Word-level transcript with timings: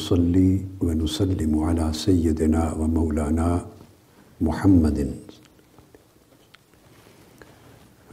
نحمده 0.00 0.16
ونصلي 0.16 0.64
ونسلم 0.80 1.52
على 1.64 1.92
سيدنا 1.92 2.72
ومولانا 2.72 3.66
محمد. 4.40 4.98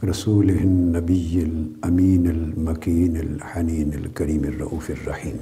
رسوله 0.04 0.58
النبي 0.70 1.32
الأمين 1.42 2.24
المكين 2.26 3.16
الحنين 3.16 3.94
الكريم 3.94 4.44
الرؤوف 4.44 4.90
الرحيم. 4.90 5.38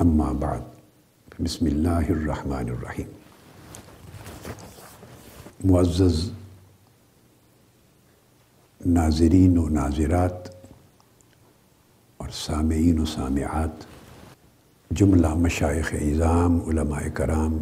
أما 0.00 0.32
بعد، 0.32 0.62
بسم 1.40 1.66
الله 1.66 2.06
الرحمن 2.16 2.68
الرحيم. 2.68 3.08
معزز 5.64 6.30
ناظرین 8.86 9.58
و 9.58 9.68
ناظرات 9.68 10.48
اور 12.18 12.28
سامعین 12.28 12.98
و 12.98 13.06
سامعات 13.06 13.87
جملہ 14.90 15.34
مشائق 15.34 15.94
اظام 16.00 16.60
علماء 16.68 17.02
کرام، 17.14 17.58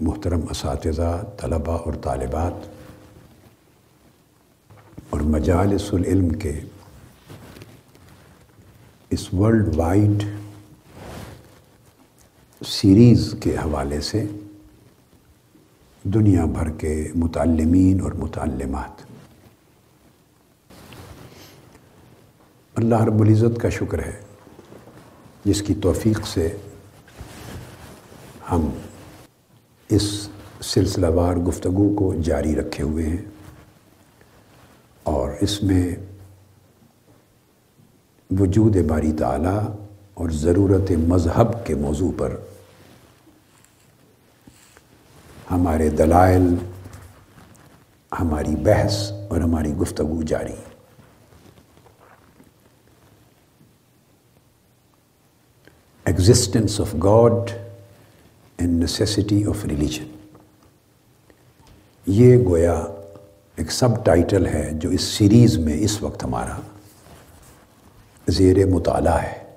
محترم 0.00 0.40
اساتذہ، 0.50 1.24
طلباء 1.40 1.76
اور 1.76 1.92
طالبات 1.92 2.52
اور 5.10 5.20
مجالس 5.20 5.92
العلم 5.92 6.28
کے 6.28 6.60
اس 9.10 9.34
ورلڈ 9.34 9.76
وائڈ 9.76 10.24
سیریز 12.66 13.34
کے 13.42 13.56
حوالے 13.56 14.00
سے 14.00 14.26
دنیا 16.02 16.44
بھر 16.44 16.70
کے 16.70 17.12
متعلمین 17.14 18.00
اور 18.00 18.12
متعلمات۔ 18.12 19.02
اللہ 22.76 23.04
رب 23.04 23.20
العزت 23.20 23.60
کا 23.60 23.68
شکر 23.68 23.98
ہے 23.98 24.20
جس 25.48 25.62
کی 25.62 25.74
توفیق 25.74 26.26
سے 26.26 26.56
ہم 28.50 28.68
اس 29.88 30.28
سلسلہ 30.60 31.06
وار 31.06 31.36
گفتگو 31.36 31.94
کو 31.94 32.14
جاری 32.14 32.54
رکھے 32.56 32.84
ہوئے 32.84 33.06
ہیں 33.06 33.22
اور 35.02 35.30
اس 35.40 35.62
میں 35.62 35.96
وجود 38.30 38.76
باری 38.76 39.12
تعالیٰ 39.12 39.60
اور 40.14 40.30
ضرورت 40.30 40.90
مذہب 41.08 41.66
کے 41.66 41.74
موضوع 41.74 42.10
پر 42.16 42.36
ہمارے 45.50 45.88
دلائل، 45.90 46.54
ہماری 48.12 48.56
بحث 48.56 49.12
اور 49.30 49.40
ہماری 49.40 49.72
گفتگو 49.74 50.22
جاری 50.22 50.56
existence 56.08 56.80
of 56.80 56.94
God 56.94 57.50
and 58.58 58.80
necessity 58.80 59.44
of 59.44 59.64
religion 59.64 60.04
یہ 62.06 62.44
گویا 62.44 62.84
ایک 63.56 63.72
سب 63.72 64.04
ٹائٹل 64.04 64.46
ہے 64.46 64.70
جو 64.72 64.88
اس 64.88 65.02
سیریز 65.02 65.58
میں 65.58 65.74
اس 65.78 66.02
وقت 66.02 66.24
ہمارا 66.24 66.60
زیر 68.28 68.66
مطالعہ 68.66 69.22
ہے۔ 69.22 69.56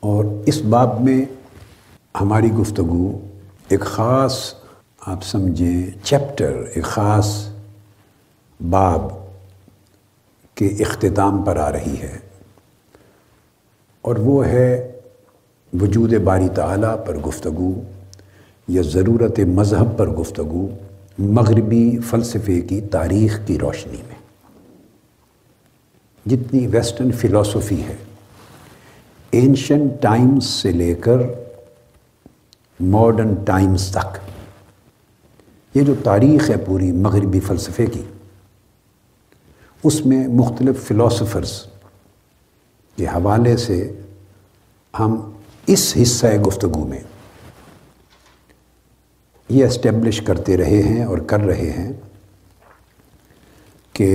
اور 0.00 0.24
اس 0.46 0.62
باب 0.62 1.00
میں 1.00 1.24
ہماری 2.20 2.52
گفتگو 2.52 3.28
ایک 3.68 3.80
خاص، 3.80 4.54
آپ 5.00 5.24
سمجھیں، 5.24 6.04
چیپٹر، 6.04 6.62
ایک 6.74 6.84
خاص 6.84 7.48
باب 8.70 9.00
کے 10.54 10.66
اختتام 10.66 11.42
پر 11.42 11.56
آ 11.56 11.72
رہی 11.72 12.00
ہے۔ 12.02 12.18
اور 14.02 14.16
وہ 14.16 14.46
ہے 14.46 14.92
وجود 15.72 16.14
باری 16.24 16.48
تعالیٰ 16.48 16.94
پر 17.06 17.16
گفتگو 17.16 17.72
یا 18.68 18.82
ضرورت 18.82 19.40
مذہب 19.54 19.96
پر 19.98 20.08
گفتگو 20.08 20.66
مغربی 21.18 21.98
فلسفے 22.10 22.60
کی 22.60 22.80
تاریخ 22.80 23.38
کی 23.46 23.58
روشنی 23.58 24.02
میں۔ 24.08 24.18
جتنی 26.26 26.66
ویسٹرن 26.66 27.12
فلاسفی 27.12 27.82
ہے 27.82 27.96
اینشن 29.30 29.86
ٹائمز 30.00 30.44
سے 30.44 30.72
لے 30.72 30.94
کر 30.94 31.18
ماڈرن 32.80 33.34
ٹائمز 33.44 33.88
تک، 33.90 34.18
یہ 35.74 35.82
جو 35.82 35.94
تاریخ 36.04 36.50
ہے 36.50 36.56
پوری 36.56 36.90
مغربی 36.92 37.40
فلسفے 37.40 37.86
کی، 37.86 38.02
اس 39.84 40.04
میں 40.06 40.26
مختلف 40.28 40.86
فلاسفرز 40.86 41.52
کے 42.98 43.06
حوالے 43.06 43.56
سے 43.56 43.78
ہم 44.94 45.20
اس 45.66 45.94
حصہ 46.02 46.26
گفتگو 46.26 46.86
میں 46.86 47.00
یہ 49.48 49.66
اسٹیبلش 49.66 50.20
کرتے 50.20 50.56
رہے 50.56 50.82
ہیں 50.82 51.04
اور 51.04 51.18
کر 51.18 51.40
رہے 51.40 51.70
ہیں 51.70 51.92
کہ 53.92 54.10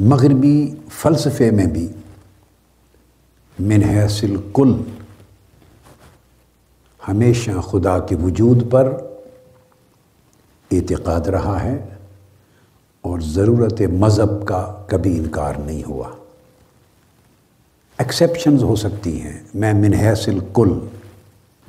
مغربی 0.00 0.74
فلسفے 0.90 1.50
میں 1.50 1.66
بھی 1.66 1.92
منحص 3.58 4.24
الکل 4.24 4.82
ہمیشہ 7.08 7.60
خدا 7.60 7.98
کے 7.98 8.16
وجود 8.16 8.72
پر 8.72 8.92
اعتقاد 10.70 11.20
رہا 11.20 11.62
ہے 11.62 11.78
اور 13.00 13.20
ضرورت 13.20 13.80
مذہب 13.80 14.46
کا 14.46 14.84
کبھی 14.86 15.18
انکار 15.18 15.54
نہیں 15.54 15.82
ہوا۔ 15.88 16.10
ایکسیپشنز 17.98 18.62
ہو 18.62 18.76
سکتی 18.76 19.20
ہیں۔ 19.20 19.38
میں 19.54 19.72
منحص 19.72 20.28
الکل 20.28 20.78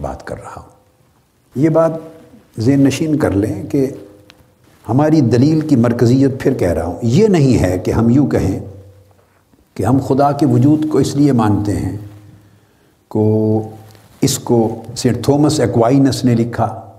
بات 0.01 0.27
کر 0.27 0.35
رہا 0.37 0.61
ہوں۔ 0.61 0.69
یہ 1.55 1.69
بات 1.69 1.91
ذہن 2.59 2.79
نشین 2.79 3.15
کر 3.15 3.31
لیں 3.31 3.63
کہ 3.63 3.89
ہماری 4.89 5.21
دلیل 5.21 5.61
کی 5.61 5.75
مرکزیت 5.75 6.31
پھر 6.39 6.53
کہہ 6.53 6.73
رہا 6.73 6.85
ہوں۔ 6.85 6.99
یہ 7.01 7.27
نہیں 7.27 7.61
ہے 7.61 7.77
کہ 7.79 7.91
ہم 7.91 8.09
یوں 8.09 8.27
کہیں 8.27 8.59
کہ 9.73 9.83
ہم 9.83 9.97
خدا 10.07 10.31
کے 10.31 10.45
وجود 10.45 10.89
کو 10.89 10.97
اس 10.97 11.15
لیے 11.15 11.31
مانتے 11.31 11.75
ہیں 11.75 11.97
کو 13.07 13.69
اس 14.21 14.39
کو 14.39 14.83
سینٹ 14.97 15.23
تھومس 15.23 15.59
ایکوائنس 15.59 16.23
نے 16.25 16.35
لکھا 16.35 16.91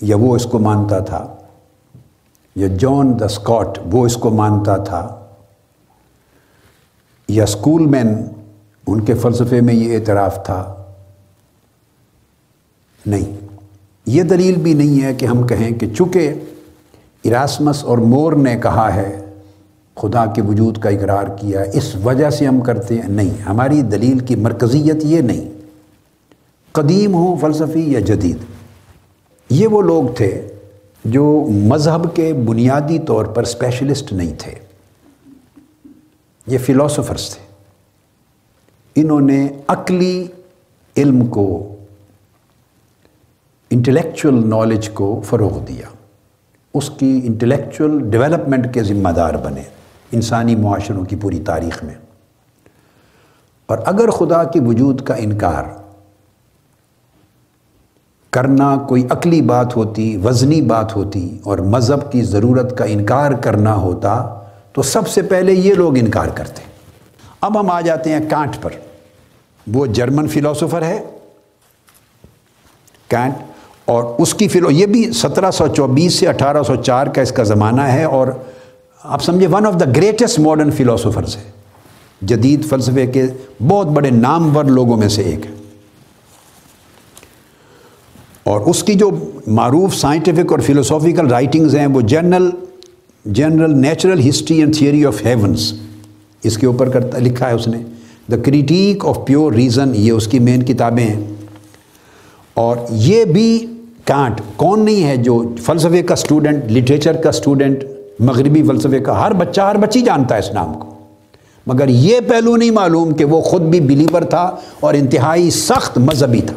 یا 0.00 0.16
وہ 0.16 0.36
اس 0.36 0.44
کو 0.44 0.58
مانتا 0.58 0.98
تھا، 0.98 1.34
یا 2.56 2.68
جان 2.68 3.20
دا 3.20 3.24
اسکاٹ 3.24 3.78
وہ 3.92 4.06
اس 4.06 4.16
کو 4.16 4.30
مانتا 4.30 4.76
تھا، 4.76 5.24
یا 7.28 7.44
اسکول 7.44 7.86
مین 7.86 8.14
ان 8.86 9.00
کے 9.00 9.14
فلسفے 9.14 9.60
میں 9.60 9.74
یہ 9.74 9.94
اعتراف 9.96 10.46
تھا۔ 10.46 10.84
نہیں، 13.06 13.46
یہ 14.06 14.22
دلیل 14.22 14.56
بھی 14.56 14.74
نہیں 14.74 15.04
ہے 15.04 15.14
کہ 15.14 15.26
ہم 15.26 15.46
کہیں 15.46 15.78
کہ 15.78 15.86
چونکہ 15.96 16.32
اراسمس 17.24 17.84
اور 17.84 17.98
مور 17.98 18.32
نے 18.32 18.56
کہا 18.62 18.94
ہے، 18.94 19.20
خدا 19.96 20.26
کے 20.26 20.42
وجود 20.42 20.78
کا 20.78 20.88
اقرار 20.88 21.24
کیا، 21.24 21.60
اس 21.72 21.96
وجہ 21.96 22.30
سے 22.30 22.46
ہم 22.46 22.60
کرتے 22.60 22.94
ہیں۔ 22.94 23.08
نہیں، 23.08 23.42
ہماری 23.42 23.82
دلیل 23.82 24.18
کی 24.18 24.36
مرکزیت 24.36 24.96
یہ 25.02 25.20
نہیں۔ 25.20 25.50
قدیم 26.72 27.14
ہو 27.14 27.36
فلسفی 27.40 27.92
یا 27.92 28.00
جدید، 28.00 28.36
یہ 29.50 29.66
وہ 29.66 29.82
لوگ 29.82 30.14
تھے 30.16 30.48
جو 31.04 31.46
مذہب 31.50 32.16
کے 32.16 32.32
بنیادی 32.32 32.98
طور 32.98 33.24
پر 33.24 33.42
اسپیشلسٹ 33.42 34.12
نہیں 34.12 34.32
تھے۔ 34.38 34.54
یہ 36.46 36.58
فلاسفرس 36.58 37.30
تھے۔ 37.30 37.53
انہوں 38.94 39.20
نے 39.20 39.48
عقلی 39.68 40.26
علم 40.96 41.26
کو 41.26 41.74
انٹلیکچول 43.70 44.48
نالج 44.48 44.88
کو 44.88 45.22
فروغ 45.24 45.64
دیا۔ 45.64 45.86
اس 46.74 46.90
کی 46.90 47.20
انٹلیکچول 47.24 48.10
ڈیولپمنٹ 48.10 48.74
کے 48.74 48.82
ذمہ 48.82 49.08
دار 49.08 49.34
بنے۔ 49.34 49.62
انسانی 50.12 50.56
معاشروں 50.56 51.04
کی 51.04 51.16
پوری 51.16 51.40
تاریخ 51.40 51.84
میں۔ 51.84 51.94
اور 53.66 53.78
اگر 53.84 54.10
خدا 54.10 54.44
کے 54.44 54.60
وجود 54.60 55.00
کا 55.00 55.14
انکار 55.14 55.64
کرنا 58.30 58.76
کوئی 58.88 59.06
عقلی 59.10 59.42
بات 59.42 59.76
ہوتی، 59.76 60.16
وزنی 60.16 60.62
بات 60.62 60.96
ہوتی 60.96 61.38
اور 61.44 61.58
مذہب 61.58 62.12
کی 62.12 62.22
ضرورت 62.22 62.78
کا 62.78 62.84
انکار 62.84 63.32
کرنا 63.32 63.74
ہوتا، 63.74 64.40
تو 64.72 64.82
سب 64.82 65.08
سے 65.08 65.22
پہلے 65.22 65.52
یہ 65.52 65.74
لوگ 65.74 65.98
انکار 65.98 66.26
کرتے۔ 66.26 66.62
اب 67.40 67.60
ہم 67.60 67.70
آ 67.70 67.80
جاتے 67.80 68.12
ہیں 68.12 68.30
کانٹ 68.30 68.56
پر۔ 68.62 68.70
وہ 69.66 69.86
جرمن 69.86 70.28
فلاسفر 70.28 70.82
ہے 70.82 71.02
کینٹ 73.08 73.34
اور 73.84 74.04
اس 74.18 74.34
کی 74.34 74.48
فلو 74.48 74.70
یہ 74.70 74.86
بھی 74.86 75.12
سترہ 75.12 75.50
سو 75.50 75.66
چوبیس 75.66 76.14
سے 76.14 76.28
اٹھارہ 76.28 76.62
سو 76.62 76.76
چار 76.76 77.06
کا 77.06 77.22
اس 77.22 77.32
کا 77.32 77.42
زمانہ 77.42 77.82
ہے 77.82 78.04
اور 78.04 78.28
آپ 79.02 79.22
سمجھے 79.22 79.46
one 79.46 79.66
of 79.66 79.74
the 79.80 79.84
greatest 79.96 80.38
modern 80.40 80.70
philosophers 80.70 81.36
ہے 81.36 81.50
جدید 82.20 82.64
فلسفے 82.64 83.06
کے 83.06 83.26
بہت 83.68 83.86
بڑے 83.86 84.10
نامور 84.10 84.64
لوگوں 84.64 84.96
میں 84.96 85.08
سے 85.08 85.22
ایک 85.22 85.46
ہے 85.46 85.52
اور 88.42 88.60
اس 88.60 88.82
کی 88.82 88.94
جو 88.94 89.10
معروف 89.46 89.94
سائنٹیفک 89.94 90.52
اور 90.52 90.58
فلوسافیکل 90.58 91.26
رائٹنگز 91.26 91.76
ہیں 91.76 91.86
وہ 91.86 92.00
general 92.00 92.50
general 93.24 93.78
natural 93.78 94.28
history 94.28 94.58
and 94.58 94.76
theory 94.76 95.04
of 95.04 95.24
heavens 95.24 95.72
اس 96.42 96.58
کے 96.58 96.66
اوپر 96.66 96.88
کرتا، 96.88 97.18
لکھا 97.18 97.48
ہے 97.48 97.54
اس 97.54 97.68
نے۔ 97.68 97.78
The 98.30 98.36
critique 98.36 99.06
of 99.06 99.18
pure 99.26 99.52
reason 99.52 99.92
یہ 99.94 100.12
اس 100.12 100.26
کی 100.26 100.38
مین 100.38 100.62
کتابیں 100.62 101.04
ہیں۔ 101.04 101.20
اور 102.54 102.76
یہ 102.90 103.24
بھی 103.24 103.66
کانٹ۔ 104.04 104.40
کون 104.56 104.84
نہیں 104.84 105.04
ہے 105.04 105.16
جو 105.16 105.54
فلسفے 105.62 106.02
کا 106.02 106.12
اسٹوڈنٹ 106.14 106.72
لٹریچر 106.72 107.16
کا 107.16 107.28
اسٹوڈنٹ 107.28 107.84
مغربی 108.20 108.62
فلسفے 108.62 108.98
کا، 108.98 109.26
ہر 109.26 109.32
بچہ، 109.32 109.60
ہر 109.60 109.76
بچی 109.76 110.00
جانتا 110.00 110.34
ہے 110.34 110.40
اس 110.40 110.52
نام 110.52 110.72
کو۔ 110.74 110.94
مگر 111.66 111.88
یہ 111.88 112.20
پہلو 112.28 112.56
نہیں 112.56 112.70
معلوم 112.70 113.14
کہ 113.14 113.24
وہ 113.24 113.40
خود 113.40 113.62
بھی 113.62 113.80
بلیور 113.80 114.22
تھا 114.22 114.56
اور 114.80 114.94
انتہائی 114.94 115.50
سخت 115.50 115.98
مذہبی 115.98 116.40
تھا۔ 116.40 116.54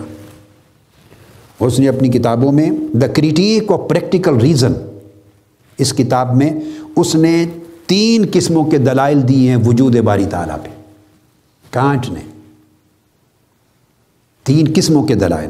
اس 1.60 1.80
نے 1.80 1.90
اپنی 1.90 2.10
کتابوں 2.10 2.52
میں 2.52 2.70
the 2.94 3.08
critique 3.08 3.72
of 3.72 3.90
practical 3.90 4.38
reason 4.38 4.74
اس 5.78 5.94
کتاب 5.94 6.36
میں 6.36 6.52
اس 6.96 7.16
نے 7.16 7.46
تین 7.88 8.26
قسموں 8.32 8.64
کے 8.64 8.78
دلائل 8.78 9.28
دیے 9.28 9.50
ہیں 9.50 9.58
وجود 9.66 9.96
باری 9.96 10.26
تعالیٰ 10.26 10.58
پہ۔ 10.64 10.77
کانٹ 11.72 12.10
نے 12.10 12.20
تین 14.44 14.66
قسموں 14.76 15.04
کے 15.04 15.16
دلائل۔ 15.16 15.50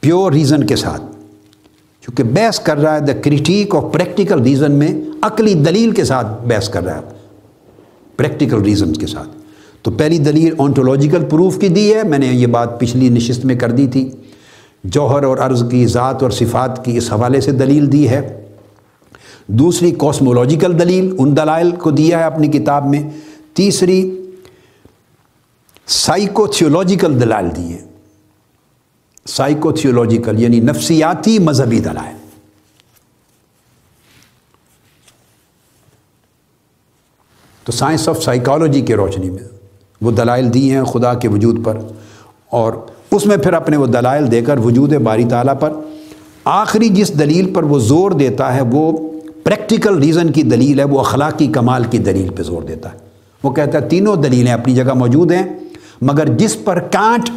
پیور 0.00 0.32
ریزن 0.32 0.66
کے 0.66 0.76
ساتھ۔ 0.76 1.02
چونکہ 2.00 2.22
بحث 2.22 2.60
کر 2.60 2.76
رہا 2.76 2.94
ہے 2.94 3.00
the 3.00 3.12
critique 3.24 3.74
of 3.74 3.92
practical 3.92 4.42
reason 4.42 4.72
میں 4.72 5.04
عقلی 5.22 5.54
دلیل 5.54 5.90
کے 5.90 6.04
ساتھ 6.04 6.26
بحث 6.46 6.68
کر 6.68 6.82
رہا 6.82 6.96
ہے۔ 6.96 7.00
پریکٹیکل 8.16 8.62
ریزنز 8.62 8.98
کے 8.98 9.06
ساتھ۔ 9.06 9.28
تو 9.82 9.90
پہلی 9.90 10.18
دلیل 10.18 10.54
آنٹولوجیکل 10.58 11.24
پروف 11.24 11.60
کی 11.60 11.68
دی 11.68 11.94
ہے۔ 11.94 12.02
میں 12.02 12.18
نے 12.18 12.26
یہ 12.26 12.46
بات 12.46 12.80
پچھلی 12.80 13.08
نشست 13.08 13.44
میں 13.44 13.54
کر 13.54 13.70
دی 13.70 13.86
تھی۔ 13.86 14.10
جوہر 14.84 15.22
اور 15.22 15.38
عرض 15.38 15.70
کی 15.70 15.86
ذات 15.86 16.22
اور 16.22 16.30
صفات 16.30 16.84
کی 16.84 16.96
اس 16.96 17.12
حوالے 17.12 17.40
سے 17.40 17.52
دلیل 17.52 17.92
دی 17.92 18.08
ہے۔ 18.08 18.46
دوسری 19.46 19.90
کوسمولوجیکل 19.90 20.80
دلیل، 20.80 21.14
ان 21.18 21.36
دلائل 21.36 21.70
کو 21.70 21.90
دیا 21.90 22.18
ہے 22.18 22.24
اپنی 22.24 22.48
کتاب 22.48 22.86
میں۔ 22.86 23.10
تیسری 23.56 24.00
سائیکو 25.86 26.46
تھیولوجیکل 26.46 27.20
دلائل 27.20 27.48
دی 27.56 27.72
ہے 27.72 27.78
سائیکو 29.26 29.72
تھیولوجیکل 29.72 30.40
یعنی 30.42 30.60
نفسیاتی 30.60 31.38
مذہبی 31.38 31.80
دلائل۔ 31.80 32.16
تو 37.66 37.72
سائنس 37.72 38.08
آف 38.08 38.22
سائیکالوجی 38.22 38.80
کے 38.80 38.96
روشنی 38.96 39.30
میں 39.30 39.42
وہ 40.00 40.10
دلائل 40.10 40.52
دی 40.54 40.70
ہیں 40.70 40.84
خدا 40.84 41.12
کے 41.14 41.28
وجود 41.28 41.64
پر، 41.64 41.78
اور 42.52 42.72
اس 43.10 43.26
میں 43.26 43.36
پھر 43.36 43.52
اپنے 43.52 43.76
وہ 43.76 43.86
دلائل 43.86 44.30
دے 44.32 44.40
کر 44.42 44.58
وجود 44.58 44.92
باری 44.94 45.24
تعالیٰ 45.24 45.58
پر، 45.60 45.72
آخری 46.44 46.88
جس 46.88 47.18
دلیل 47.18 47.52
پر 47.54 47.62
وہ 47.62 47.78
زور 47.78 48.10
دیتا 48.10 48.54
ہے 48.54 48.60
وہ 48.72 48.92
پریکٹیکل 49.44 49.98
ریزن 49.98 50.32
کی 50.32 50.42
دلیل 50.42 50.80
ہے، 50.80 50.84
وہ 50.84 51.00
اخلاقی 51.00 51.46
کمال 51.46 51.84
کی 51.84 51.98
دلیل 51.98 52.28
پہ 52.34 52.42
زور 52.42 52.62
دیتا 52.62 52.92
ہے۔ 52.92 52.99
وہ 53.42 53.50
کہتا 53.50 53.78
ہے، 53.78 53.88
تینوں 53.88 54.16
دلیلیں 54.16 54.52
اپنی 54.52 54.74
جگہ 54.74 54.94
موجود 54.94 55.32
ہیں، 55.32 55.58
مگر 56.02 56.26
جس 56.26 56.56
پر 56.64 56.78
کانٹ 56.78 57.30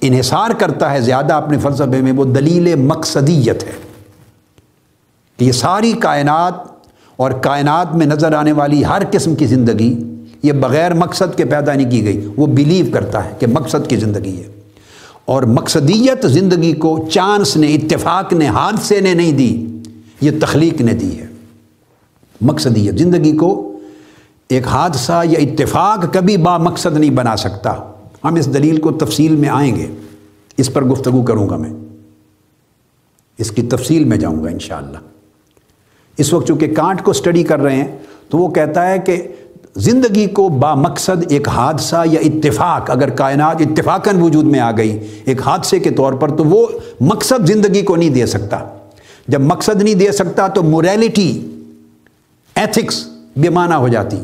انحصار 0.00 0.50
کرتا 0.58 0.92
ہے 0.92 1.00
زیادہ 1.00 1.34
اپنے 1.34 1.58
فلسفے 1.58 2.00
میں، 2.00 2.12
وہ 2.12 2.24
دلیل 2.24 2.74
مقصدیت 2.74 3.64
ہے۔ 3.64 3.90
کہ 5.36 5.44
یہ 5.44 5.52
ساری 5.52 5.92
کائنات 5.92 6.54
اور 7.16 7.30
کائنات 7.30 7.94
میں 7.94 8.06
نظر 8.06 8.34
آنے 8.34 8.52
والی 8.52 8.84
ہر 8.84 9.02
قسم 9.10 9.34
کی 9.34 9.46
زندگی، 9.46 10.04
یہ 10.42 10.52
بغیر 10.52 10.94
مقصد 10.94 11.36
کے 11.36 11.44
پیدا 11.44 11.74
نہیں 11.74 11.90
کی 11.90 12.04
گئی، 12.04 12.28
وہ 12.36 12.46
بلیو 12.46 12.86
کرتا 12.92 13.24
ہے 13.24 13.30
کہ 13.38 13.46
مقصد 13.46 13.88
کی 13.88 13.96
زندگی 13.96 14.36
ہے۔ 14.36 14.60
اور 15.24 15.42
مقصدیت 15.42 16.26
زندگی 16.26 16.72
کو 16.72 17.08
چانس 17.12 17.56
نے، 17.56 17.74
اتفاق 17.74 18.32
نے، 18.32 18.48
حادثے 18.48 19.00
نے 19.00 19.14
نہیں 19.14 19.32
دی، 19.32 19.78
یہ 20.20 20.30
تخلیق 20.40 20.80
نے 20.80 20.92
دی 20.92 21.18
ہے۔ 21.18 21.26
مقصدیت 22.40 22.98
زندگی 22.98 23.36
کو 23.36 23.69
ایک 24.50 24.66
حادثہ 24.66 25.22
یا 25.24 25.38
اتفاق 25.38 26.14
کبھی 26.14 26.36
با 26.36 26.58
مقصد 26.58 26.96
نہیں 26.96 27.10
بنا 27.10 27.36
سکتا۔ 27.36 27.74
ہم 28.24 28.34
اس 28.34 28.54
دلیل 28.54 28.80
کو 28.80 28.92
تفصیل 28.92 29.36
میں 29.36 29.48
آئیں 29.48 29.76
گے۔ 29.76 29.86
اس 30.56 30.72
پر 30.72 30.84
گفتگو 30.84 31.22
کروں 31.22 31.48
گا 31.48 31.56
میں۔ 31.56 31.70
اس 33.38 33.50
کی 33.50 33.62
تفصیل 33.62 34.04
میں 34.04 34.16
جاؤں 34.16 34.44
گا 34.44 34.48
انشاءاللہ۔ 34.50 34.98
اس 36.16 36.32
وقت 36.32 36.48
چونکہ 36.48 36.74
کانٹ 36.74 37.02
کو 37.02 37.12
سٹڈی 37.12 37.42
کر 37.42 37.60
رہے 37.60 37.76
ہیں، 37.76 37.98
تو 38.28 38.38
وہ 38.38 38.48
کہتا 38.48 38.88
ہے 38.88 38.98
کہ 38.98 39.28
زندگی 39.76 40.26
کو 40.26 40.48
با 40.48 40.74
مقصد 40.74 41.24
ایک 41.28 41.48
حادثہ 41.48 42.02
یا 42.06 42.20
اتفاق، 42.20 42.90
اگر 42.90 43.10
کائنات 43.10 43.56
اتفاقاً 43.60 44.20
وجود 44.20 44.44
میں 44.44 44.60
آ 44.60 44.70
گئی 44.76 45.06
ایک 45.24 45.42
حادثے 45.42 45.78
کے 45.78 45.90
طور 45.90 46.12
پر، 46.12 46.36
تو 46.36 46.44
وہ 46.44 46.66
مقصد 47.00 47.46
زندگی 47.46 47.82
کو 47.82 47.96
نہیں 47.96 48.10
دے 48.10 48.26
سکتا۔ 48.26 48.58
جب 49.28 49.40
مقصد 49.40 49.82
نہیں 49.82 49.94
دے 49.94 50.12
سکتا، 50.12 50.48
تو 50.48 50.62
موریلٹی 50.62 51.46
ایتھکس 52.54 53.06
بے 53.36 53.48
معنی 53.48 53.74
ہو 53.74 53.88
جاتی۔ 53.88 54.16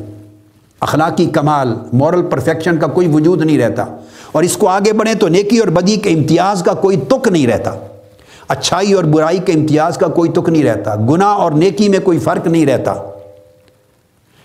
اخلاقی 0.81 1.27
کمال 1.27 1.75
مورل 1.93 2.23
پرفیکشن 2.23 2.79
کا 2.79 2.87
کوئی 2.87 3.09
وجود 3.13 3.45
نہیں 3.45 3.59
رہتا۔ 3.59 3.85
اور 4.33 4.43
اس 4.43 4.57
کو 4.57 4.69
آگے 4.69 4.93
بڑھیں 4.93 5.15
تو 5.15 5.29
نیکی 5.29 5.59
اور 5.59 5.69
بدی 5.69 5.97
کے 5.97 6.11
امتیاز 6.11 6.63
کا 6.63 6.73
کوئی 6.73 6.97
تک 6.97 7.29
نہیں 7.29 7.47
رہتا۔ 7.47 7.71
اچھائی 8.49 8.93
اور 8.93 9.05
برائی 9.05 9.39
کے 9.39 9.53
امتیاز 9.53 9.99
کا 9.99 10.07
کوئی 10.07 10.31
تک 10.31 10.49
نہیں 10.49 10.65
رہتا۔ 10.65 10.95
گناہ 10.95 11.29
اور 11.29 11.53
نیکی 11.53 11.89
میں 11.89 11.99
کوئی 11.99 12.19
فرق 12.19 12.47
نہیں 12.47 12.67
رہتا۔ 12.67 12.95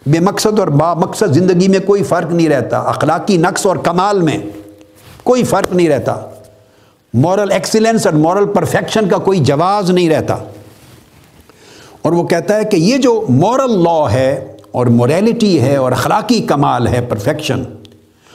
بے 0.06 0.20
مقصد 0.20 0.60
اور 0.60 0.68
با 0.68 0.94
مقصد 0.94 1.34
زندگی 1.34 1.68
میں 1.68 1.80
کوئی 1.80 2.04
فرق 2.04 2.32
نہیں 2.32 2.50
رہتا۔ 2.50 2.80
اخلاقی 2.80 3.38
نقص 3.38 3.66
اور 3.66 3.76
کمال 3.76 4.22
میں 4.22 4.38
کوئی 5.24 5.44
فرق 5.44 5.74
نہیں 5.74 5.90
رہتا۔ 5.90 6.16
مورل 7.14 7.52
ایکسیلنس 7.52 8.06
اور 8.06 8.14
مورل 8.14 8.46
پرفیکشن 8.46 9.10
کا 9.10 9.18
کوئی 9.18 9.40
جواز 9.40 9.92
نہیں 9.92 10.10
رہتا۔ 10.10 10.36
اور 12.02 12.12
وہ 12.12 12.24
کہتا 12.24 12.56
ہے 12.56 12.64
کہ 12.64 12.78
یہ 12.78 12.98
جو 12.98 13.26
مورل 13.30 13.84
لا 13.84 14.12
ہے 14.12 14.51
اور 14.72 14.88
موریلٹی 14.88 15.60
ہے 15.62 15.76
اور 15.76 15.92
اخلاقی 15.92 16.40
کمال 16.42 16.88
ہے 16.88 17.02
پرفیکشن 17.02 17.64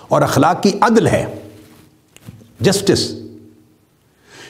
اور 0.09 0.23
اخلاقی 0.23 0.73
عدل 0.81 1.07
ہے 1.07 1.25
جسٹس 2.61 3.11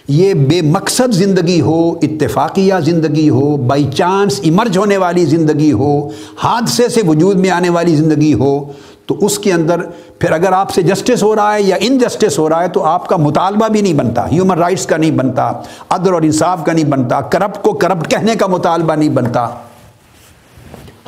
یہ 0.08 0.34
بے 0.34 0.60
مقصد 0.62 1.12
زندگی 1.12 1.60
ہو، 1.60 1.94
اتفاقیہ 2.02 2.74
زندگی 2.84 3.28
ہو 3.30 3.56
بائی 3.56 3.84
چانس 3.94 4.40
ایمرج 4.42 4.78
ہونے 4.78 4.96
والی 4.96 5.24
زندگی 5.24 5.72
ہو، 5.72 6.08
حادثے 6.42 6.88
سے 6.88 7.00
وجود 7.06 7.36
میں 7.36 7.50
آنے 7.50 7.70
والی 7.70 7.96
زندگی 7.96 8.34
ہو، 8.34 8.72
تو 9.06 9.16
اس 9.20 9.38
کے 9.38 9.52
اندر 9.52 9.80
پھر 10.18 10.32
اگر 10.32 10.52
آپ 10.52 10.70
سے 10.70 10.82
جسٹس 10.82 11.22
ہو 11.22 11.34
رہا 11.36 11.54
ہے 11.54 11.62
یا 11.62 11.76
انجسٹس 11.80 12.38
ہو 12.38 12.48
رہا 12.48 12.62
ہے، 12.62 12.68
تو 12.68 12.84
آپ 12.84 13.08
کا 13.08 13.16
مطالبہ 13.16 13.68
بھی 13.68 13.80
نہیں 13.80 13.94
بنتا 13.94 14.30
ہیومن 14.30 14.58
رائٹس 14.58 14.86
کا 14.86 14.96
نہیں 14.96 15.10
بنتا، 15.10 15.52
عدل 15.88 16.12
اور 16.12 16.22
انصاف 16.22 16.64
کا 16.64 16.72
نہیں 16.72 16.84
بنتا 16.84 17.20
کرپٹ 17.20 17.62
کو 17.62 17.72
کرپٹ 17.72 18.10
کہنے 18.10 18.34
کا 18.34 18.46
مطالبہ 18.46 18.94
نہیں 18.94 19.08
بنتا۔ 19.08 19.48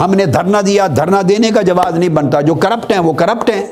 ہم 0.00 0.14
نے 0.14 0.26
دھرنا 0.26 0.61
دیا، 0.67 0.87
دھرنا 0.87 1.21
دینے 1.28 1.50
کا 1.50 1.62
جواز 1.62 1.99
نہیں 1.99 2.09
بنتا۔ 2.09 2.40
جو 2.40 2.55
کرپٹ 2.55 2.93
ہیں، 2.93 2.99
وہ 2.99 3.12
کرپٹ 3.12 3.50
ہیں۔ 3.50 3.67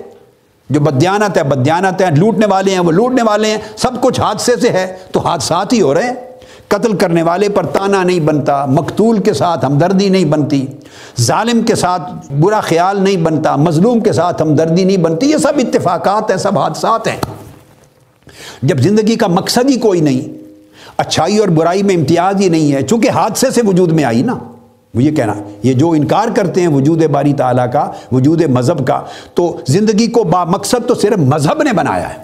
جو 0.70 0.80
بدیانت 0.80 1.38
ہے 1.38 1.42
بدیانت 1.42 2.02
ہے 2.02 2.06
لوٹنے 2.16 2.46
والے 2.46 2.72
ہیں، 2.72 2.80
وہ 2.80 2.92
لوٹنے 2.92 3.22
والے 3.22 3.50
ہیں۔ 3.50 3.58
سب 3.76 4.00
کچھ 4.00 4.20
حادثے 4.20 4.56
سے 4.56 4.68
ہے، 4.68 4.96
تو 5.12 5.20
حادثات 5.20 5.72
ہی 5.72 5.80
ہو 5.80 5.94
رہے 5.94 6.02
ہیں۔ 6.02 6.14
قتل 6.68 6.96
کرنے 6.96 7.22
والے 7.22 7.48
پر 7.48 7.66
تانا 7.66 8.04
نہیں 8.04 8.20
بنتا، 8.20 8.66
مقتول 8.66 9.18
کے 9.18 9.32
ساتھ 9.32 9.64
ہمدردی 9.64 10.08
نہیں 10.08 10.24
بنتی۔ 10.24 10.66
ظالم 11.20 11.62
کے 11.62 11.74
ساتھ 11.74 12.32
برا 12.32 12.60
خیال 12.60 13.02
نہیں 13.02 13.16
بنتا، 13.16 13.56
مظلوم 13.56 14.00
کے 14.00 14.12
ساتھ 14.12 14.42
ہمدردی 14.42 14.84
نہیں 14.84 14.96
بنتی۔ 14.96 15.30
یہ 15.30 15.36
سب 15.36 15.52
اتفاقات 15.58 16.30
ہیں، 16.30 16.38
سب 16.38 16.58
حادثات 16.58 17.08
ہیں۔ 17.08 17.20
جب 18.62 18.78
زندگی 18.78 19.16
کا 19.16 19.26
مقصد 19.26 19.70
ہی 19.70 19.76
کوئی 19.76 20.00
نہیں، 20.00 20.34
اچھائی 20.96 21.38
اور 21.38 21.48
برائی 21.48 21.82
میں 21.82 21.94
امتیاز 21.94 22.40
ہی 22.40 22.48
نہیں 22.48 22.72
ہے، 22.72 22.82
چونکہ 22.82 23.10
حادثے 23.10 23.50
سے 23.50 23.60
وجود 23.66 23.92
میں 23.92 24.04
آئی 24.04 24.22
نا۔ 24.22 24.34
وہ 24.96 25.02
یہ 25.02 25.10
کہنا، 25.10 25.34
یہ 25.62 25.72
جو 25.72 25.90
انکار 25.90 26.28
کرتے 26.36 26.60
ہیں 26.60 26.68
وجود 26.68 27.04
باری 27.04 27.32
تعالیٰ 27.32 27.72
کا، 27.72 27.90
وجود 28.12 28.42
مذہب 28.42 28.86
کا، 28.86 29.02
تو 29.34 29.56
زندگی 29.66 30.06
کو 30.06 30.24
با 30.24 30.44
مقصد 30.44 30.88
تو 30.88 30.94
صرف 30.94 31.18
مذہب 31.18 31.62
نے 31.62 31.72
بنایا 31.72 32.08
ہے 32.08 32.18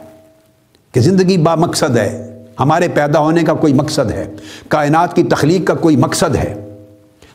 کہ 0.92 1.00
زندگی 1.00 1.36
با 1.36 1.54
مقصد 1.54 1.96
ہے۔ 1.96 2.38
ہمارے 2.60 2.88
پیدا 2.88 3.18
ہونے 3.18 3.42
کا 3.42 3.54
کوئی 3.54 3.74
مقصد 3.74 4.10
ہے، 4.10 4.24
کائنات 4.68 5.16
کی 5.16 5.22
تخلیق 5.22 5.66
کا 5.66 5.74
کوئی 5.74 5.96
مقصد 5.96 6.36
ہے، 6.36 6.54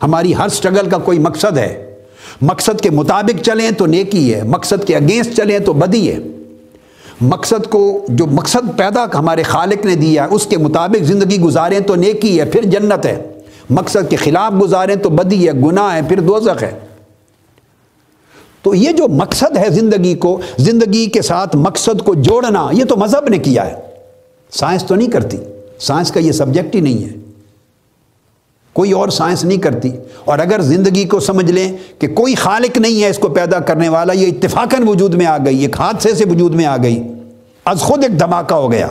ہماری 0.03 0.35
ہر 0.35 0.47
سٹرگل 0.47 0.89
کا 0.89 0.97
کوئی 0.97 1.19
مقصد 1.19 1.57
ہے۔ 1.57 1.95
مقصد 2.41 2.81
کے 2.81 2.89
مطابق 2.89 3.43
چلیں 3.43 3.71
تو 3.71 3.85
نیکی 3.85 4.35
ہے، 4.35 4.43
مقصد 4.43 4.87
کے 4.87 4.95
اگینسٹ 4.95 5.37
چلیں 5.37 5.59
تو 5.59 5.73
بدی 5.73 6.11
ہے۔ 6.11 6.17
مقصد 7.21 7.67
کو 7.69 8.05
جو 8.09 8.25
مقصد 8.25 8.77
پیدا 8.77 9.05
ہمارے 9.13 9.43
خالق 9.43 9.85
نے 9.85 9.95
دیا 9.95 10.23
ہے 10.23 10.27
اس 10.31 10.45
کے 10.45 10.57
مطابق 10.57 11.03
زندگی 11.03 11.39
گزاریں 11.39 11.79
تو 11.79 11.95
نیکی 11.95 12.39
ہے، 12.39 12.45
پھر 12.45 12.61
جنت 12.65 13.05
ہے۔ 13.05 13.21
مقصد 13.69 14.09
کے 14.09 14.15
خلاف 14.15 14.53
گزاریں 14.61 14.95
تو 14.95 15.09
بدی 15.09 15.47
ہے، 15.47 15.53
گناہ 15.53 15.95
ہے، 15.95 16.01
پھر 16.07 16.19
دوزخ 16.19 16.63
ہے۔ 16.63 16.79
تو 18.61 18.75
یہ 18.75 18.91
جو 18.91 19.07
مقصد 19.07 19.57
ہے 19.57 19.69
زندگی 19.69 20.15
کو، 20.15 20.41
زندگی 20.57 21.05
کے 21.05 21.21
ساتھ 21.21 21.55
مقصد 21.55 22.01
کو 22.01 22.13
جوڑنا، 22.13 22.67
یہ 22.71 22.85
تو 22.85 22.95
مذہب 22.95 23.27
نے 23.29 23.37
کیا 23.37 23.65
ہے۔ 23.65 23.73
سائنس 24.51 24.83
تو 24.83 24.95
نہیں 24.95 25.11
کرتی۔ 25.11 25.37
سائنس 25.79 26.11
کا 26.11 26.19
یہ 26.19 26.31
سبجیکٹ 26.31 26.75
ہی 26.75 26.81
نہیں 26.81 27.03
ہے۔ 27.03 27.09
کوئی 28.73 28.91
اور 28.91 29.09
سائنس 29.09 29.43
نہیں 29.43 29.57
کرتی۔ 29.57 29.91
اور 30.25 30.39
اگر 30.39 30.61
زندگی 30.61 31.03
کو 31.03 31.19
سمجھ 31.19 31.51
لیں 31.51 31.77
کہ 31.99 32.07
کوئی 32.07 32.35
خالق 32.35 32.77
نہیں 32.77 33.03
ہے 33.03 33.09
اس 33.09 33.19
کو 33.19 33.29
پیدا 33.29 33.59
کرنے 33.59 33.89
والا، 33.89 34.13
یہ 34.13 34.27
اتفاقاً 34.27 34.87
وجود 34.87 35.13
میں 35.13 35.25
آ 35.25 35.37
گئی، 35.45 35.61
ایک 35.61 35.79
حادثے 35.79 36.13
سے 36.13 36.25
وجود 36.25 36.55
میں 36.55 36.65
آ 36.65 36.77
گئی۔ 36.83 37.03
از 37.65 37.79
خود 37.79 38.03
ایک 38.03 38.19
دھماکہ 38.19 38.53
ہو 38.53 38.71
گیا۔ 38.71 38.87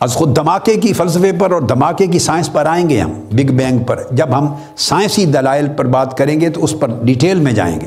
از 0.00 0.12
خود 0.12 0.36
دھماکے 0.36 0.76
کی 0.76 0.92
فلسفے 0.92 1.32
پر 1.32 1.50
اور 1.50 1.62
دھماکے 1.62 2.06
کی 2.06 2.18
سائنس 2.18 2.52
پر 2.52 2.66
آئیں 2.66 2.90
گے 2.90 3.00
ہم 3.00 3.12
بگ 3.30 3.52
بینگ 3.52 3.78
پر۔ 3.78 4.02
جب 4.10 4.38
ہم 4.38 4.54
سائنسی 4.76 5.24
دلائل 5.24 5.66
پر 5.76 5.86
بات 5.86 6.18
کریں 6.18 6.40
گے 6.40 6.50
تو 6.50 6.64
اس 6.64 6.74
پر 6.80 6.90
ڈیٹیل 7.02 7.40
میں 7.40 7.52
جائیں 7.52 7.80
گے۔ 7.80 7.86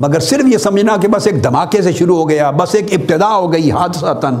مگر 0.00 0.20
صرف 0.20 0.52
یہ 0.52 0.58
سمجھنا 0.58 0.96
کہ 0.96 1.08
بس 1.08 1.26
ایک 1.26 1.44
دھماکے 1.44 1.82
سے 1.82 1.92
شروع 1.92 2.16
ہو 2.16 2.28
گیا، 2.28 2.50
بس 2.50 2.74
ایک 2.74 2.86
ابتدا 2.92 3.36
ہو 3.36 3.52
گئی 3.52 3.70
حادثہ 3.70 4.18
تن 4.20 4.34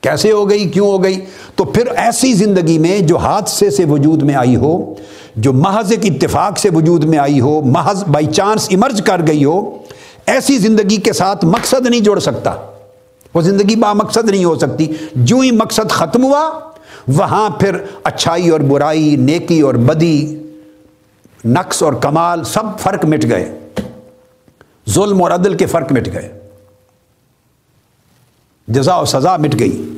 کیسے 0.00 0.32
ہو 0.32 0.50
گئی؟ 0.50 0.68
کیوں 0.68 0.86
ہو 0.86 1.04
گئی؟ 1.04 1.20
تو 1.54 1.64
پھر 1.64 1.86
ایسی 1.96 2.32
زندگی 2.32 2.78
میں 2.78 3.00
جو 3.00 3.16
حادثے 3.16 3.70
سے 3.70 3.84
وجود 3.84 4.22
میں 4.22 4.34
آئی 4.34 4.56
ہو، 4.56 4.94
جو 5.36 5.52
محض 5.52 5.92
ایک 5.92 6.12
اتفاق 6.12 6.58
سے 6.58 6.68
وجود 6.74 7.04
میں 7.04 7.18
آئی 7.18 7.40
ہو، 7.40 7.62
محض 7.62 8.04
بائی 8.04 8.26
چانس 8.26 8.66
ایمرج 8.70 9.02
کر 9.02 9.20
گئی 9.26 9.44
ہو، 9.44 9.78
ایسی 10.26 10.58
زندگی 10.58 10.96
کے 10.96 11.12
ساتھ 11.12 11.44
مقصد 11.44 11.86
نہیں 11.86 12.00
جوڑ 12.00 12.18
سکتا۔ 12.18 12.54
وہ 13.34 13.40
زندگی 13.40 13.76
با 13.76 13.92
مقصد 13.92 14.30
نہیں 14.30 14.44
ہو 14.44 14.58
سکتی۔ 14.58 14.92
جو 15.14 15.38
ہی 15.38 15.50
مقصد 15.50 15.90
ختم 15.90 16.24
ہوا، 16.24 16.58
وہاں 17.08 17.50
پھر 17.50 17.76
اچھائی 18.04 18.48
اور 18.48 18.60
برائی، 18.60 19.16
نیکی 19.16 19.60
اور 19.60 19.74
بدی، 19.74 20.38
نقص 21.44 21.82
اور 21.82 21.92
کمال 21.92 22.44
سب 22.44 22.78
فرق 22.78 23.04
مٹ 23.04 23.24
گئے۔ 23.24 23.58
ظلم 24.90 25.22
اور 25.22 25.30
عدل 25.30 25.54
کے 25.54 25.66
فرق 25.66 25.92
مٹ 25.92 26.08
گئے۔ 26.12 26.40
جزا 28.68 28.96
و 28.96 29.04
سزا 29.04 29.36
مٹ 29.36 29.58
گئی۔ 29.58 29.90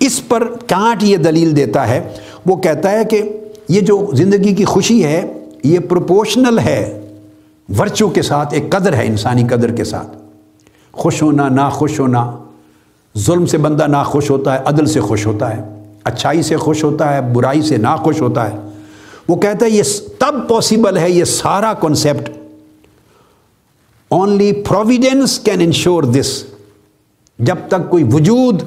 اس 0.00 0.28
پر 0.28 0.48
کانٹ 0.66 1.02
یہ 1.02 1.16
دلیل 1.16 1.56
دیتا 1.56 1.88
ہے، 1.88 2.12
وہ 2.46 2.56
کہتا 2.56 2.90
ہے 2.90 3.04
کہ 3.04 3.22
یہ 3.68 3.80
جو 3.80 4.10
زندگی 4.12 4.54
کی 4.54 4.64
خوشی 4.64 5.04
ہے، 5.04 5.32
یہ 5.64 5.78
پروپورشنل 5.78 6.58
ہے۔ 6.58 7.00
ورچو 7.78 8.08
کے 8.08 8.22
ساتھ 8.22 8.54
ایک 8.54 8.70
قدر 8.70 8.92
ہے، 8.92 9.06
انسانی 9.06 9.42
قدر 9.46 9.70
کے 9.70 9.84
ساتھ۔ 9.84 10.16
خوش 10.92 11.22
ہونا 11.22 11.48
نہ 11.48 11.70
خوش 11.72 12.00
ہونا۔ 12.00 12.38
ظلم 13.18 13.46
سے 13.46 13.58
بندہ 13.58 13.86
نہ 13.86 13.96
خوش 14.06 14.30
ہوتا 14.30 14.54
ہے، 14.54 14.58
عدل 14.64 14.86
سے 14.86 15.00
خوش 15.00 15.26
ہوتا 15.26 15.56
ہے، 15.56 15.62
اچھائی 16.04 16.42
سے 16.42 16.56
خوش 16.56 16.84
ہوتا 16.84 17.14
ہے، 17.14 17.20
برائی 17.20 17.62
سے 17.62 17.76
نہ 17.76 17.96
خوش 17.98 18.20
ہوتا 18.22 18.50
ہے۔ 18.50 18.56
وہ 19.28 19.36
کہتا 19.36 19.66
ہے، 19.66 19.70
یہ 19.70 19.82
تب 20.18 20.48
پاسبل 20.48 20.96
ہے، 20.96 21.10
یہ 21.10 21.24
سارا 21.24 21.72
concept 21.72 22.30
only 24.08 24.52
providence 24.52 25.38
can 25.38 25.60
ensure 25.60 26.02
this 26.02 26.44
جب 27.38 27.56
تک 27.68 27.90
کوئی 27.90 28.04
وجود 28.12 28.62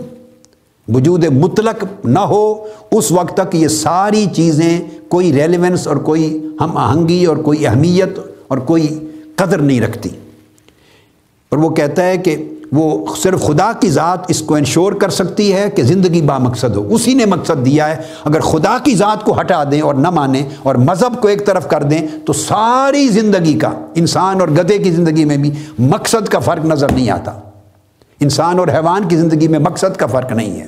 وجود 0.93 1.25
مطلق 1.25 2.05
نہ 2.05 2.19
ہو، 2.19 2.65
اس 2.91 3.11
وقت 3.11 3.37
تک 3.37 3.55
یہ 3.55 3.67
ساری 3.67 4.25
چیزیں 4.35 4.79
کوئی 5.07 5.33
ریلیونس 5.33 5.87
اور 5.87 5.95
کوئی 5.95 6.47
ہم 6.61 6.77
آہنگی 6.77 7.25
اور 7.25 7.37
کوئی 7.37 7.67
اہمیت 7.67 8.19
اور 8.47 8.57
کوئی 8.57 9.07
قدر 9.35 9.57
نہیں 9.57 9.81
رکھتی۔ 9.81 10.09
اور 11.49 11.57
وہ 11.57 11.69
کہتا 11.69 12.05
ہے 12.05 12.17
کہ 12.17 12.49
وہ 12.71 13.05
صرف 13.15 13.41
خدا 13.41 13.71
کی 13.79 13.89
ذات 13.89 14.19
اس 14.27 14.41
کو 14.41 14.55
انشور 14.55 14.93
کر 14.93 15.09
سکتی 15.09 15.53
ہے 15.53 15.69
کہ 15.75 15.83
زندگی 15.83 16.21
با 16.21 16.37
مقصد 16.37 16.75
ہو۔ 16.75 16.93
اسی 16.93 17.13
نے 17.13 17.25
مقصد 17.25 17.65
دیا 17.65 17.97
ہے۔ 17.97 18.01
اگر 18.23 18.39
خدا 18.39 18.77
کی 18.83 18.95
ذات 18.95 19.23
کو 19.23 19.39
ہٹا 19.39 19.63
دیں 19.71 19.81
اور 19.81 19.95
نہ 19.95 20.09
مانیں 20.09 20.49
اور 20.63 20.75
مذہب 20.75 21.21
کو 21.21 21.27
ایک 21.27 21.45
طرف 21.45 21.67
کر 21.67 21.83
دیں 21.83 22.07
تو 22.25 22.33
ساری 22.33 23.07
زندگی 23.07 23.53
کا، 23.53 23.71
انسان 23.95 24.41
اور 24.41 24.47
گدے 24.47 24.77
کی 24.77 24.91
زندگی 24.91 25.25
میں 25.25 25.37
بھی 25.37 25.51
مقصد 25.79 26.27
کا 26.27 26.39
فرق 26.39 26.65
نظر 26.65 26.91
نہیں 26.91 27.09
آتا۔ 27.09 27.31
انسان 28.19 28.59
اور 28.59 28.67
حیوان 28.67 29.07
کی 29.07 29.17
زندگی 29.17 29.47
میں 29.47 29.59
مقصد 29.59 29.97
کا 29.97 30.05
فرق 30.05 30.31
نہیں 30.31 30.59
ہے۔ 30.59 30.67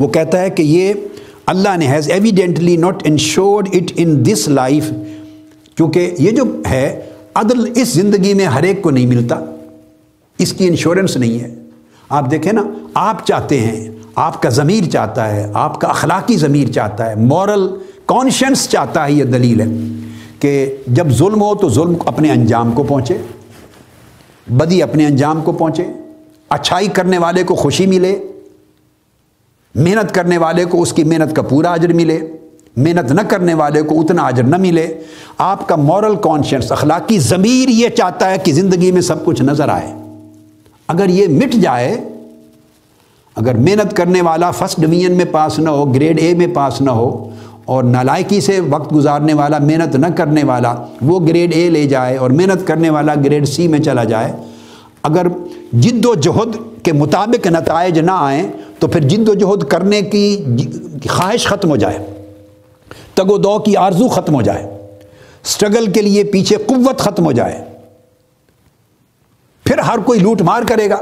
وہ 0.00 0.08
کہتا 0.08 0.40
ہے 0.40 0.50
کہ 0.50 0.62
یہ 0.62 0.92
اللہ 1.46 1.76
نے 1.76 1.86
has 1.86 2.10
evidently 2.10 2.76
not 2.76 3.02
ensured 3.06 3.68
it 3.72 3.92
in 3.96 4.26
this 4.26 4.48
life 4.48 4.90
کیونکہ 5.74 6.14
یہ 6.18 6.30
جو 6.30 6.42
ہے، 6.70 7.00
عدل 7.34 7.72
اس 7.74 7.88
زندگی 7.88 8.34
میں 8.34 8.44
ہر 8.44 8.62
ایک 8.62 8.82
کو 8.82 8.90
نہیں 8.90 9.06
ملتا۔ 9.06 9.51
اس 10.42 10.52
کی 10.52 10.66
انشورنس 10.66 11.16
نہیں 11.16 11.40
ہے۔ 11.40 11.54
آپ 12.08 12.30
دیکھیں 12.30 12.52
نا، 12.52 12.62
آپ 12.94 13.26
چاہتے 13.26 13.60
ہیں، 13.60 13.90
آپ 14.14 14.42
کا 14.42 14.48
ضمیر 14.48 14.90
چاہتا 14.90 15.36
ہے، 15.36 15.50
آپ 15.54 15.80
کا 15.80 15.88
اخلاقی 15.88 16.36
ضمیر 16.36 16.72
چاہتا 16.72 17.10
ہے، 17.10 17.14
مورل 17.14 17.68
کانشنس 18.06 18.68
چاہتا 18.68 19.06
ہے 19.06 19.12
یہ 19.12 19.24
دلیل 19.24 19.60
ہے 19.60 19.66
کہ 20.38 20.76
جب 20.86 21.08
ظلم 21.08 21.42
ہو 21.42 21.54
تو 21.54 21.68
ظلم 21.68 21.94
اپنے 22.06 22.30
انجام 22.30 22.72
کو 22.72 22.82
پہنچے، 22.82 23.18
بدی 24.46 24.82
اپنے 24.82 25.06
انجام 25.06 25.40
کو 25.40 25.52
پہنچے، 25.52 25.84
اچھائی 26.48 26.88
کرنے 26.88 27.18
والے 27.18 27.42
کو 27.42 27.54
خوشی 27.54 27.86
ملے، 27.86 28.18
محنت 29.74 30.14
کرنے 30.14 30.38
والے 30.38 30.64
کو 30.64 30.82
اس 30.82 30.92
کی 30.92 31.04
محنت 31.04 31.36
کا 31.36 31.42
پورا 31.42 31.72
اجر 31.72 31.92
ملے، 31.92 32.18
محنت 32.76 33.12
نہ 33.12 33.20
کرنے 33.20 33.54
والے 33.54 33.82
کو 33.82 34.00
اتنا 34.00 34.22
اجر 34.22 34.42
نہ 34.42 34.56
ملے۔ 34.56 34.94
آپ 35.38 35.68
کا 35.68 35.76
مورل 35.76 36.16
کانشنس 36.16 36.72
اخلاقی 36.72 37.18
ضمیر 37.18 37.68
یہ 37.68 37.88
چاہتا 37.88 38.30
ہے 38.30 38.38
کہ 38.38 38.52
زندگی 38.52 38.92
میں 38.92 39.00
سب 39.00 39.24
کچھ 39.24 39.42
نظر 39.42 39.68
آئے۔ 39.68 40.01
اگر 40.92 41.08
یہ 41.08 41.28
مٹ 41.30 41.54
جائے، 41.62 41.96
اگر 43.36 43.54
محنت 43.66 43.96
کرنے 43.96 44.22
والا 44.22 44.50
فرسٹ 44.50 44.80
ڈویژن 44.80 45.16
میں 45.16 45.24
پاس 45.32 45.58
نہ 45.58 45.70
ہو 45.70 45.92
گریڈ 45.94 46.20
اے 46.20 46.32
میں 46.34 46.46
پاس 46.54 46.80
نہ 46.80 46.90
ہو، 46.90 47.10
اور 47.64 47.84
نالائکی 47.84 48.40
سے 48.40 48.58
وقت 48.70 48.92
گزارنے 48.94 49.34
والا، 49.34 49.58
محنت 49.60 49.94
نہ 49.96 50.06
کرنے 50.16 50.42
والا 50.44 50.74
وہ 51.02 51.18
گریڈ 51.26 51.52
اے 51.54 51.68
لے 51.70 51.84
جائے 51.88 52.16
اور 52.16 52.30
محنت 52.30 52.66
کرنے 52.66 52.90
والا 52.90 53.14
گریڈ 53.24 53.48
سی 53.48 53.68
میں 53.68 53.78
چلا 53.80 54.04
جائے، 54.04 54.32
اگر 55.02 55.26
جد 55.72 56.06
و 56.06 56.14
جہد 56.16 56.56
کے 56.84 56.92
مطابق 56.92 57.46
نتائج 57.46 57.98
نہ 57.98 58.10
آئیں، 58.12 58.46
تو 58.78 58.86
پھر 58.86 59.08
جد 59.08 59.28
و 59.28 59.34
جہد 59.34 59.64
کرنے 59.70 60.00
کی 60.02 60.24
خواہش 61.08 61.46
ختم 61.46 61.70
ہو 61.70 61.76
جائے، 61.76 61.98
تگ 63.14 63.30
و 63.30 63.36
دو 63.38 63.58
کی 63.58 63.76
آرزو 63.76 64.08
ختم 64.08 64.34
ہو 64.34 64.42
جائے 64.42 64.66
سٹرگل 65.44 65.90
کے 65.92 66.02
لیے 66.02 66.24
پیچھے 66.32 66.56
قوت 66.66 67.00
ختم 67.00 67.24
ہو 67.24 67.32
جائے۔ 67.32 67.60
پھر 69.64 69.78
ہر 69.78 69.98
کوئی 69.98 70.20
لوٹ 70.20 70.42
مار 70.42 70.62
کرے 70.68 70.90
گا۔ 70.90 70.96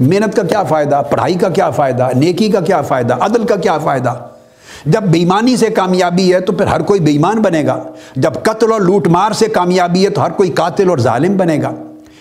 محنت 0.00 0.36
کا 0.36 0.42
کیا 0.42 0.62
فائدہ؟ 0.62 1.02
پڑھائی 1.10 1.34
کا 1.34 1.48
کیا 1.48 1.70
فائدہ؟ 1.70 2.08
نیکی 2.14 2.48
کا 2.48 2.60
کیا 2.60 2.82
فائدہ؟ 2.82 3.14
عدل 3.14 3.44
کا 3.44 3.56
کیا 3.56 3.78
فائدہ؟ 3.78 4.14
جب 4.86 5.02
بےمانی 5.02 5.56
سے 5.56 5.66
کامیابی 5.66 6.34
ہے 6.34 6.40
تو 6.40 6.52
پھر 6.52 6.66
ہر 6.66 6.82
کوئی 6.82 7.00
بےمان 7.00 7.42
بنے 7.42 7.66
گا۔ 7.66 7.82
جب 8.16 8.32
قتل 8.42 8.72
اور 8.72 8.80
لوٹ 8.80 9.08
مار 9.08 9.32
سے 9.32 9.46
کامیابی 9.46 10.04
ہے 10.04 10.10
تو 10.10 10.24
ہر 10.24 10.30
کوئی 10.30 10.50
قاتل 10.50 10.90
اور 10.90 10.98
ظالم 10.98 11.36
بنے 11.36 11.62
گا۔ 11.62 11.72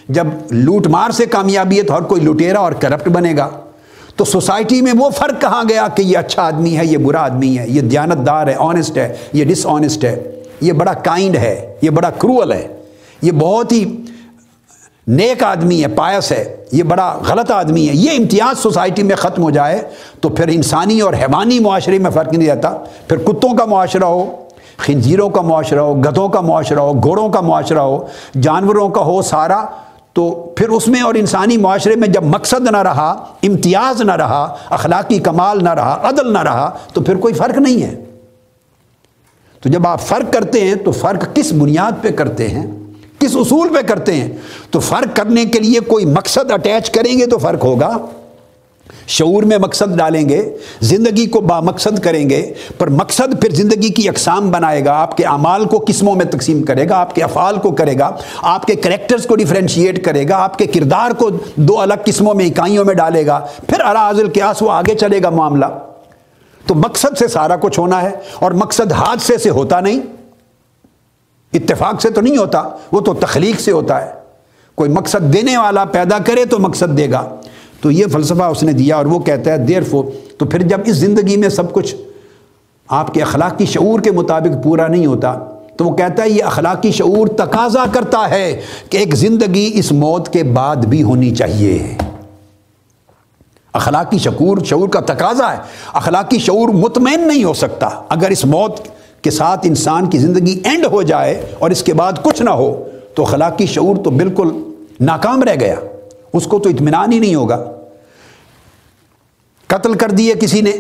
جب 0.09 0.27
لوٹ 0.51 0.87
مار 0.87 1.09
سے 1.09 1.25
کامیابی 1.25 1.77
ہے 1.77 1.83
تو 1.83 1.95
ہر 1.95 2.01
کوئی 2.01 2.21
لٹیرا 2.21 2.59
اور 2.59 2.71
کرپٹ 2.71 3.09
بنے 3.09 3.33
گا۔ 3.37 3.49
تو 4.15 4.25
سوسائٹی 4.25 4.81
میں 4.81 4.93
وہ 4.99 5.09
فرق 5.09 5.41
کہاں 5.41 5.63
گیا 5.69 5.87
کہ 5.87 6.01
یہ 6.01 6.17
اچھا 6.17 6.41
آدمی 6.41 6.77
ہے، 6.77 6.85
یہ 6.85 6.97
برا 6.97 7.19
آدمی 7.19 7.57
ہے؟ 7.59 7.65
یہ 7.67 7.81
دیانت 7.81 8.27
دار 8.27 8.47
ہے 8.47 8.53
آنےسٹ 8.57 8.97
ہے، 8.97 9.15
یہ 9.33 9.45
ڈس 9.45 9.65
آنےسٹ 9.65 10.05
ہے۔ 10.05 10.23
یہ 10.61 10.73
بڑا 10.73 10.93
کائنڈ 10.93 11.35
ہے، 11.35 11.73
یہ 11.81 11.89
بڑا 11.89 12.09
کروول 12.09 12.51
ہے۔ 12.51 12.67
یہ 13.21 13.31
بہت 13.31 13.71
ہی 13.71 14.01
نیک 15.07 15.43
آدمی 15.43 15.83
ہے، 15.83 15.87
پایس 15.87 16.31
ہے، 16.31 16.55
یہ 16.71 16.83
بڑا 16.83 17.19
غلط 17.27 17.51
آدمی 17.51 17.89
ہے، 17.89 17.93
یہ 17.93 18.11
امتیاز 18.11 18.59
سوسائٹی 18.59 19.03
میں 19.03 19.15
ختم 19.15 19.43
ہو 19.43 19.49
جائے 19.49 19.81
تو 20.21 20.29
پھر 20.29 20.47
انسانی 20.47 21.01
اور 21.01 21.13
حیوانی 21.13 21.59
معاشرے 21.59 21.99
میں 21.99 22.11
فرق 22.11 22.33
نہیں 22.33 22.49
رہتا۔ 22.49 22.77
پھر 23.07 23.17
کتوں 23.17 23.53
کا 23.53 23.65
معاشرہ 23.65 24.03
ہو، 24.03 24.35
خنزیروں 24.77 25.29
کا 25.29 25.41
معاشرہ 25.41 25.79
ہو، 25.79 25.95
گدھوں 25.95 26.29
کا 26.29 26.41
معاشرہ 26.41 26.79
ہو، 26.79 27.03
گھوڑوں 27.03 27.29
کا 27.29 27.41
معاشرہ 27.41 27.79
ہو، 27.79 28.05
جانوروں 28.41 28.89
کا 28.89 29.01
ہو 29.01 29.21
سارا، 29.21 29.65
تو 30.13 30.53
پھر 30.55 30.69
اس 30.69 30.87
میں 30.87 31.01
اور 31.01 31.15
انسانی 31.15 31.57
معاشرے 31.57 31.95
میں 31.95 32.07
جب 32.07 32.23
مقصد 32.23 32.71
نہ 32.71 32.77
رہا، 32.77 33.25
امتیاز 33.43 34.01
نہ 34.01 34.11
رہا، 34.11 34.55
اخلاقی 34.69 35.19
کمال 35.19 35.63
نہ 35.63 35.69
رہا، 35.69 35.99
عدل 36.03 36.33
نہ 36.33 36.39
رہا، 36.39 36.71
تو 36.93 37.01
پھر 37.01 37.15
کوئی 37.15 37.33
فرق 37.33 37.57
نہیں 37.57 37.83
ہے۔ 37.83 38.03
تو 39.61 39.69
جب 39.69 39.87
آپ 39.87 40.01
فرق 40.01 40.33
کرتے 40.33 40.61
ہیں، 40.61 40.75
تو 40.75 40.91
فرق 40.91 41.35
کس 41.35 41.51
بنیاد 41.51 41.91
پہ 42.01 42.11
کرتے 42.11 42.47
ہیں؟ 42.47 42.84
کس 43.19 43.35
اصول 43.35 43.73
پہ 43.73 43.81
کرتے 43.81 44.13
ہیں؟ 44.13 44.29
تو 44.71 44.79
فرق 44.79 45.15
کرنے 45.15 45.45
کے 45.45 45.59
لیے 45.59 45.79
کوئی 45.79 46.05
مقصد 46.05 46.51
اٹیچ 46.51 46.91
کریں 46.91 47.19
گے 47.19 47.25
تو 47.25 47.37
فرق 47.37 47.63
ہوگا۔ 47.63 47.97
شعور 49.07 49.43
میں 49.43 49.57
مقصد 49.57 49.97
ڈالیں 49.97 50.29
گے، 50.29 50.57
زندگی 50.81 51.25
کو 51.25 51.41
با 51.41 51.59
مقصد 51.59 51.99
کریں 51.99 52.29
گے، 52.29 52.53
پر 52.77 52.87
مقصد 52.87 53.41
پھر 53.41 53.49
زندگی 53.49 53.89
کی 53.89 54.09
اقسام 54.09 54.51
بنائے 54.51 54.85
گا۔ 54.85 54.91
آپ 54.91 55.17
کے 55.17 55.23
اعمال 55.23 55.65
کو 55.65 55.83
قسموں 55.87 56.15
میں 56.15 56.25
تقسیم 56.25 56.63
کرے 56.63 56.89
گا، 56.89 56.95
آپ 56.97 57.15
کے 57.15 57.23
افعال 57.23 57.57
کو 57.57 57.71
کرے 57.71 57.99
گا، 57.99 58.11
آپ 58.41 58.65
کے 58.65 58.75
کریکٹرز 58.75 59.25
کو 59.25 59.35
ڈیفرینشیٹ 59.35 60.05
کرے 60.05 60.29
گا، 60.29 60.37
آپ 60.37 60.57
کے 60.57 60.65
کردار 60.65 61.11
کو 61.11 61.29
دو 61.55 61.79
الگ 61.79 61.93
قسموں 62.05 62.33
میں، 62.33 62.45
اکائیوں 62.45 62.85
میں 62.85 62.93
ڈالے 62.93 63.25
گا۔ 63.25 63.45
پھر 63.67 63.79
اراضل 63.79 64.29
کے 64.29 64.41
آس 64.41 64.61
وہ 64.61 64.71
آگے 64.71 64.95
چلے 64.95 65.23
گا 65.23 65.29
معاملہ۔ 65.29 65.65
تو 66.67 66.75
مقصد 66.75 67.17
سے 67.17 67.27
سارا 67.27 67.55
کچھ 67.55 67.79
ہونا 67.79 68.01
ہے 68.01 68.11
اور 68.35 68.51
مقصد 68.51 68.91
حادثے 68.91 69.37
سے 69.37 69.49
ہوتا 69.49 69.79
نہیں۔ 69.79 69.99
اتفاق 71.55 72.01
سے 72.01 72.09
تو 72.09 72.21
نہیں 72.21 72.37
ہوتا، 72.37 72.63
وہ 72.91 73.01
تو 73.01 73.13
تخلیق 73.13 73.59
سے 73.59 73.71
ہوتا 73.71 74.05
ہے۔ 74.05 74.11
کوئی 74.75 74.89
مقصد 74.89 75.33
دینے 75.33 75.57
والا 75.57 75.85
پیدا 75.85 76.17
کرے 76.17 76.45
تو 76.45 76.59
مقصد 76.59 76.97
دے 76.97 77.11
گا۔ 77.11 77.35
تو 77.81 77.91
یہ 77.91 78.05
فلسفہ 78.07 78.43
اس 78.43 78.63
نے 78.63 78.73
دیا 78.73 78.95
اور 78.95 79.05
وہ 79.05 79.19
کہتا 79.19 79.51
ہے 79.51 79.57
دیر 79.57 79.83
فو 79.83 80.03
تو 80.37 80.45
پھر 80.45 80.61
جب 80.61 80.81
اس 80.85 80.95
زندگی 80.95 81.37
میں 81.37 81.49
سب 81.49 81.73
کچھ 81.73 81.95
آپ 82.87 83.13
کے 83.13 83.21
اخلاقی 83.21 83.65
شعور 83.65 83.99
کے 83.99 84.11
مطابق 84.11 84.63
پورا 84.63 84.87
نہیں 84.87 85.05
ہوتا، 85.05 85.35
تو 85.77 85.85
وہ 85.85 85.95
کہتا 85.95 86.23
ہے، 86.23 86.29
یہ 86.29 86.43
اخلاقی 86.43 86.91
شعور 86.91 87.27
تقاضا 87.27 87.83
کرتا 87.91 88.29
ہے 88.29 88.61
کہ 88.89 88.97
ایک 88.97 89.15
زندگی 89.15 89.71
اس 89.73 89.91
موت 89.91 90.29
کے 90.29 90.43
بعد 90.43 90.75
بھی 90.75 91.03
ہونی 91.03 91.35
چاہیے۔ 91.35 91.97
اخلاقی 93.73 94.17
شعور 94.17 94.57
شعور 94.65 94.89
کا 94.89 94.99
تقاضا 94.99 95.51
ہے۔ 95.53 95.57
اخلاقی 95.93 96.39
شعور 96.39 96.69
مطمئن 96.69 97.27
نہیں 97.27 97.43
ہو 97.43 97.53
سکتا۔ 97.53 97.89
اگر 98.09 98.29
اس 98.29 98.45
موت 98.45 98.79
کے 99.25 99.31
ساتھ 99.31 99.59
انسان 99.63 100.09
کی 100.09 100.17
زندگی 100.17 100.61
اینڈ 100.63 100.85
ہو 100.85 101.01
جائے 101.01 101.45
اور 101.59 101.69
اس 101.69 101.83
کے 101.83 101.93
بعد 101.93 102.13
کچھ 102.23 102.41
نہ 102.41 102.49
ہو، 102.49 102.89
تو 103.15 103.23
اخلاقی 103.23 103.65
شعور 103.65 103.95
تو 104.03 104.09
بالکل 104.09 104.51
ناکام 104.99 105.43
رہ 105.43 105.55
گیا۔ 105.59 105.75
اس 106.33 106.45
کو 106.45 106.59
تو 106.59 106.69
اطمینان 106.69 107.11
ہی 107.11 107.19
نہیں 107.19 107.35
ہوگا۔ 107.35 107.71
قتل 109.67 109.93
کر 109.93 110.09
دیے 110.09 110.33
کسی 110.33 110.61
نے 110.61 110.71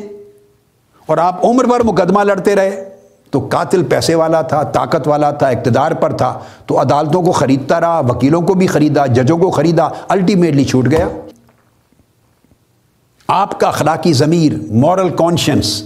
اور 1.05 1.17
آپ 1.17 1.45
عمر 1.45 1.63
بھر 1.63 1.83
مقدمہ 1.83 2.23
لڑتے 2.23 2.55
رہے، 2.55 2.89
تو 3.31 3.47
قاتل 3.51 3.83
پیسے 3.83 4.15
والا 4.15 4.41
تھا، 4.41 4.63
طاقت 4.63 5.07
والا 5.07 5.31
تھا، 5.31 5.47
اقتدار 5.47 5.91
پر 5.91 6.17
تھا، 6.17 6.39
تو 6.65 6.81
عدالتوں 6.81 7.23
کو 7.23 7.31
خریدتا 7.31 7.79
رہا، 7.81 7.99
وکیلوں 7.99 8.41
کو 8.41 8.53
بھی 8.53 8.67
خریدا، 8.67 9.05
ججوں 9.05 9.37
کو 9.37 9.51
خریدا 9.51 9.87
الٹیمیٹلی 10.07 10.65
چھوٹ 10.65 10.85
گیا۔ 10.91 11.07
آپ 13.27 13.59
کا 13.59 13.67
اخلاقی 13.67 14.13
ضمیر 14.13 14.53
مورل 14.71 15.09
کانشنس 15.09 15.83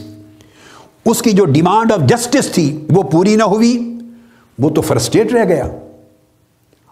اس 1.06 1.22
کی 1.22 1.32
جو 1.32 1.46
ڈیمانڈ 1.46 1.92
آف 1.92 2.00
جسٹس 2.00 2.52
تھی، 2.52 2.86
وہ 2.90 3.04
پوری 3.04 3.36
نہ 3.36 3.44
ہوئی، 3.44 3.98
وہ 4.60 4.70
تو 4.70 4.82
فرسٹریٹ 4.82 5.34
رہ 5.34 5.46
گیا۔ 5.46 5.68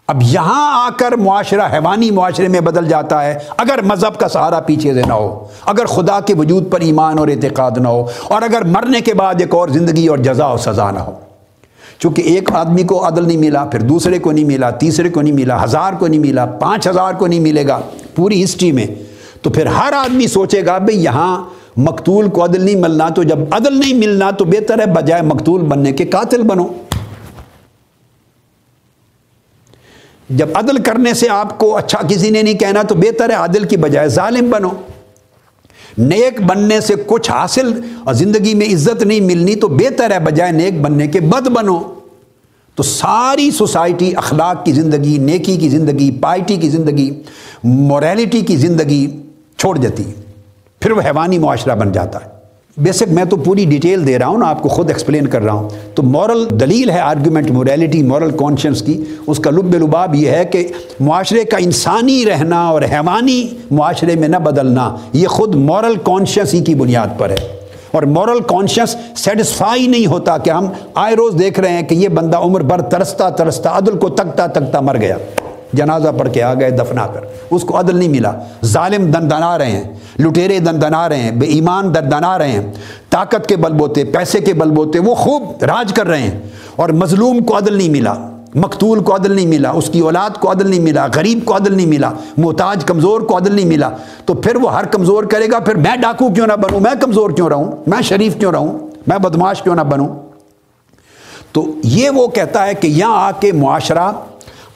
اب 0.06 0.22
یہاں 0.22 0.86
آ 0.86 0.88
کر 0.96 1.12
معاشرہ 1.12 1.68
حیوانی 1.72 2.10
معاشرے 2.10 2.48
میں 2.48 2.60
بدل 2.60 2.88
جاتا 2.88 3.24
ہے۔ 3.24 3.38
اگر 3.56 3.82
مذہب 3.82 4.20
کا 4.20 4.28
سہارا 4.28 4.60
پیچھے 4.60 4.94
سے 4.94 5.02
نہ 5.02 5.12
ہو، 5.12 5.46
اگر 5.66 5.86
خدا 5.86 6.20
کے 6.20 6.34
وجود 6.34 6.70
پر 6.70 6.80
ایمان 6.80 7.18
اور 7.18 7.28
اعتقاد 7.28 7.70
نہ 7.76 7.88
ہو، 7.88 8.06
اور 8.22 8.42
اگر 8.42 8.64
مرنے 8.64 9.00
کے 9.00 9.14
بعد 9.14 9.34
ایک 9.38 9.54
اور 9.54 9.68
زندگی 9.68 10.06
اور 10.06 10.18
جزا 10.18 10.46
و 10.46 10.56
سزا 10.56 10.90
نہ 10.90 10.98
ہو۔ 10.98 11.12
چونکہ 11.98 12.22
ایک 12.22 12.52
آدمی 12.52 12.82
کو 12.82 13.08
عدل 13.08 13.26
نہیں 13.26 13.36
ملا، 13.36 13.64
پھر 13.64 13.80
دوسرے 13.80 14.18
کو 14.18 14.32
نہیں 14.32 14.44
ملا، 14.44 14.70
تیسرے 14.70 15.08
کو 15.08 15.22
نہیں 15.22 15.34
ملا، 15.34 15.64
ہزار 15.64 15.92
کو 15.92 16.06
نہیں 16.06 16.20
ملا، 16.20 16.46
پانچ 16.46 16.88
ہزار 16.88 17.14
کو 17.14 17.26
نہیں 17.26 17.40
ملے 17.40 17.66
گا۔ 17.68 17.80
پوری 18.14 18.44
ہسٹری 18.44 18.72
میں 18.72 18.86
تو 19.42 19.50
پھر 19.50 19.66
ہر 19.66 19.92
آدمی 19.92 20.26
سوچے 20.26 20.66
گا، 20.66 20.78
بھئی 20.78 21.04
یہاں 21.04 21.44
مقتول 21.78 22.28
کو 22.28 22.44
عدل 22.44 22.64
نہیں 22.64 22.76
ملنا 22.76 23.08
تو 23.08 23.22
جب 23.22 23.38
عدل 23.50 23.78
نہیں 23.78 23.94
ملنا 23.94 24.30
تو 24.30 24.44
بہتر 24.44 24.80
ہے 24.80 24.86
بجائے 24.86 25.22
مقتول 25.22 25.60
بننے 25.60 25.92
کے 25.92 26.04
قاتل 26.06 26.42
بنو۔ 26.42 26.66
جب 30.30 30.48
عدل 30.54 30.82
کرنے 30.82 31.14
سے 31.14 31.28
آپ 31.28 31.58
کو 31.58 31.76
اچھا 31.76 31.98
کسی 32.08 32.30
نے 32.30 32.42
نہیں 32.42 32.54
کہنا 32.54 32.82
تو 32.82 32.94
بہتر 32.94 33.30
ہے 33.30 33.34
عادل 33.34 33.64
کی 33.64 33.76
بجائے 33.76 34.08
ظالم 34.08 34.50
بنو۔ 34.50 34.68
نیک 35.98 36.40
بننے 36.40 36.80
سے 36.80 36.94
کچھ 37.06 37.30
حاصل 37.30 37.80
اور 38.04 38.14
زندگی 38.14 38.54
میں 38.54 38.66
عزت 38.66 39.02
نہیں 39.02 39.20
ملنی 39.20 39.54
تو 39.54 39.68
بہتر 39.68 40.10
ہے 40.10 40.18
بجائے 40.18 40.52
نیک 40.52 40.80
بننے 40.80 41.06
کے 41.06 41.20
بد 41.20 41.48
بنو۔ 41.48 41.78
تو 42.74 42.82
ساری 42.82 43.50
سوسائٹی، 43.50 44.16
اخلاق 44.16 44.64
کی 44.64 44.72
زندگی، 44.72 45.18
نیکی 45.18 45.56
کی 45.56 45.68
زندگی، 45.68 46.10
پائٹی 46.10 46.56
کی 46.56 46.68
زندگی 46.68 47.22
موریلٹی 47.64 48.40
کی 48.40 48.56
زندگی 48.56 49.22
چھوڑ 49.56 49.78
دیتی۔ 49.78 50.02
پھر 50.80 50.90
وہ 50.90 51.02
حیوانی 51.04 51.38
معاشرہ 51.38 51.74
بن 51.74 51.92
جاتا 51.92 52.18
ہے۔ 52.24 52.30
بیسک 52.76 53.04
میں 53.10 53.24
تو 53.24 53.36
پوری 53.36 53.64
ڈیٹیل 53.64 54.06
دے 54.06 54.18
رہا 54.18 54.26
ہوں 54.26 54.38
نا 54.38 54.48
آپ 54.48 54.62
کو 54.62 54.68
خود 54.68 54.90
ایکسپلین 54.90 55.26
کر 55.26 55.42
رہا 55.42 55.52
ہوں۔ 55.52 55.68
تو 55.94 56.02
مورل 56.02 56.46
دلیل 56.60 56.90
ہے 56.90 57.00
آرگومنٹ 57.00 57.50
موریلٹی 57.50 58.02
مورل 58.02 58.30
کانشنس 58.30 58.82
کی۔ 58.82 59.04
اس 59.26 59.38
کا 59.38 59.50
لب 59.50 59.74
لباب 59.74 60.14
یہ 60.14 60.30
ہے 60.30 60.44
کہ 60.44 60.68
معاشرے 61.00 61.44
کا 61.44 61.56
انسانی 61.56 62.24
رہنا 62.26 62.68
اور 62.68 62.82
حیوانی 62.82 63.48
معاشرے 63.70 64.14
میں 64.14 64.28
نہ 64.28 64.36
بدلنا، 64.36 64.96
یہ 65.12 65.26
خود 65.26 65.54
مورل 65.54 65.94
کانشنس 66.04 66.54
ہی 66.54 66.60
کی 66.60 66.74
بنیاد 66.74 67.18
پر 67.18 67.30
ہے۔ 67.30 67.58
اور 67.92 68.02
مورل 68.02 68.38
کانشنس 68.40 68.96
سیٹسفائی 69.16 69.86
نہیں 69.86 70.06
ہوتا 70.06 70.38
کہ 70.38 70.50
ہم 70.50 70.66
آئے 70.94 71.14
روز 71.14 71.38
دیکھ 71.38 71.60
رہے 71.60 71.70
ہیں 71.70 71.82
کہ 71.82 71.94
یہ 71.94 72.08
بندہ 72.08 72.36
عمر 72.36 72.60
بھر 72.60 72.80
ترستا 72.80 73.28
ترستا، 73.28 73.78
عدل 73.78 73.98
کو 73.98 74.08
تکتا 74.08 74.46
تکتا 74.46 74.80
مر 74.80 74.96
گیا۔ 74.96 75.16
جنازہ 75.72 76.08
پڑھ 76.18 76.32
کے 76.32 76.42
آ 76.42 76.54
گئے 76.54 76.70
دفنا 76.70 77.06
کر۔ 77.06 77.20
اس 77.50 77.62
کو 77.62 77.80
عدل 77.80 77.96
نہیں 77.96 78.08
ملا۔ 78.08 78.32
ظالم 78.64 79.10
دن 79.10 79.30
دنا 79.30 79.58
رہے 79.58 79.70
ہیں، 79.70 79.94
لٹیرے 80.18 80.58
دن 80.58 80.82
دنا 80.82 81.08
رہے 81.08 81.16
ہیں، 81.16 81.30
بے 81.30 81.46
ایمان 81.46 81.94
در 81.94 82.02
دنا 82.02 82.38
رہے 82.38 82.48
ہیں۔ 82.48 82.72
طاقت 83.10 83.46
کے 83.46 83.56
بل 83.56 83.72
بوتے، 83.72 84.04
پیسے 84.04 84.40
کے 84.40 84.52
بل 84.54 84.70
بوتے، 84.70 84.98
وہ 84.98 85.14
خوب 85.14 85.42
راج 85.62 85.92
کر 85.92 86.06
رہے 86.06 86.22
ہیں۔ 86.22 86.40
اور 86.76 86.88
مظلوم 86.88 87.44
کو 87.44 87.58
عدل 87.58 87.74
نہیں 87.74 87.88
ملا، 87.88 88.14
مقتول 88.54 89.02
کو 89.02 89.14
عدل 89.14 89.32
نہیں 89.32 89.46
ملا، 89.46 89.70
اس 89.70 89.90
کی 89.90 90.00
اولاد 90.00 90.30
کو 90.30 90.52
عدل 90.52 90.70
نہیں 90.70 90.80
ملا، 90.80 91.06
غریب 91.14 91.38
کو 91.44 91.56
عدل 91.56 91.74
نہیں 91.74 91.86
ملا، 91.86 92.12
محتاج 92.36 92.84
کمزور 92.84 93.20
کو 93.20 93.36
عدل 93.36 93.54
نہیں 93.54 93.66
ملا۔ 93.66 93.90
تو 94.24 94.34
پھر 94.34 94.56
وہ 94.56 94.74
ہر 94.74 94.84
کمزور 94.84 95.24
کرے 95.24 95.46
گا، 95.52 95.58
پھر 95.58 95.74
میں 95.74 95.96
ڈاکو 95.96 96.30
کیوں 96.34 96.46
نہ 96.46 96.52
بنوں؟ 96.52 96.80
میں 96.80 96.94
کمزور 97.00 97.30
کیوں 97.30 97.48
رہوں؟ 97.48 97.72
میں 97.86 98.02
شریف 98.02 98.36
کیوں 98.36 98.52
رہوں؟ 98.52 98.78
میں 99.06 99.18
بدماش 99.18 99.62
کیوں 99.62 99.74
نہ 99.74 99.80
بنوں؟ 99.80 100.08
تو 101.52 101.64
یہ 101.84 102.10
وہ 102.10 102.28
کہتا 102.28 102.66
ہے 102.66 102.74
کہ 102.74 102.86
یہاں 102.86 103.26
آ 103.26 103.30
کے 103.40 103.52
معاشرہ 103.52 104.12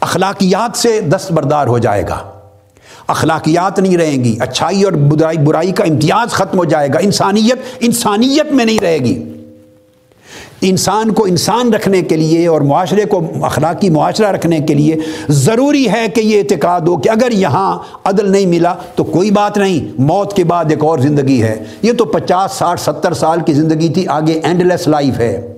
اخلاقیات 0.03 0.79
سے 0.79 1.01
دستبردار 1.01 1.67
ہو 1.67 1.79
جائے 1.79 2.03
گا۔ 2.09 2.19
اخلاقیات 3.07 3.79
نہیں 3.79 3.97
رہیں 3.97 4.25
گی، 4.25 4.37
اچھائی 4.41 4.83
اور 4.83 4.93
برائی 4.93 5.39
برائی 5.39 5.73
کا 5.73 5.85
امتیاز 5.85 6.31
ختم 6.33 6.59
ہو 6.59 6.65
جائے 6.65 6.89
گا۔ 6.95 6.99
انسانیت 6.99 7.59
انسانیت 7.81 8.53
میں 8.53 8.65
نہیں 8.65 8.79
رہے 8.83 8.99
گی۔ 8.99 9.33
انسان 10.61 11.13
کو 11.13 11.25
انسان 11.25 11.75
رکھنے 11.75 12.03
کے 12.03 12.17
لیے 12.17 12.47
اور 12.47 12.61
معاشرے 12.61 13.05
کو 13.05 13.27
اخلاقی 13.43 13.91
معاشرہ 13.91 14.27
رکھنے 14.27 14.61
کے 14.61 14.75
لیے 14.75 14.97
ضروری 15.29 15.91
ہے 15.93 16.07
کہ 16.15 16.21
یہ 16.21 16.43
اعتقاد 16.43 16.81
ہو 16.81 16.97
کہ 16.97 17.09
اگر 17.09 17.31
یہاں 17.31 17.79
عدل 18.05 18.31
نہیں 18.31 18.47
ملا 18.47 18.75
تو 18.95 19.05
کوئی 19.05 19.31
بات 19.31 19.59
نہیں، 19.59 20.01
موت 20.01 20.37
کے 20.37 20.45
بعد 20.45 20.65
ایک 20.69 20.85
اور 20.85 20.99
زندگی 20.99 21.43
ہے۔ 21.43 21.65
یہ 21.83 21.93
تو 21.93 22.05
پچاس، 22.05 22.53
ساٹھ، 22.53 22.81
ستر 22.81 23.13
سال 23.13 23.41
کی 23.41 23.53
زندگی 23.53 23.89
تھی، 23.89 24.07
آگے 24.09 24.33
اینڈ 24.33 24.63
لیس 24.63 24.89
لائف 24.89 25.19
ہے۔ 25.19 25.52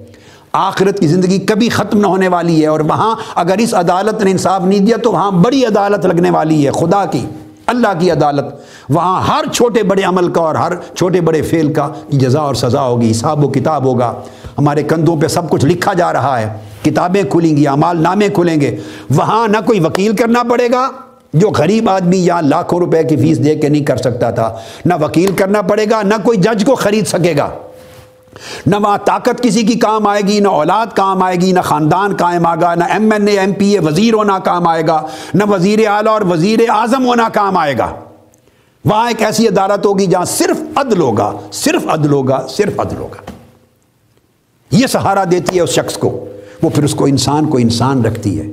آخرت 0.56 1.00
کی 1.00 1.06
زندگی 1.06 1.38
کبھی 1.38 1.68
ختم 1.68 2.00
نہ 2.00 2.06
ہونے 2.06 2.28
والی 2.28 2.62
ہے 2.62 2.66
اور 2.66 2.80
وہاں 2.80 3.14
اگر 3.34 3.58
اس 3.58 3.74
عدالت 3.74 4.22
نے 4.24 4.30
انصاف 4.30 4.62
نہیں 4.64 4.80
دیا 4.80 4.96
تو 4.96 5.12
وہاں 5.12 5.30
بڑی 5.30 5.64
عدالت 5.64 6.06
لگنے 6.06 6.30
والی 6.30 6.66
ہے، 6.66 6.70
خدا 6.70 7.04
کی، 7.04 7.26
اللہ 7.66 7.88
کی 7.98 8.10
عدالت۔ 8.10 8.44
وہاں 8.88 9.22
ہر 9.22 9.44
چھوٹے 9.52 9.82
بڑے 9.82 10.02
عمل 10.02 10.32
کا 10.32 10.40
اور 10.40 10.54
ہر 10.54 10.72
چھوٹے 10.94 11.20
بڑے 11.20 11.42
فعل 11.42 11.72
کا 11.72 11.88
جزا 12.08 12.40
اور 12.40 12.54
سزا 12.54 12.82
ہوگی، 12.82 13.10
حساب 13.10 13.44
و 13.44 13.48
کتاب 13.48 13.84
ہوگا۔ 13.84 14.14
ہمارے 14.58 14.82
کندھوں 14.82 15.16
پہ 15.16 15.26
سب 15.26 15.50
کچھ 15.50 15.66
لکھا 15.66 15.92
جا 15.92 16.12
رہا 16.12 16.40
ہے، 16.40 16.48
کتابیں 16.82 17.22
کھلیں 17.22 17.56
گی، 17.56 17.68
اعمال 17.68 18.02
نامے 18.02 18.28
کھلیں 18.28 18.60
گے۔ 18.60 18.76
وہاں 19.10 19.48
نہ 19.48 19.56
کوئی 19.66 19.80
وکیل 19.80 20.16
کرنا 20.16 20.42
پڑے 20.42 20.68
گا 20.72 20.88
جو 21.32 21.50
غریب 21.50 21.90
آدمی 21.90 22.16
یہاں 22.16 22.42
لاکھوں 22.42 22.78
روپے 22.78 23.04
کی 23.04 23.16
فیس 23.16 23.44
دے 23.44 23.54
کے 23.54 23.68
نہیں 23.68 23.84
کر 23.84 23.96
سکتا 23.96 24.30
تھا۔ 24.30 24.56
نہ 24.84 24.94
وکیل 25.00 25.32
کرنا 25.32 25.62
پڑے 25.62 25.84
گا، 25.90 26.02
نہ 26.02 26.14
کوئی 26.24 26.38
جج 26.38 26.64
کو 26.64 26.74
خرید 26.74 27.06
سکے 27.06 27.34
گا۔ 27.36 27.50
نہ 28.66 28.76
وہاں 28.76 28.98
طاقت 28.98 29.42
کسی 29.42 29.62
کی 29.62 29.78
کام 29.78 30.06
آئے 30.06 30.22
گی، 30.22 30.40
نہ 30.40 30.48
اولاد 30.48 30.86
کام 30.96 31.22
آئے 31.22 31.36
گی، 31.36 31.52
نہ 31.52 31.60
خاندان 31.60 32.16
قائم 32.16 32.46
آگا، 32.46 32.74
نہ 32.74 32.84
M 32.84 33.12
N 33.12 33.28
A, 33.28 33.38
M 33.38 33.52
P 33.52 33.72
A, 33.72 33.78
وزیر 33.78 34.14
ہونا 34.14 34.38
کام 34.38 34.68
آئے 34.68 34.86
گا، 34.86 35.06
نہ 35.34 35.44
وزیر 35.48 35.88
اعلیٰ 35.88 36.12
اور 36.12 36.22
وزیر 36.22 36.58
اعظم 36.68 37.06
ہونا 37.06 37.28
کام 37.28 37.56
آئے 37.56 37.78
گا۔ 37.78 37.94
وہاں 38.84 39.08
ایک 39.08 39.22
ایسی 39.22 39.48
عدالت 39.48 39.86
ہوگی 39.86 40.06
جہاں 40.06 40.24
صرف 40.24 40.78
عدل 40.78 41.00
ہوگا، 41.00 41.32
صرف 41.52 41.88
عدل 41.88 42.12
ہوگا، 42.12 42.46
صرف 42.48 42.80
عدل 42.80 42.96
ہوگا۔ 42.96 43.30
یہ 44.70 44.86
سہارا 44.86 45.24
دیتی 45.30 45.56
ہے 45.56 45.60
اس 45.60 45.70
شخص 45.70 45.96
کو۔ 45.96 46.24
وہ 46.62 46.70
پھر 46.70 46.84
اس 46.84 46.94
کو 46.94 47.04
انسان 47.04 47.46
کو 47.46 47.58
انسان 47.58 48.04
رکھتی 48.04 48.40
ہے۔ 48.40 48.46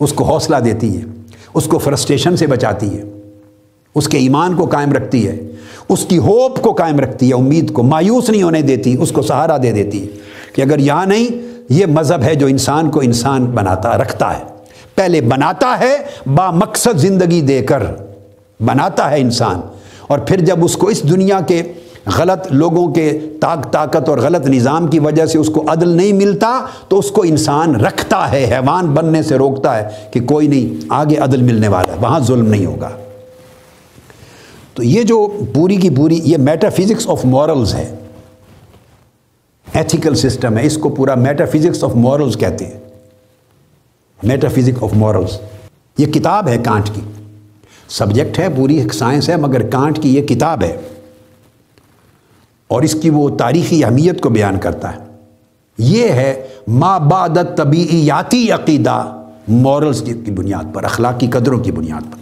اس 0.00 0.12
کو 0.12 0.24
حوصلہ 0.24 0.56
دیتی 0.56 0.96
ہے۔ 0.96 1.04
اس 1.54 1.64
کو 1.64 1.78
فرسٹریشن 1.78 2.36
سے 2.36 2.46
بچاتی 2.46 2.98
ہے۔ 2.98 3.17
اس 3.94 4.08
کے 4.08 4.18
ایمان 4.18 4.54
کو 4.54 4.64
قائم 4.64 4.92
رکھتی 4.92 5.28
ہے، 5.28 5.40
اس 5.88 6.06
کی 6.06 6.18
ہوپ 6.18 6.62
کو 6.62 6.72
قائم 6.72 7.00
رکھتی 7.00 7.28
ہے، 7.28 7.34
امید 7.34 7.72
کو 7.72 7.82
مایوس 7.82 8.30
نہیں 8.30 8.42
ہونے 8.42 8.62
دیتی، 8.62 8.96
اس 9.00 9.12
کو 9.12 9.22
سہارا 9.22 9.56
دے 9.62 9.72
دیتی 9.72 10.02
ہے۔ 10.02 10.06
کہ 10.54 10.62
اگر 10.62 10.78
یہاں 10.78 11.06
نہیں، 11.06 11.48
یہ 11.68 11.86
مذہب 11.86 12.22
ہے 12.22 12.34
جو 12.34 12.46
انسان 12.46 12.90
کو 12.90 13.00
انسان 13.00 13.44
بناتا، 13.44 13.98
رکھتا 13.98 14.38
ہے۔ 14.38 14.44
پہلے 14.94 15.20
بناتا 15.20 15.76
ہے، 15.80 15.96
با 16.34 16.50
مقصد 16.50 16.98
زندگی 16.98 17.40
دے 17.40 17.62
کر 17.62 17.82
بناتا 18.60 19.10
ہے 19.10 19.20
انسان۔ 19.20 19.60
اور 20.06 20.18
پھر 20.18 20.40
جب 20.40 20.64
اس 20.64 20.76
کو 20.76 20.86
اس 20.86 21.02
دنیا 21.02 21.40
کے 21.40 21.62
غلط 22.18 22.52
لوگوں 22.52 22.92
کے 22.92 23.18
طاق، 23.40 23.72
طاقت 23.72 24.08
اور 24.08 24.18
غلط 24.18 24.48
نظام 24.48 24.86
کی 24.86 24.98
وجہ 24.98 25.26
سے 25.26 25.38
اس 25.38 25.48
کو 25.48 25.64
عدل 25.68 25.88
نہیں 25.88 26.12
ملتا، 26.12 26.60
تو 26.88 26.98
اس 26.98 27.10
کو 27.10 27.22
انسان 27.22 27.76
رکھتا 27.76 28.32
ہے، 28.32 28.44
حیوان 28.44 28.86
بننے 28.86 29.22
سے 29.22 29.36
روکتا 29.36 29.78
ہے 29.78 29.88
کہ 30.10 30.20
کوئی 30.20 30.46
نہیں، 30.46 30.84
آگے 30.88 31.16
عدل 31.16 31.42
ملنے 31.42 31.68
والا 31.68 31.92
ہے، 31.92 31.98
وہاں 32.00 32.20
ظلم 32.20 32.46
نہیں 32.46 32.66
ہوگا۔ 32.66 32.90
تو 34.78 34.84
یہ 34.84 35.02
جو 35.02 35.28
پوری 35.54 35.76
کی 35.76 35.90
پوری 35.90 36.20
یہ 36.24 36.36
میٹا 36.36 36.68
فزکس 36.68 37.08
آف 37.08 37.24
مورلز 37.24 37.74
ہے 37.74 37.94
ایتھیکل 39.72 40.14
سسٹم 40.14 40.58
ہے، 40.58 40.66
اس 40.66 40.78
کو 40.78 40.88
پورا 40.88 41.14
میٹا 41.14 41.44
فزکس 41.44 41.84
آف 41.84 41.94
مورلز 41.94 42.36
کہتے 42.36 42.66
ہیں۔ 42.66 42.80
میٹا 44.22 44.48
فزکس 44.48 44.82
آف 44.82 44.90
مورلز 44.92 45.40
یہ 45.98 46.06
کتاب 46.06 46.48
ہے 46.48 46.58
کانٹ 46.58 46.90
کی۔ 46.94 47.00
سبجیکٹ 47.88 48.38
ہے، 48.38 48.48
پوری 48.56 48.76
ایک 48.76 48.94
سائنس 48.94 49.28
ہے، 49.28 49.36
مگر 49.36 49.70
کانٹ 49.70 50.02
کی 50.02 50.16
یہ 50.16 50.22
کتاب 50.22 50.62
ہے۔ 50.62 50.76
اور 52.68 52.82
اس 52.82 52.96
کی 53.02 53.10
وہ 53.10 53.28
تاریخی 53.28 53.84
اہمیت 53.84 54.20
کو 54.20 54.28
بیان 54.28 54.58
کرتا 54.58 54.92
ہے۔ 54.92 54.98
یہ 55.78 56.08
ہے 56.08 56.46
ما 56.66 56.98
بعد 56.98 57.28
طبیعیاتی 57.56 58.50
عقیدہ 58.50 59.24
مورلز 59.48 60.02
کی 60.24 60.30
بنیاد 60.30 60.74
پر، 60.74 60.84
اخلاقی 60.84 61.26
قدروں 61.26 61.60
کی 61.60 61.72
بنیاد 61.72 62.12
پر۔ 62.12 62.17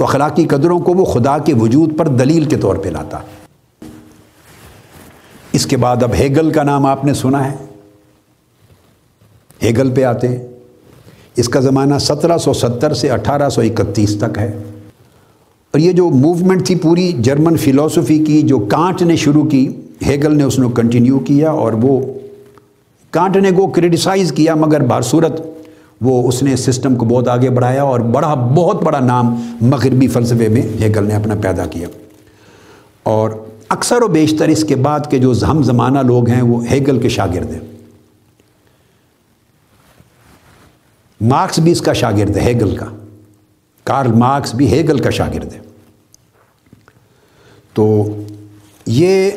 تو 0.00 0.04
اخلاقی 0.04 0.44
قدروں 0.44 0.80
کو 0.80 0.94
وہ 0.94 1.04
خدا 1.04 1.38
کے 1.38 1.54
وجود 1.54 1.98
پر 1.98 2.08
دلیل 2.08 2.44
کے 2.44 2.56
طور 2.56 2.74
پہ 2.74 2.88
لاتا۔ 2.88 3.18
اس 5.52 5.66
کے 5.66 5.76
بعد 5.76 6.02
اب 6.02 6.10
ہیگل 6.14 6.52
کا 6.52 6.62
نام 6.62 6.86
آپ 6.86 7.04
نے 7.04 7.14
سنا 7.14 7.50
ہے۔ 7.50 7.56
ہیگل 9.62 9.90
پہ 9.94 10.04
آتے 10.04 10.28
اس 11.36 11.48
کا 11.48 11.60
زمانہ 11.60 11.94
سترہ 12.00 12.38
سو 12.38 12.52
ستر 12.52 12.94
سے 12.94 13.10
اٹھارہ 13.10 13.48
سو 13.48 13.60
اکتیس 13.60 14.16
تک 14.16 14.38
ہے۔ 14.38 14.62
اور 15.70 15.78
یہ 15.78 15.92
جو 15.92 16.10
موومنٹ 16.10 16.66
تھی 16.66 16.74
پوری 16.74 17.12
جرمن 17.12 17.56
فلاسفی 17.56 18.24
کی 18.24 18.42
جو 18.42 18.58
کانٹ 18.58 19.02
نے 19.02 19.16
شروع 19.16 19.44
کی، 19.44 19.80
ہیگل 20.06 20.36
نے 20.36 20.44
اس 20.44 20.58
نے 20.58 20.66
کنٹینیو 20.76 21.18
کیا 21.18 21.50
اور 21.50 21.72
وہ 21.72 22.00
کانٹ 23.10 23.36
نے 23.36 23.50
کو 23.50 23.66
کرٹیسائز 23.66 24.32
کیا، 24.32 24.54
مگر 24.54 24.80
بار 24.80 25.02
صورت 25.02 25.42
وہ 26.00 26.28
اس 26.28 26.42
نے 26.42 26.56
سسٹم 26.56 26.96
کو 26.96 27.04
بہت 27.04 27.28
آگے 27.28 27.50
بڑھایا 27.50 27.82
اور 27.82 28.00
بڑا 28.00 28.34
بہت 28.34 28.82
بڑا 28.82 29.00
نام 29.00 29.56
مغربی 29.60 30.08
فلسفے 30.08 30.48
میں 30.48 30.62
ہیگل 30.62 31.04
نے 31.04 31.14
اپنا 31.14 31.34
پیدا 31.42 31.66
کیا۔ 31.66 31.88
اور 33.02 33.30
اکثر 33.68 34.02
و 34.02 34.08
بیشتر 34.08 34.48
اس 34.48 34.64
کے 34.64 34.76
بعد 34.76 35.00
کے 35.10 35.18
جو 35.18 35.32
ہم 35.48 35.62
زمانہ 35.62 35.98
لوگ 35.98 36.28
ہیں 36.28 36.42
وہ 36.42 36.66
ہیگل 36.66 37.00
کے 37.00 37.08
شاگرد 37.08 37.50
ہیں۔ 37.50 37.60
مارکس 41.20 41.58
بھی 41.58 41.72
اس 41.72 41.80
کا 41.80 41.92
شاگرد 41.92 42.36
ہے، 42.36 42.42
ہیگل 42.42 42.76
کا۔ 42.76 42.86
کارل 43.84 44.12
مارکس 44.12 44.54
بھی 44.54 44.72
ہیگل 44.72 44.98
کا 44.98 45.10
شاگرد 45.10 45.52
ہے۔ 45.52 45.60
تو 47.72 48.04
یہ 48.86 49.30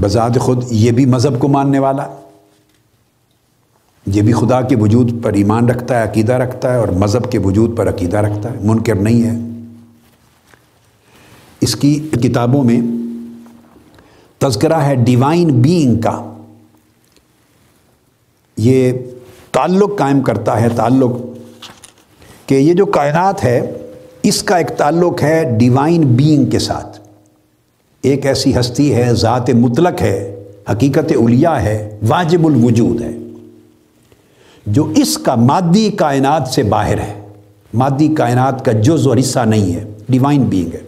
بذات 0.00 0.38
خود 0.38 0.64
یہ 0.70 0.90
بھی 0.90 1.06
مذہب 1.06 1.38
کو 1.38 1.48
ماننے 1.48 1.78
والا۔ 1.78 2.21
یہ 4.06 4.22
بھی 4.22 4.32
خدا 4.32 4.62
کے 4.62 4.76
وجود 4.76 5.22
پر 5.22 5.32
ایمان 5.32 5.68
رکھتا 5.68 5.98
ہے، 5.98 6.02
عقیدہ 6.02 6.32
رکھتا 6.32 6.72
ہے 6.72 6.78
اور 6.78 6.88
مذہب 6.88 7.32
کے 7.32 7.38
وجود 7.38 7.76
پر 7.76 7.88
عقیدہ 7.88 8.16
رکھتا 8.16 8.50
ہے، 8.50 8.58
منکر 8.62 8.94
نہیں 8.94 9.22
ہے۔ 9.22 9.62
اس 11.60 11.76
کی 11.76 12.08
کتابوں 12.22 12.64
میں 12.64 12.80
تذکرہ 14.38 14.72
ہے 14.72 14.94
ڈیوائن 14.94 15.48
بینگ 15.62 16.00
کا۔ 16.00 16.34
یہ 18.56 18.92
تعلق 19.52 19.98
قائم 19.98 20.20
کرتا 20.20 20.60
ہے، 20.60 20.68
تعلق 20.68 21.12
کہ 22.48 22.54
یہ 22.54 22.74
جو 22.74 22.86
کائنات 22.86 23.44
ہے، 23.44 23.76
اس 24.22 24.42
کا 24.42 24.56
ایک 24.56 24.68
تعلق 24.68 25.22
ہے 25.22 25.56
ڈیوائن 25.58 26.02
بینگ 26.02 26.50
کے 26.50 26.58
ساتھ۔ 26.58 27.00
ایک 28.02 28.26
ایسی 28.26 28.60
ہستی 28.60 28.94
ہے، 28.94 29.14
ذات 29.14 29.50
مطلق 29.50 30.02
ہے، 30.02 30.44
حقیقت 30.70 31.12
اولیاء 31.16 31.56
ہے، 31.56 31.98
واجب 32.08 32.46
الوجود 32.46 33.02
ہے۔ 33.02 33.16
جو 34.66 34.92
اس 34.96 35.18
کا 35.18 35.34
مادی 35.34 35.90
کائنات 35.90 36.48
سے 36.48 36.62
باہر 36.62 36.98
ہے۔ 36.98 37.26
مادی 37.74 38.14
کائنات 38.14 38.64
کا 38.64 38.72
جز 38.72 39.06
اور 39.06 39.16
حصہ 39.16 39.40
نہیں 39.40 39.74
ہے 39.74 39.84
ڈیوائن 40.08 40.42
بینگ 40.42 40.74
ہے۔ 40.74 40.80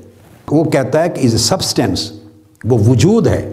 وہ 0.50 0.64
کہتا 0.64 1.02
ہے 1.02 1.08
کہ 1.08 1.26
از 1.26 1.32
اے 1.32 1.38
سبسٹینس 1.38 2.12
وہ 2.64 2.78
وجود 2.86 3.26
ہے۔ 3.26 3.50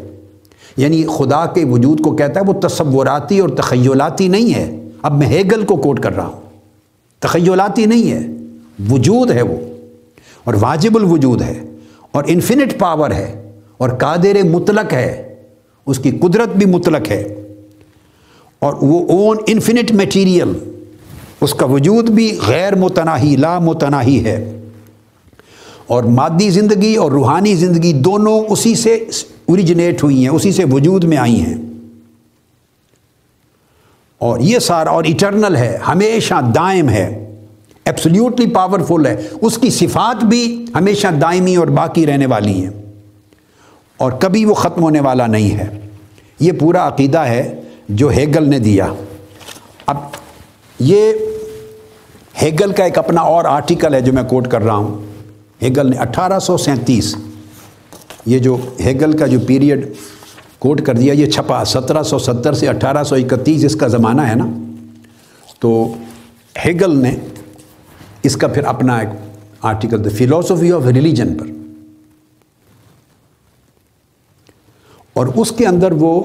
یعنی 0.77 1.03
خدا 1.17 1.45
کے 1.45 1.65
وجود 1.65 2.01
کو 2.01 2.15
کہتا 2.15 2.39
ہے 2.39 2.45
وہ 2.45 2.53
تصوراتی 2.53 3.39
اور 3.39 3.49
تخیلاتی 3.49 4.27
نہیں 4.27 4.53
ہے۔ 4.53 4.87
اب 5.01 5.17
میں 5.17 5.27
ہیگل 5.27 5.65
کو 5.65 5.75
کوٹ 5.75 5.99
کر 5.99 6.15
رہا 6.15 6.25
ہوں۔ 6.25 6.41
تخیلاتی 7.19 7.85
نہیں 7.85 8.11
ہے، 8.11 8.27
وجود 8.89 9.31
ہے 9.31 9.41
وہ۔ 9.41 9.57
اور 10.43 10.53
واجب 10.61 10.97
الوجود 10.97 11.41
ہے، 11.41 11.59
اور 12.11 12.23
انفینٹ 12.27 12.79
پاور 12.79 13.11
ہے، 13.11 13.51
اور 13.77 13.89
قادر 13.89 14.43
مطلق 14.43 14.93
ہے۔ 14.93 15.35
اس 15.85 15.99
کی 15.99 16.11
قدرت 16.11 16.49
بھی 16.49 16.65
مطلق 16.65 17.11
ہے۔ 17.11 17.50
اور 18.61 18.73
وہ 18.81 19.07
اون 19.07 19.37
انفینٹ 19.47 19.91
میٹیریل 19.91 20.53
اس 21.41 21.53
کا 21.53 21.65
وجود 21.65 22.09
بھی 22.09 22.39
غیر 22.47 22.75
متناہی، 22.75 23.35
لا 23.35 23.59
متناہی 23.59 24.25
ہے۔ 24.25 24.61
اور 25.87 26.03
مادی 26.03 26.49
زندگی 26.49 26.95
اور 26.95 27.11
روحانی 27.11 27.55
زندگی 27.55 27.93
دونوں 27.93 28.39
اسی 28.39 28.75
سے 28.75 28.95
اوریجنیٹ 29.45 30.03
ہوئی 30.03 30.21
ہیں، 30.21 30.29
اسی 30.29 30.51
سے 30.51 30.63
وجود 30.71 31.03
میں 31.03 31.17
آئی 31.17 31.41
ہیں۔ 31.41 31.55
اور 34.17 34.39
یہ 34.39 34.59
سارا 34.59 34.89
اور 34.89 35.03
ایٹرنل 35.03 35.55
ہے، 35.55 35.77
ہمیشہ 35.87 36.33
دائم 36.55 36.89
ہے۔ 36.89 37.35
ایپسلیوٹلی 37.85 38.47
پاورفل 38.47 39.05
ہے۔ 39.05 39.27
اس 39.41 39.57
کی 39.57 39.69
صفات 39.69 40.23
بھی 40.23 40.65
ہمیشہ 40.75 41.07
دائمی 41.07 41.55
اور 41.55 41.67
باقی 41.67 42.05
رہنے 42.05 42.25
والی 42.25 42.53
ہیں۔ 42.53 42.71
اور 43.97 44.11
کبھی 44.11 44.45
وہ 44.45 44.53
ختم 44.53 44.83
ہونے 44.83 44.99
والا 44.99 45.27
نہیں 45.27 45.51
ہے۔ 45.51 45.79
یہ 46.39 46.51
پورا 46.51 46.87
عقیدہ 46.87 47.19
ہے۔ 47.19 47.60
جو 47.95 48.07
ہیگل 48.07 48.49
نے 48.49 48.59
دیا۔ 48.59 48.93
اب 49.85 49.97
یہ 50.79 51.13
ہیگل 52.41 52.71
کا 52.71 52.83
ایک 52.83 52.97
اپنا 52.97 53.21
اور 53.21 53.45
آرٹیکل 53.45 53.93
ہے 53.93 54.01
جو 54.01 54.13
میں 54.13 54.23
کوٹ 54.23 54.47
کر 54.47 54.61
رہا 54.61 54.75
ہوں۔ 54.75 55.01
ہیگل 55.61 55.89
نے 55.89 55.97
اٹھارہ 55.97 56.39
سو 56.39 56.57
سینتیس 56.57 57.15
یہ 58.25 58.39
جو 58.39 58.57
ہیگل 58.79 59.17
کا 59.17 59.27
جو 59.27 59.39
پیریڈ 59.47 59.93
کوٹ 60.59 60.81
کر 60.81 60.95
دیا، 60.95 61.13
یہ 61.13 61.31
چھپا 61.31 61.65
سترہ 61.65 62.03
سو 62.03 62.19
ستر 62.19 62.53
سے 62.53 62.67
اٹھارہ 62.67 63.03
سو 63.03 63.15
اکتیس 63.15 63.65
اس 63.65 63.75
کا 63.75 63.87
زمانہ 63.87 64.21
ہے 64.21 64.35
نا۔ 64.35 64.49
تو 65.59 65.93
ہیگل 66.65 66.97
نے 66.97 67.15
اس 68.23 68.37
کا 68.37 68.47
پھر 68.47 68.63
اپنا 68.63 68.97
ایک 68.97 69.09
article 69.61 70.05
the 70.05 70.09
philosophy 70.17 70.71
of 70.71 70.85
religion 70.85 71.33
پر۔ 71.35 71.45
اور 75.13 75.27
اس 75.35 75.51
کے 75.51 75.65
اندر 75.65 75.91
وہ 75.91 76.23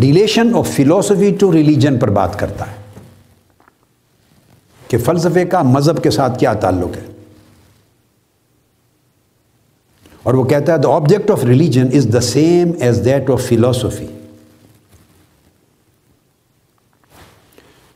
relation 0.00 0.54
of 0.54 0.68
philosophy 0.68 1.36
to 1.40 1.52
religion 1.52 1.98
پر 1.98 2.10
بات 2.10 2.38
کرتا 2.38 2.70
ہے 2.70 2.74
کہ 4.88 4.98
فلسفے 4.98 5.44
کا 5.44 5.62
مذہب 5.62 6.02
کے 6.02 6.10
ساتھ 6.10 6.38
کیا 6.38 6.52
تعلق 6.52 6.96
ہے۔ 6.96 7.06
اور 10.22 10.34
وہ 10.34 10.44
کہتا 10.44 10.72
ہے 10.72 10.78
the 10.78 10.94
object 10.94 11.30
of 11.30 11.44
religion 11.44 11.86
is 11.94 12.08
the 12.12 12.20
same 12.20 12.70
as 12.80 13.04
that 13.04 13.30
of 13.30 13.42
philosophy 13.42 14.06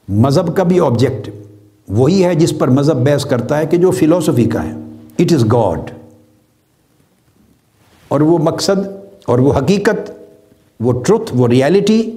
مذہب 0.09 0.57
کا 0.57 0.63
بھی 0.63 0.81
آبجیکٹ 0.81 1.31
وہی 1.89 2.25
ہے 2.25 2.35
جس 2.35 2.59
پر 2.59 2.69
مذہب 2.69 2.97
بحث 2.97 3.25
کرتا 3.25 3.59
ہے 3.59 3.67
کہ 3.67 3.77
جو 3.77 3.91
فلاسفی 3.91 4.45
کا 4.45 4.63
ہے۔ 4.63 4.73
اٹ 5.19 5.33
از 5.33 5.45
گاڈ 5.45 5.91
اور 8.09 8.21
وہ 8.21 8.39
مقصد 8.39 8.89
اور 9.27 9.39
وہ 9.39 9.53
حقیقت 9.59 10.11
وہ 10.81 11.03
ٹروتھ 11.03 11.33
وہ 11.35 11.49
ریالٹی 11.49 12.11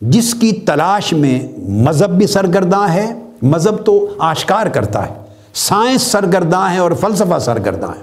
جس 0.00 0.34
کی 0.34 0.52
تلاش 0.52 1.12
میں 1.12 1.58
مذہب 1.58 2.18
بھی 2.18 2.26
سرگرداں 2.26 2.94
ہے، 2.94 3.14
مذہب 3.42 3.86
تو 3.86 4.08
آشکار 4.18 4.66
کرتا 4.66 5.08
ہے۔ 5.08 5.14
سائنس 5.54 6.02
سرگرداں 6.02 6.72
ہے 6.72 6.78
اور 6.78 6.90
فلسفہ 7.00 7.38
سرگرداں 7.38 7.88
ہے۔ 7.88 8.02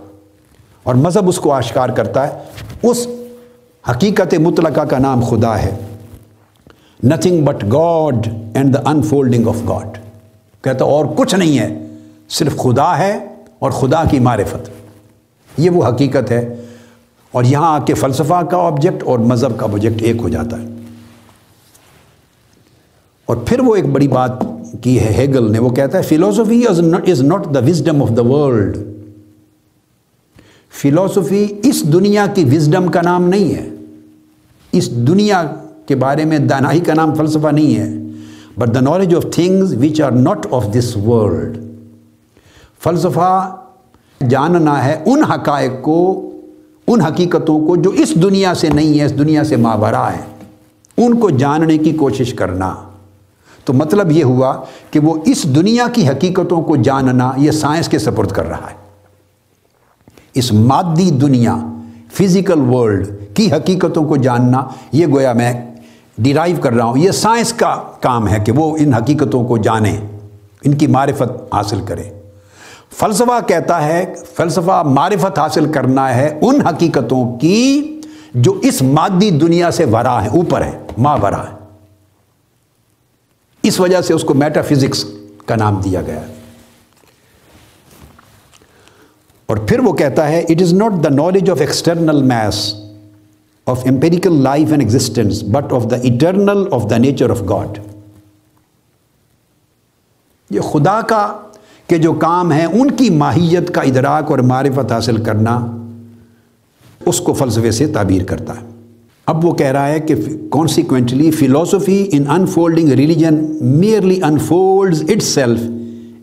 اور 0.83 0.95
مذہب 0.95 1.29
اس 1.29 1.37
کو 1.37 1.51
آشکار 1.53 1.89
کرتا 1.89 2.27
ہے۔ 2.27 2.43
اس 2.83 3.07
حقیقت 3.89 4.33
مطلقہ 4.33 4.81
کا 4.81 4.97
نام 4.97 5.21
خدا 5.21 5.61
ہے۔ 5.61 5.77
Nothing 7.03 7.45
but 7.45 7.63
God 7.63 8.27
and 8.53 8.73
the 8.73 8.89
unfolding 8.89 9.47
of 9.47 9.69
God 9.69 9.97
کہتا 10.63 10.85
اور 10.85 11.05
کچھ 11.15 11.35
نہیں 11.35 11.59
ہے، 11.59 11.87
صرف 12.29 12.57
خدا 12.57 12.97
ہے 12.97 13.27
اور 13.59 13.71
خدا 13.71 14.03
کی 14.03 14.19
معرفت۔ 14.19 14.69
یہ 15.57 15.69
وہ 15.69 15.85
حقیقت 15.87 16.31
ہے 16.31 16.55
اور 17.33 17.43
یہاں 17.43 17.75
آ 17.75 17.79
کے 17.85 17.93
فلسفہ 17.93 18.43
کا 18.43 18.57
آبجیکٹ 18.57 19.03
اور 19.03 19.19
مذہب 19.19 19.57
کا 19.57 19.65
آبجیکٹ 19.65 20.01
ایک 20.01 20.15
ہو 20.21 20.29
جاتا 20.29 20.61
ہے۔ 20.61 20.65
اور 23.25 23.37
پھر 23.45 23.59
وہ 23.59 23.75
ایک 23.75 23.85
بڑی 23.85 24.07
بات 24.07 24.31
کی 24.81 24.99
ہے 24.99 25.13
ہیگل 25.17 25.51
نے، 25.51 25.59
وہ 25.59 25.69
کہتا 25.69 25.97
ہے 25.97 26.03
philosophy 26.03 26.61
is 27.09 27.21
not 27.21 27.55
the 27.55 27.59
wisdom 27.59 28.03
of 28.03 28.09
the 28.17 28.23
world 28.23 28.77
philosophy 30.81 31.47
اس 31.63 31.93
دنیا 31.93 32.25
کی 32.35 32.43
وزڈم 32.43 32.91
کا 32.91 33.01
نام 33.01 33.29
نہیں 33.29 33.55
ہے۔ 33.55 33.69
اس 34.71 34.91
دنیا 34.91 35.43
کے 35.85 35.95
بارے 35.95 36.25
میں 36.25 36.39
دانائی 36.39 36.79
کا 36.79 36.93
نام 36.93 37.15
فلسفہ 37.15 37.47
نہیں 37.47 37.75
ہے۔ 37.75 37.93
But 38.57 38.75
the 38.75 38.79
knowledge 38.79 39.15
of 39.15 39.25
things 39.31 39.75
which 39.75 40.01
are 40.01 40.11
not 40.11 40.47
of 40.51 40.65
this 40.73 40.97
world 40.97 41.57
فلسفہ 42.83 43.55
جاننا 44.29 44.85
ہے 44.85 45.03
ان 45.05 45.23
حقائق 45.23 45.71
کو 45.81 46.29
ان 46.87 47.01
حقیقتوں 47.01 47.67
کو 47.67 47.75
جو 47.75 47.89
اس 47.89 48.15
دنیا 48.15 48.53
سے 48.53 48.69
نہیں 48.69 48.99
ہے 48.99 49.05
اس 49.05 49.17
دنیا 49.17 49.43
سے 49.43 49.55
مابرا 49.55 50.13
ہے 50.13 50.21
ان 50.97 51.19
کو 51.19 51.29
جاننے 51.29 51.77
کی 51.77 51.91
کوشش 51.91 52.33
کرنا۔ 52.33 52.75
تو 53.65 53.73
مطلب 53.73 54.11
یہ 54.11 54.23
ہوا 54.23 54.61
کہ 54.91 54.99
وہ 54.99 55.15
اس 55.25 55.43
دنیا 55.43 55.87
کی 55.93 56.07
حقیقتوں 56.07 56.61
کو 56.61 56.75
جاننا 56.75 57.31
یہ 57.37 57.51
سائنس 57.51 57.87
کے 57.87 57.99
سپرد 57.99 58.31
کر 58.31 58.47
رہا 58.47 58.69
ہے۔ 58.71 58.75
اس 60.33 60.53
مادی 60.53 61.11
دنیا 61.11 61.57
فزیکل 62.13 62.59
ورلڈ 62.59 63.07
کی 63.33 63.51
حقیقتوں 63.51 64.03
کو 64.03 64.17
جاننا، 64.17 64.67
یہ 64.91 65.07
گویا 65.07 65.33
میں 65.33 65.75
ڈیرائیو 66.17 66.55
کر 66.61 66.73
رہا 66.73 66.85
ہوں۔ 66.85 66.97
یہ 66.97 67.11
سائنس 67.11 67.53
کا 67.53 67.75
کام 68.01 68.27
ہے 68.27 68.39
کہ 68.45 68.51
وہ 68.51 68.77
ان 68.79 68.93
حقیقتوں 68.93 69.45
کو 69.45 69.57
جانیں 69.57 69.97
ان 70.65 70.73
کی 70.73 70.87
معرفت 70.87 71.53
حاصل 71.53 71.81
کرے۔ 71.85 72.22
فلسفہ 72.97 73.39
کہتا 73.47 73.85
ہے، 73.85 74.13
فلسفہ 74.35 74.83
معرفت 74.85 75.39
حاصل 75.39 75.71
کرنا 75.71 76.15
ہے 76.15 76.39
ان 76.41 76.61
حقیقتوں 76.61 77.39
کی 77.39 78.01
جو 78.33 78.59
اس 78.61 78.81
مادی 78.81 79.29
دنیا 79.31 79.71
سے 79.71 79.85
ورا 79.85 80.23
ہے 80.23 80.27
اوپر 80.27 80.61
ہے 80.61 80.79
ماں 80.97 81.17
ورا 81.21 81.43
ہے 81.43 81.55
اس 83.63 83.79
وجہ 83.79 84.01
سے 84.01 84.13
اس 84.13 84.23
کو 84.23 84.33
میٹا 84.33 84.61
فزکس 84.61 85.05
کا 85.45 85.55
نام 85.55 85.81
دیا 85.81 86.01
گیا۔ 86.01 86.19
اور 89.45 89.57
پھر 89.57 89.79
وہ 89.79 89.93
کہتا 89.93 90.27
ہے 90.27 90.39
it 90.39 90.61
is 90.61 90.73
not 90.73 91.03
the 91.03 91.09
knowledge 91.09 91.49
of 91.49 91.59
external 91.59 92.23
mass 92.23 92.75
of 93.65 93.85
empirical 93.85 94.41
life 94.41 94.69
and 94.69 94.81
existence 94.81 95.43
but 95.43 95.73
of 95.73 95.83
the 95.91 95.95
eternal 95.95 96.63
of 96.71 96.89
the 96.89 96.97
nature 96.97 97.29
of 97.29 97.41
God 97.49 97.79
یہ 100.49 100.61
خدا 100.61 101.01
کا 101.01 101.39
کہ 101.87 101.97
جو 101.97 102.13
کام 102.13 102.51
ہیں 102.51 102.65
ان 102.65 102.91
کی 102.91 103.09
ماہیت 103.09 103.73
کا 103.73 103.81
ادراک 103.81 104.31
اور 104.31 104.39
معرفت 104.39 104.91
حاصل 104.91 105.17
کرنا 105.17 105.77
اس 107.05 107.19
کو 107.19 107.33
فلسفے 107.33 107.71
سے 107.71 107.87
تعبیر 107.87 108.23
کرتا 108.23 108.53
ہے۔ 108.53 108.65
اب 109.25 109.45
وہ 109.45 109.53
کہہ 109.53 109.67
رہا 109.67 109.87
ہے 109.87 109.99
کہ 109.99 110.15
consequently 110.51 111.31
philosophy 111.31 112.09
in 112.11 112.23
unfolding 112.29 112.89
religion 112.89 113.57
merely 113.61 114.23
unfolds 114.23 115.03
itself 115.23 115.59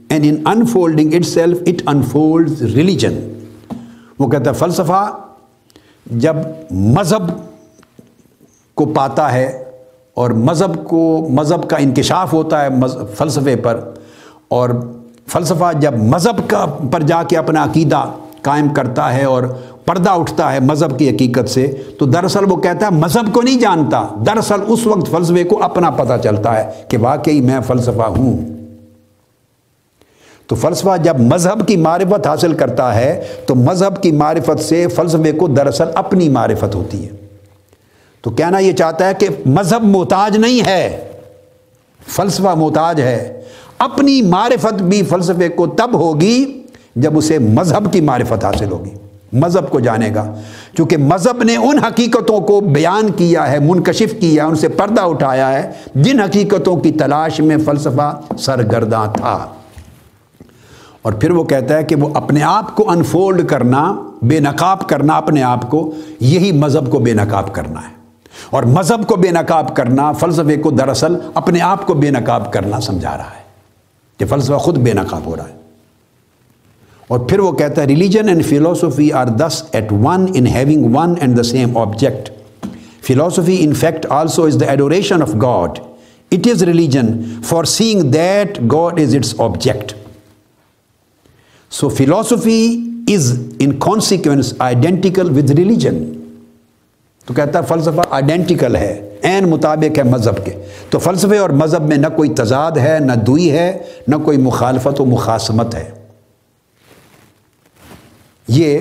and 0.09 0.25
in 0.25 0.35
unfolding 0.47 1.15
itself 1.25 1.59
it 1.67 1.83
unfolds 1.87 2.63
religion 2.63 3.33
وہ 4.19 4.29
کہتا 4.29 4.51
ہے 4.51 4.55
فلسفہ 4.55 5.17
جب 6.07 6.37
مذہب 6.71 7.23
کو 8.75 8.85
پاتا 8.85 9.33
ہے 9.33 9.65
اور 10.15 10.31
مذہب 10.31 10.89
کو 10.89 11.29
مذہب 11.31 11.69
کا 11.69 11.77
انکشاف 11.77 12.33
ہوتا 12.33 12.65
ہے 12.65 12.69
فلسفے 13.15 13.57
پر 13.57 13.81
اور 14.49 14.71
فلسفہ 15.31 15.79
جب 15.79 15.97
مذہب 15.97 16.51
کا 16.51 16.67
پر 16.93 17.03
جا 17.03 17.23
کے 17.23 17.37
اپنا 17.37 17.65
عقیدہ 17.65 18.05
قائم 18.43 18.69
کرتا 18.69 19.15
ہے 19.15 19.25
اور 19.25 19.43
پردہ 19.87 20.11
اٹھتا 20.11 20.53
ہے 20.53 20.61
مذہب 20.61 20.99
کی 20.99 21.11
حقیقت 21.11 21.49
سے، 21.49 21.67
تو 21.99 22.07
دراصل 22.07 22.53
وہ 22.53 22.57
کہتا 22.57 22.87
ہے، 22.87 22.91
مذہب 22.91 23.35
کو 23.35 23.43
نہیں 23.43 23.59
جانتا۔ 23.59 24.07
دراصل 24.27 24.61
اس 24.67 24.87
وقت 24.87 25.11
فلسفے 25.11 25.45
کو 25.45 25.63
اپنا 25.63 25.91
پتہ 25.91 26.13
چلتا 26.25 26.59
ہے 26.59 26.71
کہ 26.89 26.99
واقعی 26.99 27.41
میں 27.41 27.61
فلسفہ 27.67 28.03
ہوں۔ 28.03 28.39
تو 30.47 30.57
فلسفہ 30.57 30.97
جب 31.03 31.21
مذہب 31.21 31.69
کی 31.69 31.77
معرفت 31.77 32.27
حاصل 32.27 32.53
کرتا 32.53 32.95
ہے، 32.95 33.25
تو 33.47 33.55
مذہب 33.55 34.03
کی 34.03 34.13
معرفت 34.13 34.61
سے 34.61 34.87
فلسفے 34.89 35.33
کو 35.33 35.49
دراصل 35.49 35.89
اپنی 35.95 36.29
معرفت 36.29 36.75
ہوتی 36.75 37.05
ہے۔ 37.05 37.11
تو 38.23 38.31
کہنا 38.31 38.59
یہ 38.59 38.73
چاہتا 38.73 39.09
ہے 39.09 39.15
کہ 39.15 39.29
مذہب 39.47 39.85
محتاج 39.85 40.37
نہیں 40.37 40.67
ہے۔ 40.67 41.09
فلسفہ 42.07 42.55
محتاج 42.55 43.01
ہے۔ 43.01 43.37
اپنی 43.81 44.23
معرفت 44.23 44.83
بھی 44.83 45.03
فلسفے 45.03 45.49
کو 45.49 45.67
تب 45.67 45.91
ہوگی 45.95 46.63
جب 46.97 47.19
اسے 47.19 47.39
مذہب 47.39 47.93
کی 47.93 48.01
معرفت 48.01 48.45
حاصل 48.45 48.73
ہوگی۔ 48.73 48.91
مذہب 49.33 49.71
کو 49.71 49.81
جانے 49.81 50.15
گا۔ 50.15 50.35
چونکہ 50.77 50.97
مذہب 50.97 51.43
نے 51.43 51.57
ان 51.57 51.79
حقیقتوں 51.79 52.41
کو 52.41 52.61
بیان 52.61 53.13
کیا 53.13 53.53
ہے، 53.53 53.59
منکشف 53.59 54.21
کیا 54.21 54.47
ان 54.47 54.55
سے 54.55 54.69
پردہ 54.69 55.01
اٹھایا 55.01 55.53
ہے، 55.53 55.73
جن 55.95 56.21
حقیقتوں 56.21 56.77
کی 56.77 56.93
تلاش 56.93 57.41
میں 57.41 57.57
فلسفہ 57.65 58.21
سرگرداں 58.39 59.07
تھا۔ 59.07 59.47
اور 61.03 61.13
پھر 61.13 61.31
وہ 61.31 61.45
کہتا 61.45 61.77
ہے 61.77 61.85
کہ 61.85 61.97
وہ 61.97 62.09
اپنے 62.15 62.43
آپ 62.43 62.77
کو 62.77 62.91
انفولڈ 62.91 63.49
کرنا، 63.49 63.97
بے 64.23 64.41
نقاب 64.41 64.89
کرنا 64.89 65.17
اپنے 65.17 65.43
آپ 65.43 65.71
کو، 65.71 65.91
یہی 66.21 66.53
مذہب 66.53 66.91
کو 66.91 66.99
بے 66.99 67.13
نقاب 67.13 67.55
کرنا 67.55 67.81
ہے۔ 67.81 67.95
اور 68.51 68.63
مذہب 68.63 69.07
کو 69.07 69.17
بے 69.17 69.31
نقاب 69.31 69.77
کرنا، 69.77 70.13
فلسفے 70.13 70.57
کو 70.57 70.71
دراصل 70.71 71.17
اپنے 71.35 71.61
آپ 71.61 71.87
کو 71.87 71.95
بے 71.95 72.11
نقاب 72.11 72.53
کرنا 72.53 72.81
سمجھا 72.81 73.17
رہا 73.17 73.25
ہے۔ 73.25 73.40
کہ 74.21 74.27
فلسفہ 74.27 74.55
خود 74.55 74.79
بے 74.79 74.93
نقاب 74.93 75.27
ہو 75.27 75.37
رہا 75.37 75.49
ہے۔ 75.49 75.55
اور 77.09 77.21
پھر 77.21 77.39
وہ 77.39 77.53
کہتا 77.53 77.83
ہے 77.83 77.87
religion 77.87 78.29
and 78.29 78.45
philosophy 78.45 79.13
are 79.13 79.27
this 79.27 79.63
at 79.73 79.93
one 79.93 80.27
in 80.35 80.47
having 80.47 80.97
one 80.97 81.15
and 81.21 81.37
the 81.37 81.43
same 81.43 81.77
object 81.77 82.31
philosophy 83.03 83.57
in 83.61 83.75
fact 83.75 84.07
also 84.11 84.45
is 84.45 84.57
the 84.61 84.67
adoration 84.67 85.23
of 85.23 85.35
God 85.43 85.79
it 86.33 86.47
is 86.47 86.63
religion 86.63 87.07
for 87.45 87.65
seeing 87.65 88.11
that 88.11 88.59
God 88.73 89.01
is 89.01 89.15
its 89.15 89.35
object 89.39 89.93
so 91.71 91.89
philosophy 91.89 92.81
is 93.09 93.41
in 93.59 93.79
consequence 93.79 94.55
identical 94.59 95.31
with 95.39 95.51
religion 95.51 96.20
تو 97.31 97.35
کہتا 97.35 97.59
ہے 97.59 97.65
فلسفہ 97.69 98.01
identical 98.11 98.77
ہے 98.77 99.17
N 99.23 99.49
مطابق 99.49 99.99
ہے 99.99 100.03
مذہب 100.03 100.45
کے۔ 100.45 100.53
تو 100.91 100.99
فلسفے 100.99 101.39
اور 101.39 101.51
مذہب 101.51 101.83
میں 101.83 101.97
نہ 101.97 102.07
کوئی 102.17 102.31
تضاد 102.31 102.73
ہے، 102.73 102.97
نہ 103.01 103.13
دوئی 103.13 103.51
ہے، 103.53 103.79
نہ 104.09 104.17
کوئی 104.17 104.39
مخالفت 104.39 105.01
و 105.01 105.05
مخاسمت 105.05 105.75
ہے۔ 105.75 105.91
یہ 108.49 108.79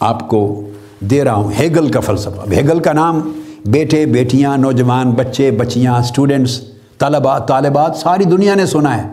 آپ 0.00 0.28
کو 0.28 0.68
دے 1.00 1.24
رہا 1.24 1.34
ہوں 1.34 1.52
ہیگل 1.58 1.90
کا 1.90 2.00
فلسفہ۔ 2.00 2.50
ہیگل 2.50 2.78
کا 2.80 2.92
نام 2.92 3.42
بیٹے، 3.66 4.06
بیٹیاں، 4.06 4.56
نوجوان، 4.56 5.10
بچے، 5.10 5.50
بچیاں 5.50 5.94
اسٹوڈنٹس 5.94 6.60
طالبات 6.98 7.48
طالبات، 7.48 7.96
ساری 7.96 8.24
دنیا 8.24 8.54
نے 8.54 8.66
سنا 8.66 9.04
ہے۔ 9.04 9.10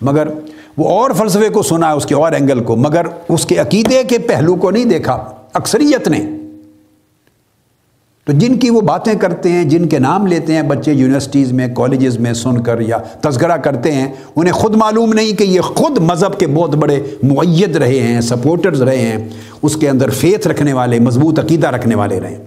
مگر 0.00 0.28
وہ 0.76 0.88
اور 0.88 1.10
فلسفے 1.10 1.48
کو 1.48 1.62
سنا 1.62 1.88
ہے، 1.88 1.92
اس 1.92 2.06
کے 2.06 2.14
اور 2.14 2.32
اینگل 2.32 2.64
کو۔ 2.64 2.76
مگر 2.76 3.06
اس 3.28 3.46
کے 3.46 3.56
عقیدے 3.56 4.02
کے 4.02 4.18
پہلو 4.18 4.54
کو 4.54 4.70
نہیں 4.70 4.84
دیکھا، 4.84 5.30
اکثریت 5.52 6.08
نے۔ 6.08 6.41
تو 8.24 8.32
جن 8.32 8.58
کی 8.58 8.70
وہ 8.70 8.80
باتیں 8.80 9.14
کرتے 9.14 9.52
ہیں، 9.52 9.64
جن 9.64 9.88
کے 9.88 9.98
نام 9.98 10.26
لیتے 10.26 10.54
ہیں، 10.54 10.62
بچے 10.62 10.92
یونیورسٹیز 10.92 11.52
میں، 11.52 11.68
کالجز 11.76 12.18
میں 12.18 12.32
سن 12.32 12.62
کر 12.62 12.80
یا 12.80 12.96
تذکرہ 13.20 13.56
کرتے 13.56 13.92
ہیں، 13.92 14.12
انہیں 14.36 14.52
خود 14.52 14.76
معلوم 14.76 15.12
نہیں 15.12 15.32
کہ 15.32 15.44
یہ 15.44 15.60
خود 15.60 15.98
مذہب 15.98 16.38
کے 16.38 16.46
بہت 16.46 16.74
بڑے 16.74 17.00
معید 17.22 17.76
رہے 17.76 18.00
ہیں، 18.00 18.20
سپورٹرز 18.20 18.82
رہے 18.82 18.98
ہیں، 18.98 19.28
اس 19.62 19.76
کے 19.76 19.88
اندر 19.88 20.10
فیتھ 20.10 20.48
رکھنے 20.48 20.72
والے، 20.72 20.98
مضبوط 20.98 21.38
عقیدہ 21.38 21.68
رکھنے 21.68 21.94
والے 21.94 22.20
رہے 22.20 22.30
ہیں۔ 22.30 22.44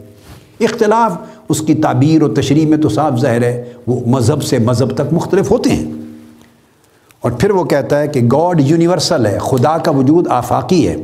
اختلاف، 0.59 1.11
اس 1.49 1.59
کی 1.61 1.73
تعبیر 1.73 2.23
و 2.23 2.33
تشریح 2.33 2.67
میں 2.67 2.77
تو 2.77 2.89
صاف 2.89 3.19
ظاہر 3.19 3.43
ہے، 3.43 3.63
وہ 3.88 3.99
مذہب 4.07 4.43
سے 4.43 4.57
مذہب 4.57 4.89
تک 4.89 5.13
مختلف 5.13 5.51
ہوتے 5.51 5.69
ہیں۔ 5.69 5.91
اور 7.21 7.31
پھر 7.31 7.51
وہ 7.51 7.63
کہتا 7.63 7.99
ہے 7.99 8.07
کہ 8.07 8.19
گاڈ 8.31 8.61
یونیورسل 8.61 9.25
ہے، 9.25 9.38
خدا 9.41 9.77
کا 9.77 9.91
وجود 9.91 10.27
آفاقی 10.27 10.88
ہے۔ 10.88 10.95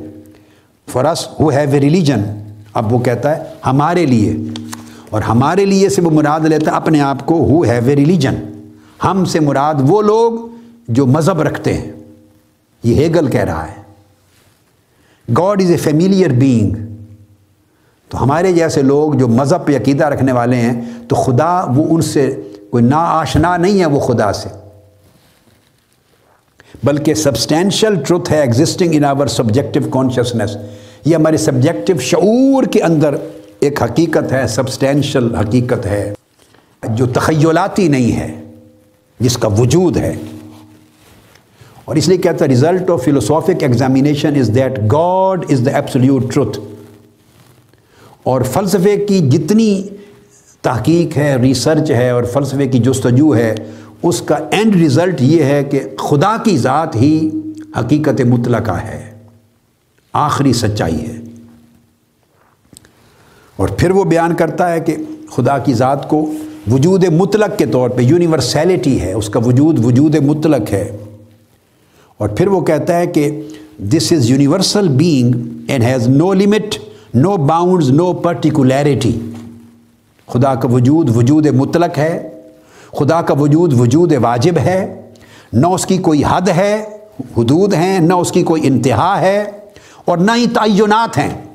For 0.92 1.06
us 1.06 1.28
who 1.40 1.50
have 1.50 1.70
a 1.72 1.80
religion 1.80 2.22
اب 2.74 2.94
وہ 2.94 3.00
کہتا 3.00 3.38
ہے 3.38 3.44
ہمارے 3.66 4.06
لیے 4.06 4.36
اور 5.12 5.22
ہمارے 5.22 5.66
لیے 5.66 5.90
سے 5.90 6.02
وہ 6.02 6.12
مراد 6.12 6.40
لیتا 6.40 6.72
ہے 6.72 6.76
اپنے 6.76 7.02
آپ 7.02 7.26
کو 7.26 7.36
ہو 7.36 7.62
ہیو 7.62 7.90
اے 7.90 7.96
ریلیجن 7.96 8.36
ہم 9.04 9.26
سے 9.26 9.40
مراد 9.40 9.74
وہ 9.80 10.02
لوگ 10.02 10.34
جو 10.88 11.06
مذہب 11.06 11.42
رکھتے 11.42 11.74
ہیں۔ 11.74 11.92
یہ 12.84 12.96
ہیگل 12.96 13.28
کہہ 13.32 13.44
رہا 13.44 13.68
ہے۔ 13.68 13.82
God 15.38 15.62
is 15.62 15.72
a 15.72 15.78
familiar 15.78 16.30
being 16.30 16.76
تو 18.10 18.24
ہمارے 18.24 18.54
جیسے 18.54 18.82
لوگ 18.82 19.14
جو 19.14 19.28
مذہب 19.28 19.66
پہ 19.66 19.78
عقیدہ 19.78 20.06
رکھنے 20.06 20.32
والے 20.32 20.56
ہیں، 20.56 20.82
تو 21.08 21.16
خدا 21.16 21.64
وہ 21.64 21.86
ان 21.90 22.02
سے، 22.02 22.42
کوئی 22.70 22.84
نا 22.84 22.98
آشنا 22.98 23.58
نہیں 23.58 23.80
ہے 23.80 23.86
وہ 23.86 24.00
خدا 24.00 24.34
سے۔ 24.34 24.50
بلکہ 26.84 27.14
سبسٹینشل 27.14 27.96
ٹروتھ 28.08 28.32
ہے 28.32 28.40
existing 28.40 28.90
in 28.94 29.06
our 29.06 29.28
subjective 29.28 29.80
consciousness 29.90 30.58
یہ 31.06 31.16
ہمارے 31.16 31.38
سبجیکٹو 31.38 32.00
شعور 32.00 32.64
کے 32.64 32.82
اندر 32.82 33.16
ایک 33.62 33.82
حقیقت 33.84 34.32
ہے 34.32 34.46
سبسٹینشل 34.48 35.36
حقیقت 35.36 35.86
ہے، 35.86 36.14
جو 36.84 37.06
تخیلاتی 37.06 37.88
نہیں 37.88 38.16
ہے، 38.20 38.30
جس 39.20 39.38
کا 39.38 39.48
وجود 39.48 39.98
ہے۔ 39.98 40.14
اور 41.86 41.96
اس 41.96 42.08
لیے 42.08 42.18
کہتا 42.18 42.46
ہے 42.46 42.50
result 42.50 42.90
of 42.90 43.04
philosophic 43.04 43.64
examination 43.64 44.40
is 44.40 44.50
that 44.56 44.80
God 44.92 45.46
is 45.50 45.66
the 45.66 45.72
absolute 45.72 46.32
truth 46.34 46.60
اور 48.24 48.42
فلسفے 48.42 48.96
کی 49.06 49.20
جتنی 49.30 49.84
تحقیق 50.62 51.18
ہے 51.18 51.36
ریسرچ 51.36 51.92
ہے، 51.92 52.10
اور 52.10 52.24
فلسفے 52.24 52.68
کی 52.68 52.80
جستجو 52.80 53.36
ہے، 53.36 53.54
اس 54.04 54.22
کا 54.22 54.38
اینڈ 54.52 54.76
ریزلٹ 54.76 55.22
یہ 55.22 55.44
ہے 55.44 55.64
کہ 55.64 55.80
خدا 56.00 56.36
کی 56.44 56.58
ذات 56.58 56.96
ہی 56.96 57.30
حقیقت 57.80 58.22
مطلقہ 58.22 58.78
ہے، 58.84 59.02
آخری 60.14 60.54
سچائی 60.54 61.02
ہے۔ 61.02 61.21
اور 63.62 63.70
پھر 63.70 63.92
وہ 63.92 64.04
بیان 64.04 64.34
کرتا 64.34 64.72
ہے 64.72 64.80
کہ 64.80 64.96
خدا 65.32 65.58
کی 65.58 65.74
ذات 65.74 66.10
کو 66.10 66.32
وجود 66.72 67.06
مطلق 67.06 67.58
کے 67.58 67.66
طور 67.66 67.90
پہ 67.90 68.02
یونیورسیلٹی 68.02 69.02
ہے، 69.02 69.14
اس 69.14 69.30
کا 69.30 69.40
وجود 69.40 69.86
وجود 69.86 70.16
مطلق 70.16 70.74
ہے۔ 70.74 70.98
اور 72.18 72.30
پھر 72.30 72.48
وہ 72.48 72.62
کہتا 72.62 72.98
ہے 72.98 73.08
کہ 73.08 73.42
this 73.80 74.12
is 74.12 74.30
universal 74.30 74.88
being 74.88 75.36
and 75.68 75.84
has 75.84 76.08
no 76.08 76.34
limit 76.34 76.78
no 77.14 77.38
bounds 77.38 77.90
no 77.90 78.14
particularity 78.14 79.20
خدا 80.28 80.56
کا 80.56 80.68
وجود 80.68 81.16
وجود 81.16 81.48
مطلق 81.48 81.98
ہے، 81.98 82.30
خدا 82.92 83.22
کا 83.22 83.34
وجود 83.34 83.80
وجود 83.80 84.14
واجب 84.22 84.58
ہے، 84.58 85.02
نہ 85.54 85.68
اس 85.68 85.86
کی 85.86 85.98
کوئی 85.98 86.24
حد 86.30 86.50
ہے، 86.50 86.84
حدود 87.38 87.74
ہیں، 87.74 88.00
نہ 88.00 88.14
اس 88.14 88.32
کی 88.32 88.44
کوئی 88.44 88.68
انتہا 88.68 89.22
ہے، 89.22 89.52
اور 90.06 90.18
نہ 90.18 90.32
ہی 90.36 90.46
تعینات 90.54 91.18
ہیں۔ 91.18 91.51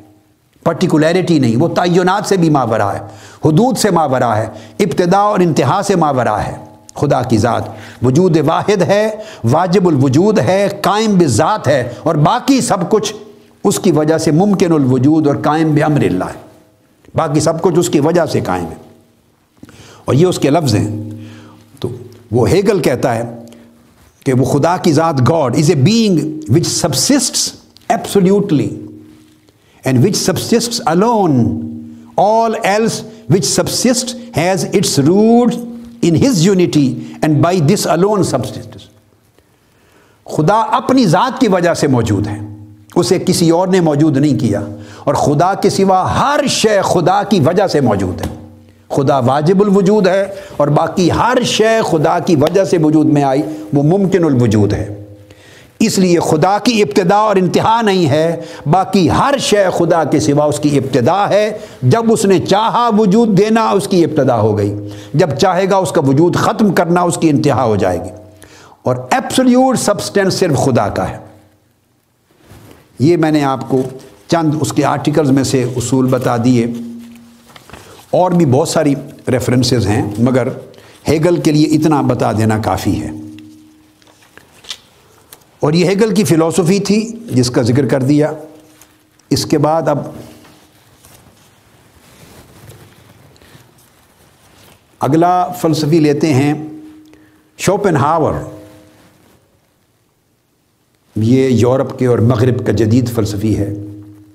پرٹیکولیرٹی 0.67 1.39
نہیں، 1.39 1.57
وہ 1.57 1.69
تعینات 1.69 2.29
سے 2.29 2.37
بھی 2.37 2.51
ماورا 2.51 2.93
ہے، 2.93 3.01
حدود 3.45 3.79
سے 3.79 3.91
ماورا 3.91 4.37
ہے، 4.37 4.47
ابتدا 4.81 5.19
اور 5.19 5.41
انتہا 5.41 5.81
سے 5.85 5.97
ماورا 5.97 6.47
ہے۔ 6.47 6.57
خدا 6.95 7.23
کی 7.23 7.39
ذات، 7.39 7.63
وجود 8.03 8.37
واحد 8.47 8.83
ہے، 8.83 9.11
واجب 9.45 9.89
الوجود 9.89 10.39
ہے، 10.39 10.69
قائم 10.83 11.19
بذات 11.19 11.69
ہے 11.69 11.93
اور 12.03 12.15
باقی 12.15 12.61
سب 12.61 12.91
کچھ 12.91 13.15
اس 13.65 13.79
کی 13.79 13.93
وجہ 13.93 14.19
سے 14.19 14.31
ممکن 14.31 14.73
الوجود 14.73 15.27
اور 15.27 15.37
قائم 15.37 15.75
بمر 15.75 16.05
اللہ 16.05 16.25
ہے۔ 16.25 16.41
باقی 17.15 17.41
سب 17.41 17.63
کچھ 17.63 17.79
اس 17.79 17.91
کی 17.91 18.01
وجہ 18.01 18.27
سے 18.27 18.41
قائم 18.41 18.65
ہے۔ 18.65 18.75
اور 20.05 20.15
یہ 20.15 20.27
اس 20.27 20.39
کے 20.39 20.51
لفظ 20.51 20.75
ہیں۔ 20.75 21.11
تو 21.81 21.89
وہ 22.31 22.49
ہیگل 22.49 22.83
کہتا 22.83 23.15
ہے 23.15 23.23
کہ 24.25 24.33
وہ 24.33 24.45
خدا 24.45 24.77
کی 24.77 24.93
ذات 24.93 25.21
God 25.21 25.57
is 25.57 25.71
a 25.71 25.77
being 25.77 26.41
which 26.49 26.67
subsists 26.67 27.53
absolutely 27.89 28.86
and 29.87 30.03
which 30.05 30.17
subsists 30.17 30.81
alone. 30.87 31.39
All 32.17 32.55
else 32.65 33.03
which 33.29 33.45
subsists 33.45 34.15
has 34.37 34.65
its 34.65 34.99
root 34.99 35.55
in 36.03 36.15
his 36.15 36.45
unity 36.47 36.87
and 37.23 37.43
by 37.43 37.55
this 37.71 37.87
alone 37.87 38.25
subsists. 38.25 38.85
خدا 40.27 40.61
اپنی 40.77 41.07
ذات 41.07 41.41
کی 41.41 41.49
وجہ 41.49 41.75
سے 41.75 41.87
موجود 41.87 42.27
ہے 42.27 42.39
اسے 42.95 43.19
کسی 43.19 43.51
اور 43.51 43.69
نے 43.69 43.81
موجود 43.81 44.17
نہیں 44.17 44.39
کیا 44.39 44.61
اور 45.05 45.15
خدا 45.15 45.55
کے 45.55 45.71
سوا 45.71 46.01
ہر 46.19 46.41
شے 46.47 46.81
خدا 46.85 47.23
کی 47.23 47.41
وجہ 47.41 47.67
سے 47.67 47.81
موجود 47.81 48.21
ہے 48.21 48.35
خدا 48.89 49.19
واجب 49.19 49.63
الوجود 49.63 50.07
ہے 50.07 50.27
اور 50.57 50.69
باقی 50.69 51.11
ہر 51.11 51.43
شے 51.43 51.79
خدا 51.91 52.19
کی 52.19 52.37
وجہ 52.37 52.65
سے 52.65 52.79
وجود 52.79 53.07
میں 53.07 53.23
آئی، 53.23 53.43
وہ 53.75 53.83
ممکن 53.83 54.25
الوجود 54.25 54.73
ہے 54.73 55.06
اس 55.81 55.99
لیے 55.99 56.19
خدا 56.21 56.59
کی 56.59 56.83
ابتدا 56.83 57.17
اور 57.17 57.37
انتہا 57.37 57.83
نہیں 57.83 58.09
ہے، 58.09 58.41
باقی 58.71 59.11
ہر 59.11 59.35
شے 59.39 59.65
خدا 59.79 60.05
کے 60.05 60.21
سوا 60.21 60.45
اس 60.45 60.61
کی 60.61 60.79
ابتدا 60.79 61.29
ہے۔ 61.29 61.59
جب 61.83 62.13
اس 62.13 62.25
نے 62.25 62.39
چاہا 62.39 62.91
وجود 62.99 63.39
دینا، 63.39 63.71
اس 63.71 63.89
کی 63.89 64.05
ابتدا 64.05 64.41
ہو 64.41 64.59
گئی۔ 64.59 64.75
جب 65.15 65.31
چاہے 65.31 65.71
گا، 65.71 65.77
اس 65.77 65.93
کا 65.93 66.01
وجود 66.01 66.37
ختم 66.37 66.73
کرنا، 66.73 67.01
اس 67.01 67.19
کی 67.21 67.31
انتہا 67.31 67.65
ہو 67.65 67.77
جائے 67.77 67.99
گی۔ 67.99 68.11
اور 68.83 68.97
ایپسلیوٹ 69.11 69.79
سبسٹینس 69.79 70.35
صرف 70.35 70.57
خدا 70.57 70.89
کا 70.89 71.11
ہے۔ 71.11 71.19
یہ 72.99 73.17
میں 73.17 73.33
نے 73.33 73.45
آپ 73.45 73.71
کو 73.71 73.83
چند 74.27 74.55
اس 74.61 74.73
کے 74.73 74.85
آرٹیکلز 74.85 75.31
میں 75.31 75.45
سے 75.45 75.63
اصول 75.77 76.07
بتا 76.07 76.37
دیے۔ 76.45 76.67
اور 78.11 78.31
بھی 78.31 78.47
بہت 78.47 78.69
ساری 78.69 78.95
ریفرنسز 79.29 79.87
ہیں، 79.87 80.15
مگر 80.19 80.49
ہیگل 81.09 81.37
کے 81.37 81.53
لیے 81.53 81.67
اتنا 81.67 82.01
بتا 82.01 82.33
دینا 82.33 82.59
کافی 82.59 83.03
ہے۔ 83.03 83.11
اور 85.67 85.75
یہ 85.75 85.85
ہیگل 85.85 86.15
کی 86.15 86.25
فلسفی 86.25 86.79
تھی 86.79 87.13
جس 87.31 87.51
کا 87.51 87.63
ذکر 87.63 87.89
کر 87.89 88.03
دیا۔ 88.03 88.33
اس 89.31 89.47
کے 89.47 89.59
بعد 89.59 89.89
اب 89.89 89.99
اگلا 95.01 95.53
فلسفی 95.53 96.01
لیتے 96.01 96.35
ہیں 96.35 96.55
شوپن 97.59 97.97
ہاور 97.97 98.35
یہ 101.17 101.49
یورپ 101.49 101.99
کے 101.99 102.07
اور 102.07 102.19
مغرب 102.19 102.67
کا 102.67 102.73
جدید 102.73 103.15
فلسفی 103.15 103.59
ہے۔ 103.59 103.75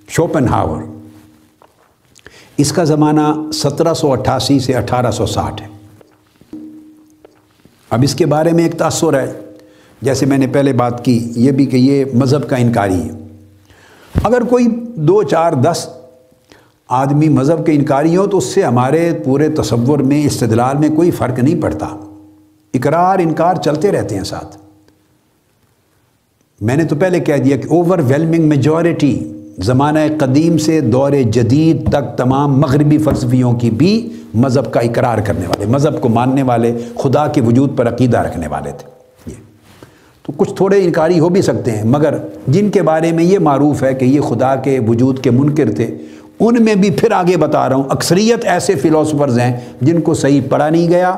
شوپن 0.07 0.47
ہاور 0.47 0.83
اس 2.57 2.71
کا 2.71 2.83
زمانہ 2.83 3.51
سترہ 3.53 3.93
سو 3.93 4.11
اٹھاسی 4.11 4.59
سے 4.59 4.73
اٹھارہ 4.73 5.11
سو 5.11 5.25
ساٹھ 5.25 5.61
ہے۔ 5.61 5.67
اب 7.89 7.99
اس 8.03 8.15
کے 8.15 8.25
بارے 8.25 8.51
میں 8.51 8.63
ایک 8.63 8.77
تاثر 8.77 9.19
ہے۔ 9.19 9.50
جیسے 10.01 10.25
میں 10.25 10.37
نے 10.37 10.47
پہلے 10.47 10.73
بات 10.73 11.05
کی، 11.05 11.31
یہ 11.35 11.51
بھی 11.51 11.65
کہ 11.65 11.77
یہ 11.77 12.05
مذہب 12.13 12.49
کا 12.49 12.55
انکاری 12.55 13.01
ہے۔ 13.01 13.09
اگر 14.23 14.41
کوئی 14.41 14.67
دو، 14.95 15.23
چار، 15.23 15.51
دس 15.51 15.89
آدمی 16.87 17.29
مذہب 17.29 17.65
کے 17.65 17.71
انکاری 17.71 18.17
ہوں 18.17 18.27
تو 18.27 18.37
اس 18.37 18.43
سے 18.43 18.63
ہمارے 18.63 19.11
پورے 19.25 19.49
تصور 19.49 19.99
میں، 19.99 20.25
استدلال 20.25 20.77
میں 20.77 20.89
کوئی 20.89 21.11
فرق 21.11 21.39
نہیں 21.39 21.61
پڑتا۔ 21.61 21.85
اقرار، 22.73 23.19
انکار 23.19 23.55
چلتے 23.55 23.91
رہتے 23.91 24.15
ہیں 24.15 24.23
ساتھ۔ 24.23 24.57
میں 26.61 26.75
نے 26.75 26.83
تو 26.83 26.95
پہلے 26.95 27.19
کہہ 27.19 27.37
دیا 27.37 27.57
کہ 27.57 27.67
اوور 27.69 27.97
ویلمنگ 27.97 28.49
میجورٹی 28.49 29.33
زمانہ 29.57 29.99
قدیم 30.19 30.57
سے 30.57 30.79
دور 30.81 31.11
جدید 31.11 31.89
تک 31.89 32.17
تمام 32.17 32.59
مغربی 32.59 32.97
فلسفیوں 32.97 33.53
کی 33.53 33.71
بھی 33.71 34.09
مذہب 34.33 34.73
کا 34.73 34.79
اقرار 34.79 35.17
کرنے 35.17 35.47
والے، 35.47 35.65
مذہب 35.65 36.01
کو 36.01 36.09
ماننے 36.09 36.43
والے، 36.43 36.77
خدا 36.97 37.27
کے 37.27 37.41
وجود 37.41 37.77
پر 37.77 37.93
عقیدہ 37.93 38.17
رکھنے 38.17 38.47
والے 38.47 38.71
تھے۔ 38.71 38.90
تو 40.31 40.37
کچھ 40.37 40.53
تھوڑے 40.55 40.83
انکاری 40.83 41.19
ہو 41.19 41.29
بھی 41.29 41.41
سکتے 41.41 41.71
ہیں، 41.71 41.83
مگر 41.83 42.15
جن 42.47 42.69
کے 42.69 42.81
بارے 42.81 43.11
میں 43.11 43.23
یہ 43.23 43.39
معروف 43.39 43.83
ہے 43.83 43.93
کہ 43.93 44.05
یہ 44.05 44.21
خدا 44.21 44.55
کے 44.55 44.79
وجود 44.87 45.23
کے 45.23 45.31
منکر 45.31 45.71
تھے، 45.71 45.85
ان 46.39 46.63
میں 46.63 46.75
بھی 46.75 46.89
پھر 46.91 47.11
آگے 47.11 47.37
بتا 47.37 47.67
رہا 47.69 47.75
ہوں، 47.75 47.83
اکثریت 47.89 48.45
ایسے 48.45 48.75
فلاسفرز 48.75 49.39
ہیں 49.39 49.59
جن 49.81 50.01
کو 50.01 50.13
صحیح 50.13 50.41
پڑھا 50.49 50.69
نہیں 50.69 50.89
گیا 50.89 51.15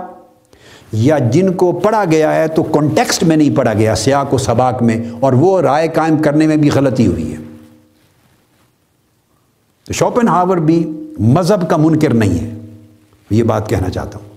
یا 0.91 1.17
جن 1.31 1.53
کو 1.53 1.71
پڑھا 1.71 2.03
گیا 2.11 2.33
ہے 2.35 2.47
تو 2.47 2.63
کانٹیکسٹ 2.63 3.23
میں 3.23 3.37
نہیں 3.37 3.55
پڑھا 3.55 3.73
گیا، 3.73 3.95
سیاق 3.95 4.33
و 4.33 4.37
سباق 4.37 4.81
میں، 4.83 4.97
اور 5.19 5.33
وہ 5.33 5.61
رائے 5.61 5.87
قائم 5.87 6.17
کرنے 6.17 6.47
میں 6.47 6.57
بھی 6.57 6.69
غلطی 6.69 7.07
ہوئی 7.07 7.31
ہے۔ 7.31 7.37
تو 9.85 9.93
شوپن 9.93 10.27
ہاور 10.27 10.57
بھی 10.57 10.83
مذہب 11.19 11.69
کا 11.69 11.77
منکر 11.77 12.13
نہیں 12.13 12.39
ہے، 12.39 12.53
یہ 13.29 13.43
بات 13.43 13.69
کہنا 13.69 13.89
چاہتا 13.89 14.19
ہوں۔ 14.19 14.32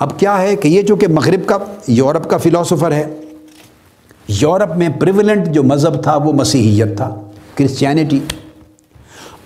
اب 0.00 0.18
کیا 0.18 0.40
ہے 0.42 0.56
کہ 0.56 0.68
یہ 0.68 0.82
جو 0.82 0.96
کہ 0.96 1.08
مغرب 1.08 1.46
کا، 1.46 1.58
یورپ 1.88 2.28
کا 2.30 2.36
فلاسفر 2.36 2.92
ہے، 2.92 3.06
یورپ 4.28 4.76
میں 4.76 4.88
پریولنٹ 5.00 5.48
جو 5.48 5.62
مذہب 5.62 6.02
تھا 6.02 6.16
وہ 6.16 6.32
مسیحیت 6.32 6.96
تھا 6.96 7.14
کرسچینٹی 7.54 8.18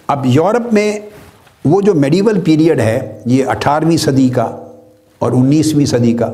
اب 0.07 0.27
یورپ 0.27 0.73
میں 0.73 0.99
وہ 1.65 1.81
جو 1.81 1.95
میڈیول 1.95 2.41
پیریڈ 2.41 2.81
ہے، 2.81 3.23
یہ 3.27 3.45
اٹھارہویں 3.47 3.97
صدی 3.97 4.29
کا 4.29 4.51
اور 5.19 5.33
انیسویں 5.33 5.87
صدی 5.87 6.13
کا، 6.13 6.33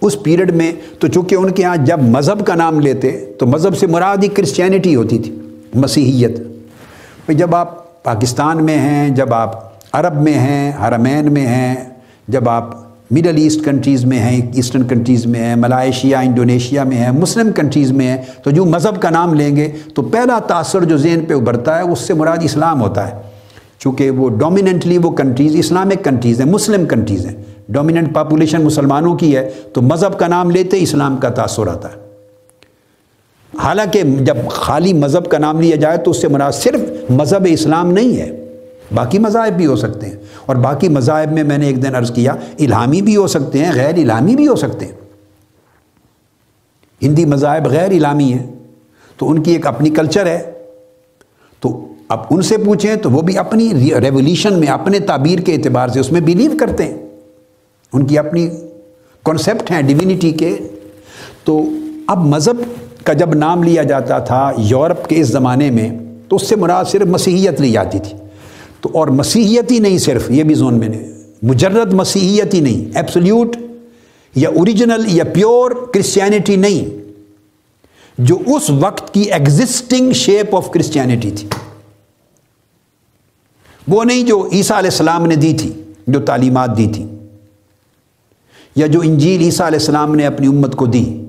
اس 0.00 0.22
پیریڈ 0.22 0.54
میں 0.56 0.72
تو 0.98 1.08
چونکہ 1.08 1.34
ان 1.34 1.50
کے 1.50 1.64
ہاں 1.64 1.76
جب 1.76 2.02
مذہب 2.02 2.46
کا 2.46 2.54
نام 2.54 2.80
لیتے، 2.80 3.10
تو 3.38 3.46
مذہب 3.46 3.76
سے 3.76 3.86
مراد 3.86 4.16
ہی 4.22 4.28
کرسچینٹی 4.28 4.96
ہوتی 4.96 5.18
تھی، 5.18 5.34
مسیحیت۔ 5.74 6.40
جب 7.28 7.54
آپ 7.54 8.02
پاکستان 8.02 8.64
میں 8.64 8.78
ہیں، 8.78 9.08
جب 9.08 9.34
آپ 9.34 9.58
عرب 9.92 10.20
میں 10.22 10.34
ہیں، 10.34 10.72
حرمین 10.82 11.32
میں 11.32 11.46
ہیں، 11.46 11.74
جب 12.28 12.48
آپ 12.48 12.85
مڈل 13.10 13.36
ایسٹ 13.36 13.64
کنٹریز 13.64 14.04
میں 14.04 14.18
ہیں 14.18 14.50
ایسٹرن 14.54 14.82
کنٹریز 14.88 15.26
میں 15.26 15.40
ہیں 15.40 15.56
ملائیشیا 15.56 16.20
انڈونیشیا 16.20 16.84
میں 16.84 16.96
ہیں 16.96 17.10
مسلم 17.10 17.52
کنٹریز 17.52 17.92
میں 17.92 18.06
ہیں، 18.06 18.22
تو 18.42 18.50
جو 18.50 18.64
مذہب 18.64 19.02
کا 19.02 19.10
نام 19.10 19.34
لیں 19.34 19.56
گے، 19.56 19.72
تو 19.94 20.02
پہلا 20.02 20.38
تاثر 20.38 20.84
جو 20.84 20.96
ذہن 20.96 21.20
پہ 21.28 21.34
ابھرتا 21.34 21.78
ہے، 21.78 21.82
اس 21.82 21.98
سے 21.98 22.14
مراد 22.14 22.36
اسلام 22.42 22.80
ہوتا 22.80 23.08
ہے۔ 23.08 23.22
چونکہ 23.78 24.10
وہ 24.10 24.28
ڈومیننٹلی 24.28 24.98
وہ 24.98 25.10
کنٹریز 25.10 25.56
اسلامک 25.56 26.04
کنٹریز 26.04 26.40
ہیں 26.40 26.50
مسلم 26.50 26.86
کنٹریز 26.86 27.26
ہیں۔ 27.26 27.36
ڈومیننٹ 27.68 28.14
پاپولیشن 28.14 28.62
مسلمانوں 28.62 29.16
کی 29.16 29.36
ہے، 29.36 29.50
تو 29.72 29.82
مذہب 29.82 30.18
کا 30.18 30.26
نام 30.26 30.50
لیتے 30.50 30.76
اسلام 30.80 31.16
کا 31.16 31.28
تاثر 31.28 31.66
آتا 31.66 31.88
ہے۔ 31.88 32.06
حالانکہ 33.58 34.02
جب 34.02 34.36
خالی 34.50 34.92
مذہب 34.92 35.30
کا 35.30 35.38
نام 35.38 35.60
لیا 35.60 35.76
جائے، 35.76 35.98
تو 35.98 36.10
اس 36.10 36.20
سے 36.20 36.28
مراد 36.28 36.52
صرف 36.52 37.10
مذہب 37.10 37.46
اسلام 37.50 37.92
نہیں 37.92 38.16
ہے، 38.16 38.44
باقی 38.94 39.18
مذاہب 39.18 39.56
بھی 39.56 39.66
ہو 39.66 39.76
سکتے 39.76 40.06
ہیں۔ 40.06 40.15
اور 40.46 40.56
باقی 40.56 40.88
مذاہب 40.88 41.32
میں 41.32 41.44
میں 41.44 41.58
نے 41.58 41.66
ایک 41.66 41.82
دن 41.82 41.94
عرض 41.94 42.12
کیا، 42.12 42.32
الہامی 42.58 43.02
بھی 43.02 43.16
ہو 43.16 43.26
سکتے 43.26 43.64
ہیں، 43.64 43.72
غیر 43.74 43.94
الہامی 43.94 44.36
بھی 44.36 44.48
ہو 44.48 44.56
سکتے 44.56 44.86
ہیں۔ 44.86 44.92
ہندی 47.02 47.24
مذاہب 47.24 47.66
غیر 47.66 47.88
الہامی 47.88 48.32
ہیں، 48.32 48.52
تو 49.16 49.30
ان 49.30 49.42
کی 49.42 49.52
ایک 49.52 49.66
اپنی 49.66 49.90
کلچر 49.90 50.26
ہے۔ 50.26 50.52
تو 51.60 51.88
اب 52.08 52.20
ان 52.30 52.42
سے 52.42 52.56
پوچھیں 52.58 52.96
تو 52.96 53.10
وہ 53.10 53.22
بھی 53.22 53.38
اپنی 53.38 53.72
ریولیوشن 54.00 54.60
میں، 54.60 54.68
اپنے 54.68 54.98
تعبیر 54.98 55.38
کے 55.38 55.54
اعتبار 55.54 55.88
سے 55.88 56.00
اس 56.00 56.12
میں 56.12 56.20
بلیو 56.20 56.50
کرتے 56.60 56.84
ہیں۔ 56.84 57.06
ان 57.92 58.06
کی 58.06 58.18
اپنی 58.18 58.50
کانسیپٹ 59.22 59.70
ہیں 59.70 59.82
ڈیوینٹی 59.82 60.30
کے۔ 60.30 60.56
تو 61.44 61.62
اب 62.06 62.18
مذہب 62.18 62.56
کا 63.04 63.12
جب 63.12 63.34
نام 63.34 63.62
لیا 63.62 63.82
جاتا 63.82 64.18
تھا 64.18 64.52
یورپ 64.58 65.08
کے 65.08 65.20
اس 65.20 65.28
زمانے 65.28 65.70
میں، 65.70 65.98
تو 66.28 66.36
اس 66.36 66.48
سے 66.48 66.56
مراد 66.56 66.84
صرف 66.84 67.06
مسیحیت 67.06 67.60
لی 67.60 67.70
جاتی 67.70 67.98
تھی۔ 67.98 68.25
تو 68.86 68.98
اور 68.98 69.08
مسیحیت 69.08 69.70
ہی 69.72 69.78
نہیں 69.78 69.98
صرف، 69.98 70.30
یہ 70.30 70.42
بھی 70.42 70.54
زون 70.54 70.78
میں 70.78 70.88
نے۔ 70.88 70.98
مجرد 71.42 71.92
مسیحیت 71.92 72.54
ہی 72.54 72.60
نہیں 72.60 72.96
ایپسلیوٹ 72.96 73.56
یا 74.34 74.48
اوریجنل 74.48 75.04
یا 75.06 75.24
پیور 75.24 75.70
کرسچینٹی 75.94 76.56
نہیں، 76.56 76.84
جو 78.18 78.38
اس 78.46 78.70
وقت 78.70 79.14
کی 79.14 79.20
ایگزسٹنگ 79.20 80.12
شیپ 80.12 80.56
آف 80.56 80.70
کرسچینٹی 80.70 81.30
تھی۔ 81.30 81.48
وہ 83.88 84.04
نہیں 84.04 84.22
جو 84.22 84.48
عیسیٰ 84.52 84.76
علیہ 84.76 84.90
السلام 84.90 85.26
نے 85.26 85.36
دی 85.36 85.52
تھی، 85.52 85.72
جو 86.06 86.20
تعلیمات 86.20 86.76
دی 86.78 86.88
تھی، 86.94 87.06
یا 88.76 88.86
جو 88.86 89.00
انجیل 89.00 89.40
عیسیٰ 89.40 89.66
علیہ 89.66 89.78
السلام 89.78 90.14
نے 90.14 90.26
اپنی 90.26 90.46
امت 90.46 90.76
کو 90.76 90.86
دی۔ 90.86 91.25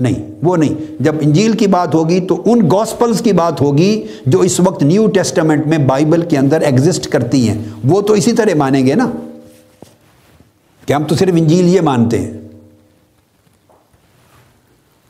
نہیں، 0.00 0.14
وہ 0.42 0.56
نہیں۔ 0.56 1.02
جب 1.02 1.14
انجیل 1.20 1.52
کی 1.52 1.66
بات 1.66 1.94
ہوگی 1.94 2.20
تو 2.20 2.42
ان 2.44 2.70
گوسپلز 2.70 3.22
کی 3.22 3.32
بات 3.32 3.60
ہوگی 3.60 4.06
جو 4.26 4.40
اس 4.40 4.60
وقت 4.60 4.82
نیو 4.82 5.06
ٹیسٹمنٹ 5.06 5.66
میں 5.66 5.78
بائبل 5.78 6.22
کے 6.22 6.38
اندر 6.38 6.60
ایگزسٹ 6.60 7.08
کرتی 7.08 7.48
ہیں۔ 7.48 7.58
وہ 7.84 8.00
تو 8.00 8.12
اسی 8.12 8.32
طرح 8.32 8.54
مانیں 8.54 8.86
گے 8.86 8.94
نا۔ 8.94 9.10
کہ 10.86 10.92
ہم 10.92 11.04
تو 11.04 11.14
صرف 11.14 11.34
انجیل 11.36 11.68
یہ 11.68 11.80
مانتے 11.80 12.18
ہیں۔ 12.18 12.32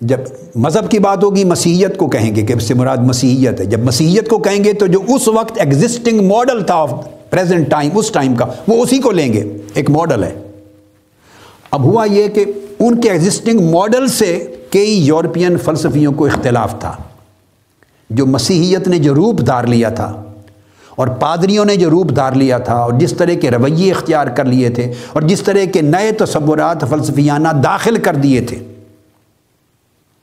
جب 0.01 0.21
مذہب 0.57 0.91
کی 0.91 0.99
بات 0.99 1.25
ہوگی، 1.25 1.45
مسیحیت 1.45 1.97
کو 1.97 2.09
کہیں 2.09 2.37
گے 2.37 2.43
کہ 2.43 2.53
اس 2.53 2.63
سے 2.63 2.75
مراد 2.75 2.97
مسیحیت 2.97 3.61
ہے۔ 3.61 3.65
جب 3.65 3.79
مسیحیت 3.79 4.29
کو 4.29 4.39
کہیں 4.39 4.65
گے 4.65 4.73
تو 4.73 4.87
جو 4.87 5.01
اس 5.15 5.29
وقت 5.29 5.59
ایگزسٹنگ 5.59 6.29
ماڈل 6.29 6.63
تھا 6.63 6.75
آف 6.75 6.93
پریزنٹ 7.31 7.71
ٹائم 7.71 7.91
اس 7.95 8.11
ٹائم 8.11 8.35
کا، 8.35 8.47
وہ 8.69 8.83
اسی 8.83 8.99
کو 8.99 9.11
لیں 9.11 9.33
گے۔ 9.33 9.57
ایک 9.75 9.91
ماڈل 9.91 10.25
ہے۔ 10.25 10.51
اب 11.71 11.85
ہوا 11.85 12.05
یہ 12.05 12.29
کہ 12.29 12.45
ان 12.79 13.01
کے 13.01 13.11
ایگزسٹنگ 13.11 13.61
ماڈل 13.61 14.07
سے 14.07 14.57
کئی 14.75 15.07
یورپین 15.07 15.57
فلسفیوں 15.57 16.13
کو 16.13 16.27
اختلاف 16.27 16.79
تھا، 16.81 16.97
جو 18.11 18.27
مسیحیت 18.27 18.89
نے 18.89 18.99
جو 18.99 19.15
روپ 19.15 19.41
دار 19.41 19.65
لیا 19.65 19.89
تھا 19.89 20.23
اور 20.91 21.09
پادریوں 21.09 21.65
نے 21.65 21.77
جو 21.77 21.91
روپ 21.91 22.11
دار 22.17 22.33
لیا 22.33 22.59
تھا 22.59 22.75
اور 22.75 22.93
جس 22.93 23.13
طرح 23.13 23.35
کے 23.35 23.51
رویے 23.51 23.91
اختیار 23.91 24.27
کر 24.27 24.45
لیے 24.45 24.69
تھے 24.71 24.93
اور 25.13 25.23
جس 25.23 25.43
طرح 25.43 25.65
کے 25.73 25.81
نئے 25.81 26.13
تصورات 26.13 26.85
فلسفیانہ 26.91 27.49
داخل 27.49 27.97
کر 27.97 28.15
دیے 28.15 28.41
تھے۔ 28.41 28.59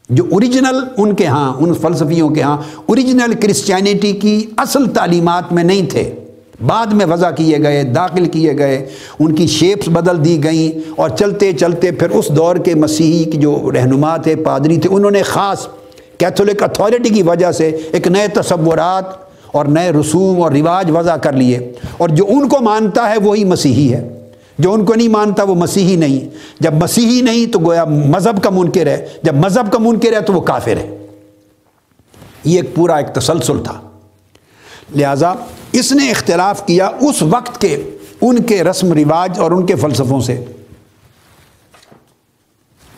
جو 0.10 0.24
اوریجنل 0.32 0.80
ان 0.98 1.16
کے 1.16 1.26
ہاں 1.26 1.54
ان 1.60 1.74
فلسفیوں 1.74 2.30
کے 2.30 2.42
ہاں 2.42 2.58
اوریجنل 2.86 3.34
کرسچینٹی 3.42 4.12
کی 4.14 4.46
اصل 4.58 4.90
تعلیمات 4.90 5.52
میں 5.54 5.64
نہیں 5.64 5.90
تھے۔ 5.90 6.21
بعد 6.68 6.86
میں 6.86 7.06
وضع 7.06 7.32
کیے 7.32 7.58
گئے، 7.58 7.84
داخل 7.84 8.26
کیے 8.26 8.58
گئے، 8.58 8.90
ان 9.20 9.36
کی 9.36 9.48
شیپس 9.48 9.88
بدل 9.88 10.26
دی 10.26 10.44
گئیں 10.44 10.92
اور 10.96 11.10
چلتے 11.10 11.54
چلتے 11.54 11.92
پھر 11.92 12.10
اس 12.10 12.28
دور 12.30 12.56
کے 12.56 12.76
مسیحی 12.76 13.24
کی 13.24 13.38
جو 13.38 13.72
رہنما 13.76 14.18
تھے، 14.18 14.36
پادری 14.36 14.78
تھے، 14.78 14.90
انہوں 14.90 15.12
نے 15.12 15.22
خاص 15.22 15.68
کیتھولک 16.18 16.64
اتھارٹی 16.64 17.10
کی 17.10 17.24
وجہ 17.24 17.52
سے 17.52 17.68
ایک 17.92 18.08
نئے 18.08 18.28
تصورات 18.28 19.06
اور 19.48 19.66
نئے 19.66 19.92
رسوم 19.92 20.44
اور 20.44 20.52
رواج 20.52 20.92
وضع 20.92 21.16
کر 21.16 21.34
لیے۔ 21.34 21.74
اور 21.98 22.10
جو 22.10 22.26
ان 22.28 22.50
کو 22.50 22.58
مانتا 22.62 23.10
ہے 23.10 23.18
وہی 23.18 23.44
مسیحی 23.44 23.94
ہے۔ 23.94 24.20
جو 24.60 24.74
ان 24.74 24.86
کو 24.86 24.94
نہیں 24.94 25.08
مانتا 25.08 25.44
وہ 25.44 25.56
مسیحی 25.56 25.96
نہیں۔ 25.96 26.30
جب 26.60 26.74
مسیحی 26.74 27.22
نہیں 27.22 27.54
تو 27.54 27.60
گویا 27.60 27.86
مذہب 27.86 28.44
کا 28.44 28.50
منکر 28.50 28.88
ہے۔ 28.88 29.08
جب 29.24 29.36
مذہب 29.36 29.72
کا 29.72 29.80
منکر 29.80 30.14
ہے 30.14 30.22
تو 30.22 30.34
وہ 30.34 30.42
کافر 30.42 30.78
ہے۔ 30.78 30.98
یہ 32.44 32.56
ایک 32.60 32.76
پورا 32.76 32.96
ایک 32.96 33.08
تسلسل 33.08 33.64
تھا۔ 33.64 33.82
لہذا 34.96 35.34
اس 35.72 35.92
نے 35.92 36.12
اختلاف 36.12 36.66
کیا 36.66 36.88
اس 36.88 37.22
وقت 37.22 37.62
کے 37.62 37.98
ان 38.22 38.44
کے 38.44 38.64
رسم 38.64 38.94
رواج 38.94 39.40
اور 39.40 39.52
ان 39.52 39.66
کے 39.66 39.76
فلسفوں 39.76 40.22
سے۔ 40.22 40.46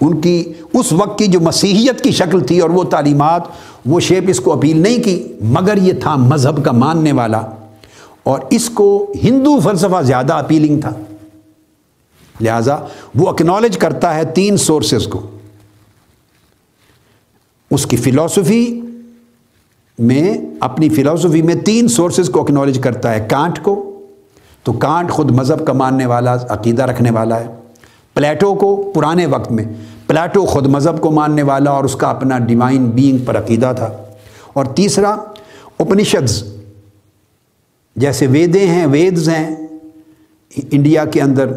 ان 0.02 0.22
کی 0.22 0.54
اس 0.74 0.94
وقت 0.94 1.20
کی 1.20 1.28
جو 1.28 1.40
مسیحیت 1.40 2.02
کی 2.02 2.12
شکل 2.12 2.40
تھی 2.40 2.60
اور 2.60 2.70
وہ 2.70 2.84
تعلیمات، 2.84 3.42
وہ 3.86 4.00
شیپ 4.00 4.24
اس 4.28 4.40
کو 4.40 4.54
اپیل 4.54 4.78
نہیں 4.78 5.04
کی، 5.04 5.34
مگر 5.42 5.78
یہ 5.78 5.94
تھا 5.94 6.16
مذہب 6.16 6.66
کا 6.66 6.72
ماننے 6.72 7.12
والا۔ 7.12 7.42
اور 8.24 8.40
اس 8.50 8.70
کو 8.70 9.14
ہندو 9.24 9.60
فلسفہ 9.60 10.02
زیادہ 10.02 10.34
اپیلنگ 10.34 10.82
تھا۔ 10.82 10.92
لہذا 12.42 12.78
وہ 13.16 13.30
اکنالج 13.30 13.78
کرتا 13.78 14.16
ہے 14.16 14.26
تین 14.26 14.58
سورسز 14.58 15.08
کو۔ 15.08 15.38
اس 17.72 17.86
کی 17.86 17.98
فلاسفی 17.98 18.82
میں 20.00 20.38
اپنی 20.60 20.90
فلاسفی 20.90 21.42
میں 21.42 21.56
تین 21.56 21.88
سورسز 21.88 22.30
کو 22.30 22.42
اکنالج 22.42 22.80
کرتا 22.80 23.14
ہے، 23.14 23.28
کانٹ 23.30 23.60
کو، 23.64 24.00
تو 24.64 24.74
کانٹ 24.74 25.10
خود 25.10 25.32
مذہب 25.32 25.68
کا 25.68 25.74
ماننے 25.74 26.06
والا، 26.06 26.36
عقیدہ 26.50 26.84
رکھنے 26.84 27.12
والا 27.12 27.40
ہے۔ 27.40 27.48
پلیٹو 28.14 28.56
کو 28.56 28.92
پرانے 28.96 29.26
وقت 29.26 29.52
میں، 29.52 29.64
پلیٹو 30.08 30.46
خود 30.46 30.68
مذہب 30.68 31.02
کو 31.02 31.12
ماننے 31.12 31.44
والا 31.44 31.72
اور 31.72 31.84
اس 31.84 31.96
کا 31.96 32.10
اپنا 32.10 32.40
ڈیوائن 32.40 32.86
بینگ 32.86 33.18
پر 33.18 33.38
عقیدہ 33.38 33.74
تھا۔ 33.76 33.90
اور 34.54 34.66
تیسرا 34.66 35.16
اپنیشدز 35.80 36.44
جیسے 37.96 38.28
ویدے 38.28 38.68
ہیں، 38.68 38.86
ویدز 38.86 39.30
ہیں۔ 39.30 39.56
انڈیا 40.72 41.06
کے 41.06 41.22
اندر 41.22 41.48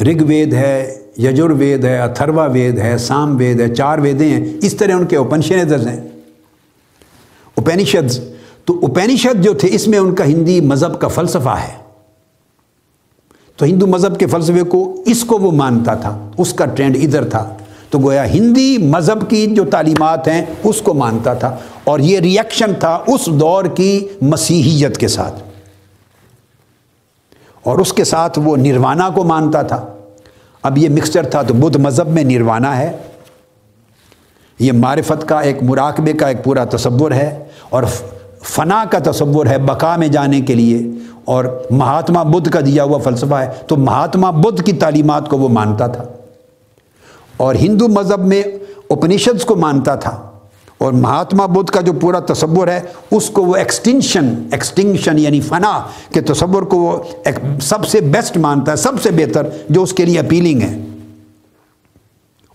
رگ 0.00 0.22
وید 0.26 0.52
ہے 0.52 0.98
یجر 1.16 1.50
وید 1.50 1.84
ہے 1.84 1.98
اتھروا 1.98 2.46
وید 2.46 2.78
ہے، 2.78 2.98
سام 2.98 3.36
وید 3.36 3.60
ہے، 3.60 3.74
چار 3.74 3.98
ویدے 3.98 4.28
ہیں۔ 4.28 4.44
اس 4.62 4.74
طرح 4.74 4.92
ان 4.92 5.06
کے 5.06 5.16
اوپنشدز 5.16 5.86
ہیں۔ 5.86 6.09
اپینیشدز 7.60 8.20
تو 8.64 8.86
اپینیشد 8.86 9.44
جو 9.44 9.54
تھے، 9.54 9.68
اس 9.72 9.88
میں 9.88 9.98
ان 9.98 10.14
کا 10.14 10.24
ہندی 10.24 10.60
مذہب 10.60 11.00
کا 11.00 11.08
فلسفہ 11.08 11.48
ہے۔ 11.48 11.80
تو 13.56 13.66
ہندو 13.66 13.86
مذہب 13.86 14.18
کے 14.18 14.26
فلسفے 14.26 14.62
کو 14.62 15.02
اس 15.06 15.24
کو 15.24 15.38
وہ 15.38 15.52
مانتا 15.52 15.94
تھا، 15.94 16.30
اس 16.38 16.52
کا 16.52 16.66
ٹرینڈ 16.66 16.96
ادھر 17.02 17.24
تھا۔ 17.24 17.54
تو 17.90 17.98
گویا 17.98 18.26
ہندی 18.26 18.78
مذہب 18.78 19.30
کی 19.30 19.46
جو 19.46 19.64
تعلیمات 19.64 20.28
ہیں، 20.28 20.44
اس 20.64 20.82
کو 20.82 20.94
مانتا 20.94 21.34
تھا۔ 21.34 21.56
اور 21.84 21.98
یہ 21.98 22.20
ریئیکشن 22.20 22.70
تھا 22.80 23.04
اس 23.06 23.26
دور 23.26 23.64
کی 23.64 24.08
مسیحیت 24.20 24.96
کے 24.96 25.08
ساتھ۔ 25.08 25.42
اور 27.62 27.78
اس 27.78 27.92
کے 27.92 28.04
ساتھ 28.04 28.38
وہ 28.38 28.56
نروانا 28.56 29.10
کو 29.14 29.24
مانتا 29.24 29.62
تھا۔ 29.62 29.86
اب 30.62 30.78
یہ 30.78 30.88
مکسچر 30.88 31.22
تھا 31.22 31.42
تو 31.42 31.54
بدھ 31.54 31.78
مذہب 31.78 32.08
میں 32.08 32.24
نروانا 32.24 32.76
ہے۔ 32.76 32.96
یہ 34.60 34.72
معرفت 34.72 35.28
کا 35.28 35.40
ایک 35.40 35.62
مراقبے 35.62 36.12
کا 36.12 36.28
ایک 36.28 36.44
پورا 36.44 36.64
تصور 36.64 37.10
ہے 37.10 37.44
اور 37.68 37.82
فنا 38.42 38.84
کا 38.90 38.98
تصور 39.10 39.46
ہے 39.46 39.58
بقا 39.58 39.96
میں 39.96 40.08
جانے 40.08 40.40
کے 40.40 40.54
لیے 40.54 40.78
اور 41.24 41.44
مہاتما 41.70 42.22
بدھ 42.22 42.48
کا 42.52 42.60
دیا 42.60 42.84
ہوا 42.84 42.98
فلسفہ 42.98 43.34
ہے 43.34 43.48
تو 43.66 43.76
مہاتما 43.76 44.30
بدھ 44.30 44.62
کی 44.62 44.72
تعلیمات 44.72 45.28
کو 45.28 45.38
وہ 45.38 45.48
مانتا 45.48 45.86
تھا 45.86 46.04
اور 47.36 47.54
ہندو 47.54 47.88
مذہب 47.88 48.26
میں 48.26 48.42
اپنیشدس 48.90 49.44
کو 49.44 49.56
مانتا 49.56 49.94
تھا 49.94 50.30
اور 50.78 50.92
مہاتما 50.92 51.46
بدھ 51.46 51.70
کا 51.70 51.80
جو 51.80 51.92
پورا 51.92 52.20
تصور 52.20 52.68
ہے 52.68 52.80
اس 53.10 53.30
کو 53.30 53.44
وہ 53.44 53.56
ایکسٹنشن 53.56 54.34
ایکسٹنکشن 54.52 55.18
یعنی 55.18 55.40
فنا 55.40 55.80
کے 56.12 56.20
تصور 56.20 56.62
کو 56.62 56.76
وہ 56.76 56.98
سب 57.60 57.86
سے 57.86 58.00
بیسٹ 58.00 58.36
مانتا 58.36 58.72
ہے، 58.72 58.76
سب 58.76 59.02
سے 59.02 59.10
بہتر 59.10 59.46
جو 59.68 59.82
اس 59.82 59.92
کے 59.92 60.04
لیے 60.04 60.18
اپیلنگ 60.18 60.62
ہے۔ 60.62 60.84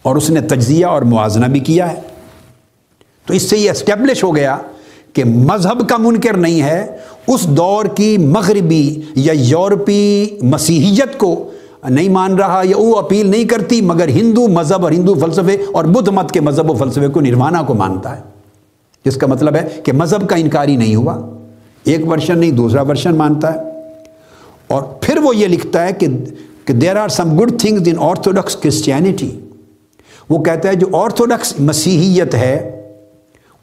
اور 0.06 0.16
اس 0.16 0.30
نے 0.30 0.42
تجزیہ 0.42 0.86
اور 0.86 1.02
موازنہ 1.02 1.46
بھی 1.46 1.60
کیا 1.60 1.92
ہے۔ 1.92 2.00
تو 3.26 3.34
اس 3.34 3.50
سے 3.50 3.58
یہ 3.58 3.72
اسٹیبلش 3.72 4.24
ہو 4.24 4.36
گیا 4.36 4.58
کہ 5.14 5.24
مذہب 5.24 5.90
کا 5.90 5.98
منکر 5.98 6.38
نہیں 6.38 6.62
ہے، 6.62 6.98
اس 7.28 7.48
دور 7.48 7.86
کی 7.86 8.18
مغربی 8.18 9.02
یا 9.16 9.34
یورپی 9.36 10.30
مسیحیت 10.42 11.18
کو 11.18 11.52
نہیں 11.90 12.10
مان 12.10 12.36
رہا 12.36 12.62
یا 12.66 12.78
وہ 12.78 12.96
اپیل 12.96 13.28
نہیں 13.28 13.44
کرتی، 13.44 13.82
مگر 13.82 14.08
ہندو 14.08 14.48
مذہب 14.48 14.84
اور 14.84 14.92
ہندو 14.92 15.14
فلسفے 15.14 15.58
اور 15.74 15.84
بدھ 15.84 16.10
مت 16.10 16.32
کے 16.32 16.42
مذہب 16.42 16.72
و 16.72 16.74
فلسفے 16.74 17.08
کو 17.08 17.22
نروانا 17.22 17.62
کو 17.62 17.74
مانتا 17.74 18.18
ہے۔ 18.18 18.22
جس 19.06 19.16
کا 19.16 19.28
مطلب 19.28 19.56
ہے 19.56 19.82
کہ 19.84 19.94
مذہب 19.94 20.30
کا 20.30 20.36
انکاری 20.36 20.76
نہیں 20.76 20.96
ہوا، 20.96 21.36
ایک 21.84 22.08
ورشن 22.08 22.38
نہیں، 22.38 22.52
دوسرا 22.52 22.82
ورشن 22.82 23.16
مانتا 23.16 23.54
ہے۔ 23.54 23.60
اور 24.68 24.82
پھر 24.82 25.18
وہ 25.18 25.36
یہ 25.36 25.48
لکھتا 25.48 25.88
ہے 25.88 25.94
کہ 26.66 26.74
there 26.74 26.96
are 26.96 27.08
some 27.08 27.40
good 27.40 27.52
things 27.60 27.88
in 27.88 27.96
orthodox 28.00 28.56
Christianity 28.56 29.40
وہ 30.30 30.44
کہتا 30.44 30.70
ہے 30.70 30.76
جو 30.76 30.88
آرتھوڈکس 30.94 31.60
مسیحیت 31.60 32.36
ہے، 32.36 32.82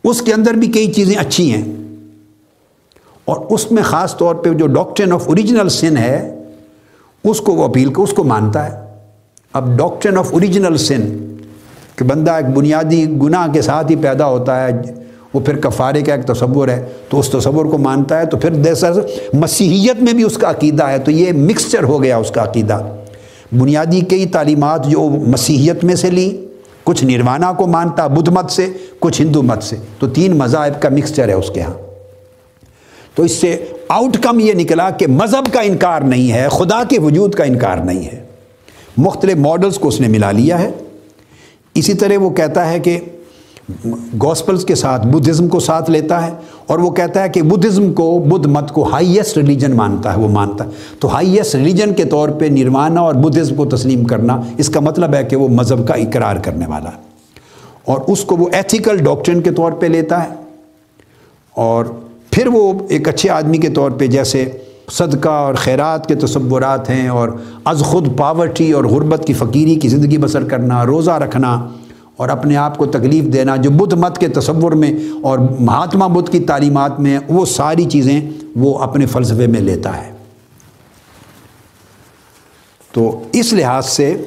اس 0.04 0.22
کے 0.22 0.32
اندر 0.32 0.54
بھی 0.54 0.66
کئی 0.66 0.92
چیزیں 0.92 1.14
اچھی 1.14 1.54
ہیں۔ 1.54 1.64
اور 3.24 3.36
اس 3.50 3.72
میں 3.72 3.82
خاص 3.82 4.16
طور 4.16 4.34
پہ 4.34 4.50
جو 4.50 4.66
ڈاکٹرن 4.66 5.12
آف 5.12 5.28
اوریجنل 5.28 5.68
سن 5.68 5.96
ہے، 5.96 6.34
اس 7.24 7.40
کو 7.40 7.54
وہ 7.54 7.64
اپیل 7.64 7.92
کو 7.92 8.02
اس 8.02 8.10
کو 8.10 8.24
مانتا 8.24 8.72
ہے۔ 8.72 8.86
اب 9.52 9.78
ڈاکٹرن 9.78 10.18
آف 10.18 10.32
اوریجنل 10.32 10.76
سن 10.76 11.34
کہ 11.96 12.04
بندہ 12.04 12.30
ایک 12.30 12.46
بنیادی 12.46 13.06
گناہ 13.22 13.52
کے 13.52 13.62
ساتھ 13.62 13.90
ہی 13.90 13.96
پیدا 13.96 14.26
ہوتا 14.26 14.64
ہے، 14.64 14.70
وہ 15.34 15.40
پھر 15.40 15.56
کفارے 15.56 16.02
کا 16.02 16.14
ایک 16.14 16.26
تصور 16.26 16.68
ہے۔ 16.68 16.86
تو 17.08 17.18
اس 17.18 17.28
تصور 17.28 17.64
کو 17.64 17.78
مانتا 17.78 18.20
ہے، 18.20 18.26
تو 18.26 18.36
پھر 18.36 18.50
دیسر 18.50 18.92
مسیحیت 19.32 20.02
میں 20.02 20.12
بھی 20.12 20.22
اس 20.22 20.38
کا 20.38 20.50
عقیدہ 20.50 20.84
ہے۔ 20.84 20.98
تو 20.98 21.10
یہ 21.10 21.32
مکسچر 21.32 21.82
ہو 21.82 22.02
گیا 22.02 22.16
اس 22.16 22.30
کا 22.30 22.42
عقیدہ۔ 22.42 22.94
بنیادی 23.58 24.00
کئی 24.00 24.26
تعلیمات 24.26 24.86
جو 24.86 25.08
مسیحیت 25.08 25.84
میں 25.84 25.94
سے 25.94 26.10
لی۔ 26.10 26.46
کچھ 26.84 27.04
نروانا 27.04 27.52
کو 27.52 27.66
مانتا 27.66 28.06
بدھ 28.06 28.30
مت 28.30 28.50
سے، 28.50 28.66
کچھ 28.98 29.22
ہندو 29.22 29.42
مت 29.42 29.62
سے۔ 29.62 29.76
تو 29.98 30.08
تین 30.08 30.36
مذاہب 30.38 30.82
کا 30.82 30.88
مکسچر 30.88 31.28
ہے 31.28 31.32
اس 31.32 31.50
کے 31.54 31.60
ہاں 31.60 31.74
تو 33.14 33.22
اس 33.22 33.32
سے 33.32 33.64
آؤٹ 33.88 34.16
کم 34.22 34.40
یہ 34.40 34.52
نکلا 34.52 34.90
کہ 34.90 35.06
مذہب 35.06 35.52
کا 35.52 35.60
انکار 35.60 36.00
نہیں 36.00 36.32
ہے، 36.32 36.46
خدا 36.50 36.84
کے 36.84 37.00
وجود 37.00 37.34
کا 37.34 37.44
انکار 37.44 37.76
نہیں 37.76 38.04
ہے۔ 38.04 38.22
مختلف 38.96 39.36
ماڈلز 39.36 39.78
کو 39.78 39.88
اس 39.88 40.00
نے 40.00 40.08
ملا 40.08 40.32
لیا 40.32 40.58
ہے۔ 40.58 40.70
اسی 41.74 41.94
طرح 41.94 42.16
وہ 42.16 42.30
کہتا 42.30 42.70
ہے 42.70 42.80
کہ 42.80 43.00
گوسپلز 44.22 44.64
کے 44.64 44.74
ساتھ 44.74 45.06
بدھزم 45.06 45.48
کو 45.48 45.60
ساتھ 45.60 45.90
لیتا 45.90 46.26
ہے 46.26 46.32
اور 46.66 46.78
وہ 46.78 46.90
کہتا 46.90 47.22
ہے 47.22 47.28
کہ 47.28 47.42
بدھزم 47.42 47.92
کو 47.92 48.18
بدھ 48.18 48.48
مت 48.48 48.72
کو 48.72 48.84
ہائیسٹ 48.84 49.36
ریلیجن 49.36 49.76
مانتا 49.76 50.16
ہے، 50.16 50.18
وہ 50.18 50.28
مانتا 50.28 50.64
ہے۔ 50.64 50.70
تو 50.98 51.14
ہائیسٹ 51.14 51.54
ریلیجن 51.54 51.94
کے 51.94 52.04
طور 52.04 52.28
پہ 52.28 52.44
نروانا 52.44 53.00
اور 53.00 53.14
بدھزم 53.14 53.54
کو 53.54 53.64
تسلیم 53.64 54.04
کرنا، 54.04 54.40
اس 54.58 54.68
کا 54.68 54.80
مطلب 54.80 55.14
ہے 55.14 55.24
کہ 55.24 55.36
وہ 55.36 55.48
مذہب 55.48 55.88
کا 55.88 55.94
اقرار 55.94 56.36
کرنے 56.36 56.66
والا 56.68 56.90
ہے۔ 56.90 57.12
اور 57.84 57.98
اس 58.06 58.24
کو 58.24 58.36
وہ 58.36 58.48
ایتھیکل 58.52 58.96
ڈاکٹرن 58.96 59.40
کے 59.40 59.50
طور 59.50 59.72
پہ 59.72 59.86
لیتا 59.86 60.24
ہے۔ 60.24 60.28
اور 61.54 61.84
پھر 62.30 62.46
وہ 62.46 62.72
ایک 62.88 63.08
اچھے 63.08 63.30
آدمی 63.30 63.58
کے 63.58 63.68
طور 63.68 63.90
پہ 63.90 64.06
جیسے 64.06 64.50
صدقہ 64.90 65.28
اور 65.28 65.54
خیرات 65.54 66.06
کے 66.06 66.14
تصورات 66.14 66.90
ہیں 66.90 67.08
اور 67.08 67.28
از 67.64 67.80
خود 67.80 68.18
پاورٹی 68.18 68.72
اور 68.72 68.84
غربت 68.84 69.24
کی 69.26 69.32
فقیری 69.32 69.74
کی 69.74 69.88
زندگی 69.88 70.18
بسر 70.18 70.44
کرنا، 70.44 70.86
روزہ 70.86 71.10
رکھنا 71.10 71.68
اور 72.16 72.28
اپنے 72.28 72.56
آپ 72.56 72.78
کو 72.78 72.86
تکلیف 72.86 73.24
دینا، 73.24 73.56
جو 73.56 73.70
بدھ 73.70 73.94
مت 73.94 74.18
کے 74.18 74.28
تصور 74.28 74.72
میں 74.72 74.98
اور 75.22 75.38
مہاتما 75.38 76.06
بدھ 76.06 76.30
کی 76.30 76.40
تعلیمات 76.40 77.00
میں 77.00 77.18
وہ 77.28 77.46
ساری 77.46 77.84
چیزیں 77.84 78.20
وہ 78.56 78.78
اپنے 78.78 79.06
فلسفے 79.06 79.46
میں 79.46 79.60
لیتا 79.60 79.96
ہے۔ 79.96 80.12
تو 82.92 83.22
اس 83.32 83.52
لحاظ 83.52 83.86
سے 83.86 84.24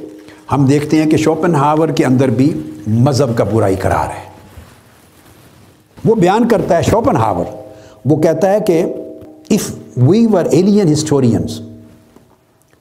ہم 0.51 0.65
دیکھتے 0.65 1.03
ہیں 1.03 1.11
کہ 1.11 1.17
شوپن 1.17 1.55
ہاور 1.55 1.89
کے 1.89 2.05
اندر 2.05 2.29
بھی 2.29 2.61
مذہب 2.87 3.37
کا 3.37 3.43
پورا 3.43 3.65
اقرار 3.65 4.07
ہے۔ 4.07 4.25
وہ 6.05 6.15
بیان 6.15 6.47
کرتا 6.47 6.77
ہے 6.77 6.81
شوپن 6.81 7.15
ہاور 7.15 7.45
وہ 8.05 8.17
کہتا 8.17 8.51
ہے 8.51 8.59
کہ 8.59 8.85
if 9.49 9.71
we 9.97 10.27
were 10.31 10.45
alien 10.45 10.93
historians 10.93 11.61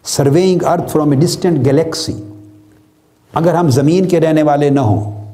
surveying 0.04 0.62
earth 0.66 0.92
from 0.92 1.10
a 1.10 1.16
distant 1.16 1.66
galaxy 1.66 2.12
اگر 3.34 3.54
ہم 3.54 3.70
زمین 3.70 4.08
کے 4.08 4.20
رہنے 4.20 4.42
والے 4.42 4.70
نہ 4.70 4.80
ہوں، 4.80 5.24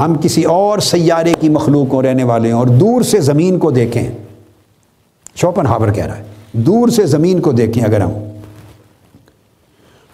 ہم 0.00 0.14
کسی 0.22 0.44
اور 0.44 0.78
سیارے 0.78 1.34
کی 1.40 1.48
مخلوق 1.48 1.88
کو 1.88 2.02
رہنے 2.02 2.24
والے 2.24 2.52
ہوں 2.52 2.58
اور 2.58 2.66
دور 2.66 3.02
سے 3.02 3.20
زمین 3.20 3.58
کو 3.58 3.70
دیکھیں۔ 3.70 4.08
شوپن 5.34 5.66
ہاور 5.66 5.92
کہہ 5.92 6.06
رہا 6.06 6.16
ہے، 6.16 6.22
دور 6.52 6.88
سے 6.88 7.06
زمین 7.06 7.40
کو 7.40 7.52
دیکھیں 7.52 7.84
اگر 7.84 8.00
ہم۔ 8.00 8.12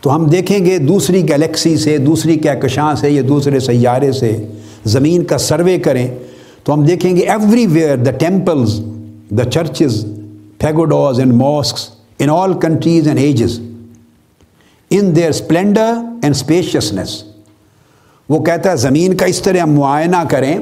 تو 0.01 0.15
ہم 0.15 0.27
دیکھیں 0.27 0.65
گے 0.65 0.79
دوسری 0.79 1.29
گلیکسی 1.29 1.77
سے، 1.77 1.99
دوسری 1.99 2.37
کہکشاں 2.37 2.95
سے، 2.95 3.11
یا 3.11 3.23
دوسرے 3.29 3.61
سیارے 3.61 4.13
سے 4.13 4.47
زمین 4.85 5.25
کا 5.25 5.39
سروے 5.39 5.79
کریں۔ 5.79 6.09
تو 6.65 6.75
ہم 6.75 6.85
دیکھیں 6.85 7.17
گے 7.17 7.21
everywhere 7.67 7.97
the 7.97 8.11
temples 8.11 8.81
the 9.31 9.45
churches 9.45 10.07
pagodas 10.61 11.19
and 11.19 11.33
mosques 11.33 11.89
in 12.19 12.31
all 12.31 12.53
countries 12.53 13.07
and 13.07 13.19
ages 13.19 13.61
in 14.91 15.17
their 15.17 15.29
splendour 15.29 15.93
and 16.25 16.37
spaciousness 16.37 17.23
وہ 18.29 18.43
کہتا 18.45 18.71
ہے، 18.71 18.77
زمین 18.77 19.17
کا 19.17 19.27
اس 19.27 19.43
طرح 19.43 19.59
ہم 19.59 19.73
معائنہ 19.73 20.17
کریں، 20.29 20.59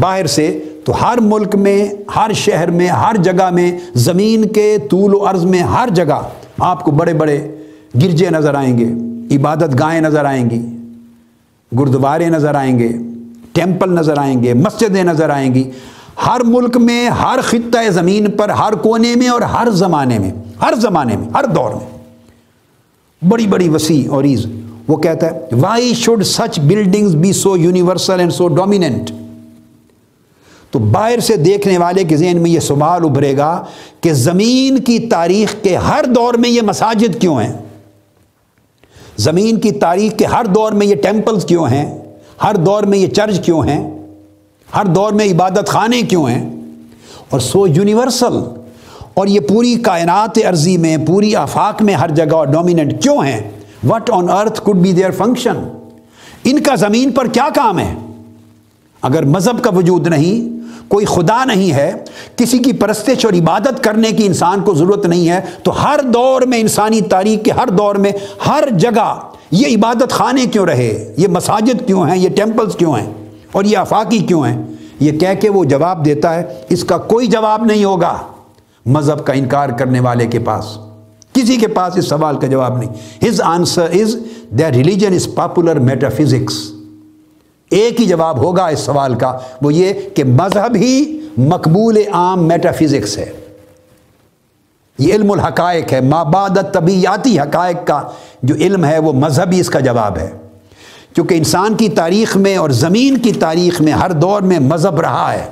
باہر 0.00 0.26
سے 0.26 0.64
تو 0.84 0.92
ہر 1.02 1.18
ملک 1.20 1.54
میں، 1.54 1.88
ہر 2.16 2.32
شہر 2.32 2.70
میں، 2.70 2.88
ہر 2.88 3.16
جگہ 3.16 3.50
میں، 3.50 3.78
زمین 3.94 4.48
کے 4.48 4.76
طول 4.90 5.14
و 5.14 5.24
عرض 5.30 5.44
میں، 5.44 5.58
ہر 5.58 5.88
جگہ 5.94 6.20
آپ 6.58 6.84
کو 6.84 6.90
بڑے 6.90 7.14
بڑے 7.14 7.36
گرجے 7.94 8.30
نظر 8.30 8.54
آئیں 8.54 8.78
گے، 8.78 8.86
عبادت 9.36 9.78
گاہیں 9.78 10.00
نظر 10.00 10.24
آئیں 10.24 10.50
گی، 10.50 10.60
گردوارے 11.72 12.28
نظر 12.28 12.54
آئیں 12.54 12.78
گے، 12.78 12.88
ٹیمپل 13.52 13.90
نظر 13.90 14.18
آئیں 14.18 14.42
گے، 14.42 14.54
مسجدیں 14.54 15.04
نظر 15.04 15.30
آئیں 15.30 15.54
گی۔ 15.54 15.70
ہر 16.26 16.40
ملک 16.44 16.76
میں، 16.76 17.08
ہر 17.08 17.38
خطہ 17.42 17.90
زمین 17.90 18.30
پر، 18.30 18.50
ہر 18.50 18.72
کونے 18.72 19.14
میں 19.16 19.28
اور 19.28 19.40
ہر 19.40 19.68
زمانے 19.70 20.18
میں، 20.18 20.30
ہر 20.62 20.74
زمانے 20.76 21.16
میں، 21.16 21.28
ہر 21.34 21.44
دور 21.44 21.74
میں۔ 21.74 21.86
بڑی 23.22 23.46
بڑی 23.46 23.68
وسیع 23.68 24.10
اور 24.10 24.24
عیز 24.24 24.46
وہ 24.88 24.96
کہتا 24.96 25.26
ہے 25.26 25.40
why 25.60 25.94
should 25.94 26.24
such 26.24 26.60
buildings 26.60 27.16
be 27.16 27.32
so 27.32 27.56
universal 27.56 28.20
and 28.20 28.32
so 28.32 28.48
dominant 28.48 29.10
تو 30.70 30.78
باہر 30.78 31.18
سے 31.18 31.36
دیکھنے 31.36 31.78
والے 31.78 32.04
کے 32.04 32.16
ذہن 32.16 32.42
میں 32.42 32.50
یہ 32.50 32.60
سوال 32.60 33.04
ابھرے 33.04 33.36
گا 33.36 33.64
کہ 34.00 34.12
زمین 34.12 34.78
کی 34.78 34.98
تاریخ 34.98 35.56
کے 35.62 35.76
ہر 35.76 36.04
دور 36.04 36.34
میں 36.34 36.50
یہ 36.50 36.62
مساجد 36.62 37.20
کیوں 37.20 37.42
ہیں؟ 37.42 37.52
زمین 39.16 39.60
کی 39.60 39.70
تاریخ 39.70 40.18
کے 40.18 40.24
ہر 40.24 40.44
دور 40.44 40.72
میں 40.72 40.86
یہ 40.86 40.94
ٹیمپلز 40.94 41.44
کیوں 41.44 41.68
ہیں؟ 41.68 41.98
ہر 42.42 42.54
دور 42.54 42.82
میں 42.82 42.98
یہ 42.98 43.06
چرچ 43.06 43.44
کیوں 43.44 43.62
ہیں؟ 43.62 43.90
ہر 44.74 44.84
دور 44.84 45.12
میں 45.12 45.24
عبادت 45.24 45.68
خانے 45.68 46.02
کیوں 46.02 46.28
ہیں؟ 46.28 46.50
اور 47.30 47.40
سو 47.40 47.66
یونیورسل 47.66 48.38
اور 49.14 49.26
یہ 49.26 49.40
پوری 49.40 49.74
کائنات 49.74 50.38
عرضی 50.48 50.76
میں، 50.76 50.96
پوری 51.06 51.36
آفاق 51.36 51.82
میں 51.82 51.94
ہر 51.94 52.10
جگہ 52.10 52.34
اور 52.34 52.46
ڈومیننٹ 52.46 53.02
کیوں 53.02 53.24
ہیں؟ 53.24 53.50
What 53.88 54.10
on 54.10 54.30
earth 54.30 54.60
could 54.60 54.76
be 54.76 54.92
their 54.92 55.10
function 55.10 55.56
ان 56.44 56.62
کا 56.62 56.74
زمین 56.74 57.10
پر 57.10 57.26
کیا 57.26 57.48
کام 57.54 57.78
ہے؟ 57.78 57.94
اگر 59.02 59.24
مذہب 59.24 59.64
کا 59.64 59.70
وجود 59.70 60.06
نہیں، 60.06 60.56
کوئی 60.88 61.06
خدا 61.06 61.44
نہیں 61.44 61.72
ہے، 61.72 61.92
کسی 62.36 62.58
کی 62.58 62.72
پرستش 62.72 63.24
اور 63.24 63.32
عبادت 63.32 63.84
کرنے 63.84 64.12
کی 64.12 64.26
انسان 64.26 64.60
کو 64.60 64.74
ضرورت 64.74 65.06
نہیں 65.06 65.28
ہے، 65.28 65.40
تو 65.62 65.84
ہر 65.84 66.00
دور 66.04 66.42
میں 66.42 66.60
انسانی 66.60 67.00
تاریخ 67.00 67.44
کے 67.44 67.50
ہر 67.50 67.66
دور 67.66 67.94
میں 67.94 68.12
ہر 68.46 68.64
جگہ 68.78 69.20
یہ 69.50 69.76
عبادت 69.76 70.10
خانے 70.10 70.46
کیوں 70.46 70.66
رہے؟ 70.66 71.14
یہ 71.16 71.28
مساجد 71.28 71.86
کیوں 71.86 72.06
ہیں؟ 72.08 72.18
یہ 72.18 72.28
ٹیمپلز 72.28 72.76
کیوں 72.76 72.96
ہیں؟ 72.96 73.12
اور 73.52 73.64
یہ 73.64 73.76
آفاقی 73.76 74.18
کیوں 74.18 74.46
ہیں؟ 74.46 74.62
یہ 75.00 75.18
کہہ 75.18 75.40
کے 75.40 75.48
وہ 75.48 75.64
جواب 75.64 76.04
دیتا 76.04 76.34
ہے، 76.34 76.42
اس 76.68 76.84
کا 76.84 76.98
کوئی 76.98 77.26
جواب 77.26 77.64
نہیں 77.64 77.84
ہوگا 77.84 78.18
مذہب 78.86 79.26
کا 79.26 79.32
انکار 79.32 79.68
کرنے 79.68 80.00
والے 80.00 80.26
کے 80.26 80.38
پاس۔ 80.38 80.78
کسی 81.36 81.56
کے 81.56 81.66
پاس 81.66 81.96
اس 81.96 82.08
سوال 82.08 82.36
کا 82.36 82.46
جواب 82.46 82.78
نہیں۔ 82.78 83.24
His 83.28 83.40
answer 83.40 83.82
is 83.82 84.16
the 84.58 84.70
religion 84.70 85.14
is 85.14 85.28
popular 85.34 85.78
metaphysics 86.08 86.72
ایک 87.70 88.00
ہی 88.00 88.06
جواب 88.06 88.38
ہوگا 88.38 88.66
اس 88.66 88.80
سوال 88.80 89.14
کا، 89.14 89.38
وہ 89.62 89.74
یہ 89.74 89.92
کہ 90.14 90.24
مذہب 90.24 90.76
ہی 90.76 91.20
مقبول 91.36 91.98
عام 92.12 92.48
میٹا 92.48 92.72
فزکس 92.72 93.18
ہے۔ 93.18 93.32
یہ 94.98 95.14
علم 95.14 95.30
الحقائق 95.30 95.92
ہے 95.92 96.00
مابادت 96.00 96.74
طبیعتی 96.74 97.40
حقائق 97.40 97.86
کا 97.86 98.02
جو 98.42 98.54
علم 98.54 98.84
ہے، 98.84 98.98
وہ 98.98 99.12
مذہبی 99.12 99.60
اس 99.60 99.70
کا 99.70 99.80
جواب 99.80 100.18
ہے۔ 100.18 100.30
کیونکہ 101.14 101.34
انسان 101.34 101.74
کی 101.74 101.88
تاریخ 101.88 102.36
میں 102.36 102.56
اور 102.56 102.70
زمین 102.70 103.18
کی 103.18 103.32
تاریخ 103.32 103.80
میں 103.80 103.92
ہر 103.92 104.12
دور 104.12 104.40
میں 104.40 104.58
مذہب 104.58 105.00
رہا 105.00 105.32
ہے۔ 105.32 105.46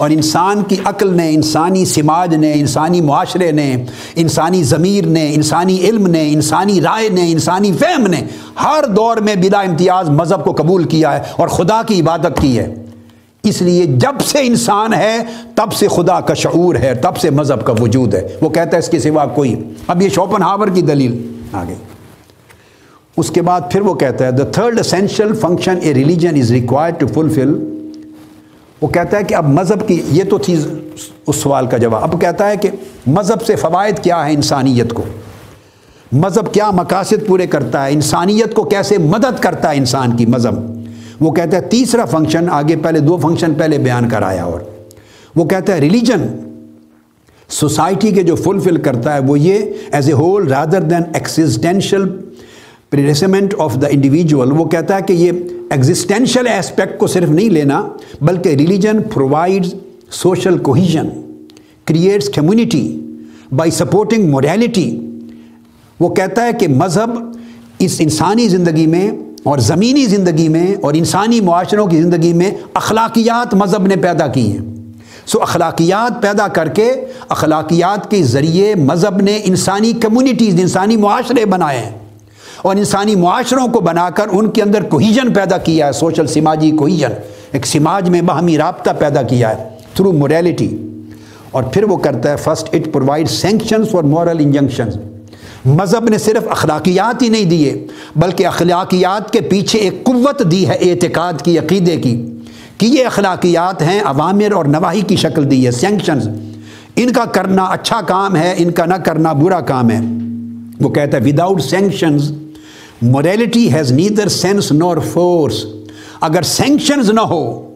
اور 0.00 0.10
انسان 0.10 0.62
کی 0.62 0.76
عقل 0.84 1.16
نے، 1.16 1.30
انسانی 1.30 1.84
سماج 1.84 2.34
نے، 2.34 2.52
انسانی 2.52 3.00
معاشرے 3.00 3.50
نے، 3.50 3.84
انسانی 4.14 4.62
ضمیر 4.62 5.06
نے، 5.06 5.34
انسانی 5.34 5.78
علم 5.80 6.06
نے، 6.06 6.32
انسانی 6.32 6.80
رائے 6.80 7.08
نے، 7.08 7.32
انسانی 7.32 7.72
فہم 7.72 8.06
نے 8.06 8.22
ہر 8.64 8.84
دور 8.86 9.16
میں 9.16 9.34
بلا 9.34 9.60
امتیاز 9.60 10.10
مذہب 10.10 10.44
کو 10.44 10.52
قبول 10.52 10.84
کیا 10.84 11.16
ہے 11.16 11.22
اور 11.36 11.48
خدا 11.48 11.82
کی 11.86 12.00
عبادت 12.00 12.40
کی 12.40 12.58
ہے۔ 12.58 12.74
اس 13.42 13.62
لیے 13.62 13.86
جب 13.86 14.20
سے 14.20 14.38
انسان 14.40 14.94
ہے، 14.94 15.18
تب 15.54 15.72
سے 15.72 15.88
خدا 15.88 16.20
کا 16.20 16.34
شعور 16.34 16.74
ہے، 16.74 16.94
تب 16.94 17.16
سے 17.16 17.30
مذہب 17.30 17.64
کا 17.64 17.72
وجود 17.80 18.14
ہے۔ 18.14 18.28
وہ 18.40 18.48
کہتا 18.48 18.70
ہے 18.72 18.78
اس 18.78 18.88
کے 18.88 18.98
سوا 18.98 19.26
کوئی۔ 19.26 19.64
اب 19.86 20.02
یہ 20.02 20.08
شوپن 20.08 20.42
ہاور 20.42 20.68
کی 20.68 20.82
دلیل۔ 20.82 21.32
آ 21.52 21.64
گئی 21.68 21.74
اس 23.16 23.30
کے 23.30 23.42
بعد 23.42 23.60
پھر 23.70 23.80
وہ 23.80 23.94
کہتا 23.94 24.26
ہے 24.26 24.30
the 24.30 24.44
third 24.44 24.80
essential 24.80 25.34
function 25.34 25.78
a 25.82 25.94
religion 25.94 26.38
is 26.38 26.50
required 26.50 27.00
to 27.00 27.06
fulfil 27.06 27.69
وہ 28.80 28.88
کہتا 28.88 29.18
ہے 29.18 29.24
کہ 29.24 29.34
اب 29.34 29.48
مذہب 29.48 29.88
کی 29.88 30.02
یہ 30.08 30.24
تو 30.30 30.38
تھی 30.38 30.56
اس 31.26 31.36
سوال 31.36 31.66
کا 31.66 31.76
جواب۔ 31.76 32.02
اب 32.02 32.20
کہتا 32.20 32.50
ہے 32.50 32.56
کہ 32.56 32.68
مذہب 33.06 33.42
سے 33.42 33.56
فوائد 33.56 33.98
کیا 33.98 34.26
ہے 34.26 34.32
انسانیت 34.32 34.92
کو؟ 34.92 35.02
مذہب 36.12 36.52
کیا 36.52 36.70
مقاصد 36.70 37.26
پورے 37.26 37.46
کرتا 37.46 37.86
ہے؟ 37.86 37.92
انسانیت 37.92 38.54
کو 38.54 38.62
کیسے 38.62 38.98
مدد 38.98 39.40
کرتا 39.40 39.70
ہے 39.70 39.76
انسان 39.76 40.16
کی 40.16 40.26
مذہب؟ 40.26 40.54
وہ 41.20 41.30
کہتا 41.30 41.56
ہے 41.56 41.62
تیسرا 41.62 42.04
فنکشن، 42.04 42.48
آگے 42.50 42.76
پہلے 42.76 43.00
دو 43.00 43.16
فنکشن 43.16 43.54
پہلے 43.54 43.78
بیان 43.78 44.08
کرایا 44.08 44.44
اور۔ 44.44 44.60
وہ 45.36 45.44
کہتا 45.44 45.74
ہے 45.74 45.78
ریلیجن، 45.78 46.26
سوسائٹی 47.48 48.10
کے 48.10 48.22
جو 48.22 48.34
فلفل 48.34 48.76
کرتا 48.76 49.14
ہے 49.14 49.18
وہ 49.18 49.38
یہ 49.38 49.58
as 49.92 50.06
a 50.06 50.12
whole 50.12 50.48
rather 50.48 50.82
than 50.82 51.02
existential 51.14 52.02
predicament 52.90 53.54
of 53.58 53.82
the 53.82 53.86
individual 53.86 54.52
وہ 54.52 54.64
کہتا 54.64 54.96
ہے 54.96 55.02
کہ 55.02 55.12
یہ 55.12 55.32
ایگزسٹینشیل 55.70 56.48
اسپیکٹ 56.48 56.98
کو 56.98 57.06
صرف 57.06 57.28
نہیں 57.28 57.50
لینا، 57.50 57.88
بلکہ 58.20 58.48
religion 58.48 59.02
provides 59.02 59.74
social 60.10 60.58
cohesion 60.58 61.08
creates 61.84 62.28
community 62.28 63.00
by 63.56 63.70
supporting 63.70 64.30
morality 64.30 65.00
وہ 66.00 66.08
کہتا 66.14 66.44
ہے 66.44 66.52
کہ 66.52 66.68
مذہب 66.68 67.10
اس 67.78 67.96
انسانی 67.98 68.48
زندگی 68.48 68.86
میں 68.86 69.10
اور 69.42 69.58
زمینی 69.58 70.06
زندگی 70.06 70.48
میں 70.48 70.74
اور 70.82 70.94
انسانی 70.94 71.40
معاشروں 71.40 71.86
کی 71.86 72.02
زندگی 72.02 72.32
میں 72.32 72.50
اخلاقیات 72.74 73.54
مذہب 73.54 73.86
نے 73.86 73.96
پیدا 73.96 74.26
کی 74.26 74.52
ہیں۔ 74.52 74.64
سو 75.26 75.42
اخلاقیات 75.42 76.22
پیدا 76.22 76.48
کر 76.48 76.68
کے 76.68 76.92
اخلاقیات 77.28 78.10
کے 78.10 78.22
ذریعے 78.22 78.74
مذہب 78.74 79.16
نے 79.16 79.40
انسانی 79.44 79.92
کمیونٹیز 79.92 80.60
انسانی 80.60 80.96
معاشرے 80.96 81.44
بنائے 81.44 81.78
ہیں۔ 81.78 81.99
اور 82.62 82.76
انسانی 82.76 83.16
معاشروں 83.16 83.68
کو 83.68 83.80
بنا 83.80 84.10
کر 84.10 84.26
ان 84.32 84.50
کے 84.50 84.62
اندر 84.62 84.82
کوہیجن 84.82 85.32
پیدا 85.32 85.58
کیا 85.58 85.86
ہے 85.86 85.92
سوشل 85.92 86.26
سماجی 86.26 86.70
کوہیجن 86.70 87.10
ایک 87.52 87.66
سماج 87.66 88.10
میں 88.10 88.22
باہمی 88.22 88.58
رابطہ 88.58 88.90
پیدا 88.98 89.22
کیا 89.22 89.58
ہے 89.58 89.68
تھرو 89.94 90.12
موریلٹی 90.12 90.76
اور 91.50 91.62
پھر 91.62 91.84
وہ 91.84 91.96
کرتا 91.96 92.30
ہے 92.30 92.36
first 92.36 92.74
it 92.74 92.92
provide 92.92 93.30
sanctions 93.30 93.90
for 93.90 94.02
moral 94.02 94.36
injunctions 94.40 94.96
مذہب 95.66 96.08
نے 96.08 96.18
صرف 96.18 96.48
اخلاقیات 96.50 97.22
ہی 97.22 97.28
نہیں 97.28 97.44
دیے، 97.44 97.86
بلکہ 98.16 98.46
اخلاقیات 98.46 99.32
کے 99.32 99.40
پیچھے 99.40 99.78
ایک 99.78 100.04
قوت 100.04 100.50
دی 100.50 100.68
ہے 100.68 100.74
اعتقاد 100.74 101.32
کی، 101.44 101.58
عقیدے 101.58 101.96
کی۔ 101.96 102.26
کہ 102.78 102.86
یہ 102.86 103.06
اخلاقیات 103.06 103.82
ہیں، 103.82 104.00
عوامر 104.04 104.52
اور 104.52 104.64
نواحی 104.64 105.00
کی 105.00 105.16
شکل 105.16 105.50
دی 105.50 105.66
ہے 105.66 105.70
سینکشنز 105.70 106.28
ان 106.96 107.12
کا 107.12 107.24
کرنا 107.24 107.64
اچھا 107.64 108.00
کام 108.00 108.36
ہے، 108.36 108.54
ان 108.58 108.70
کا 108.70 108.84
نہ 108.84 108.94
کرنا 108.94 109.32
برا 109.32 109.60
کام 109.60 109.90
ہے۔ 109.90 110.00
وہ 110.80 110.90
کہتا 110.90 111.18
ہے 111.18 111.22
without 111.22 111.62
sanctions 111.62 112.32
morality 113.02 113.72
has 113.74 113.92
neither 113.92 114.28
sense 114.28 114.72
nor 114.72 114.96
force 115.12 115.64
اگر 116.20 116.42
سینکشنز 116.42 117.10
نہ 117.10 117.20
ہو 117.20 117.74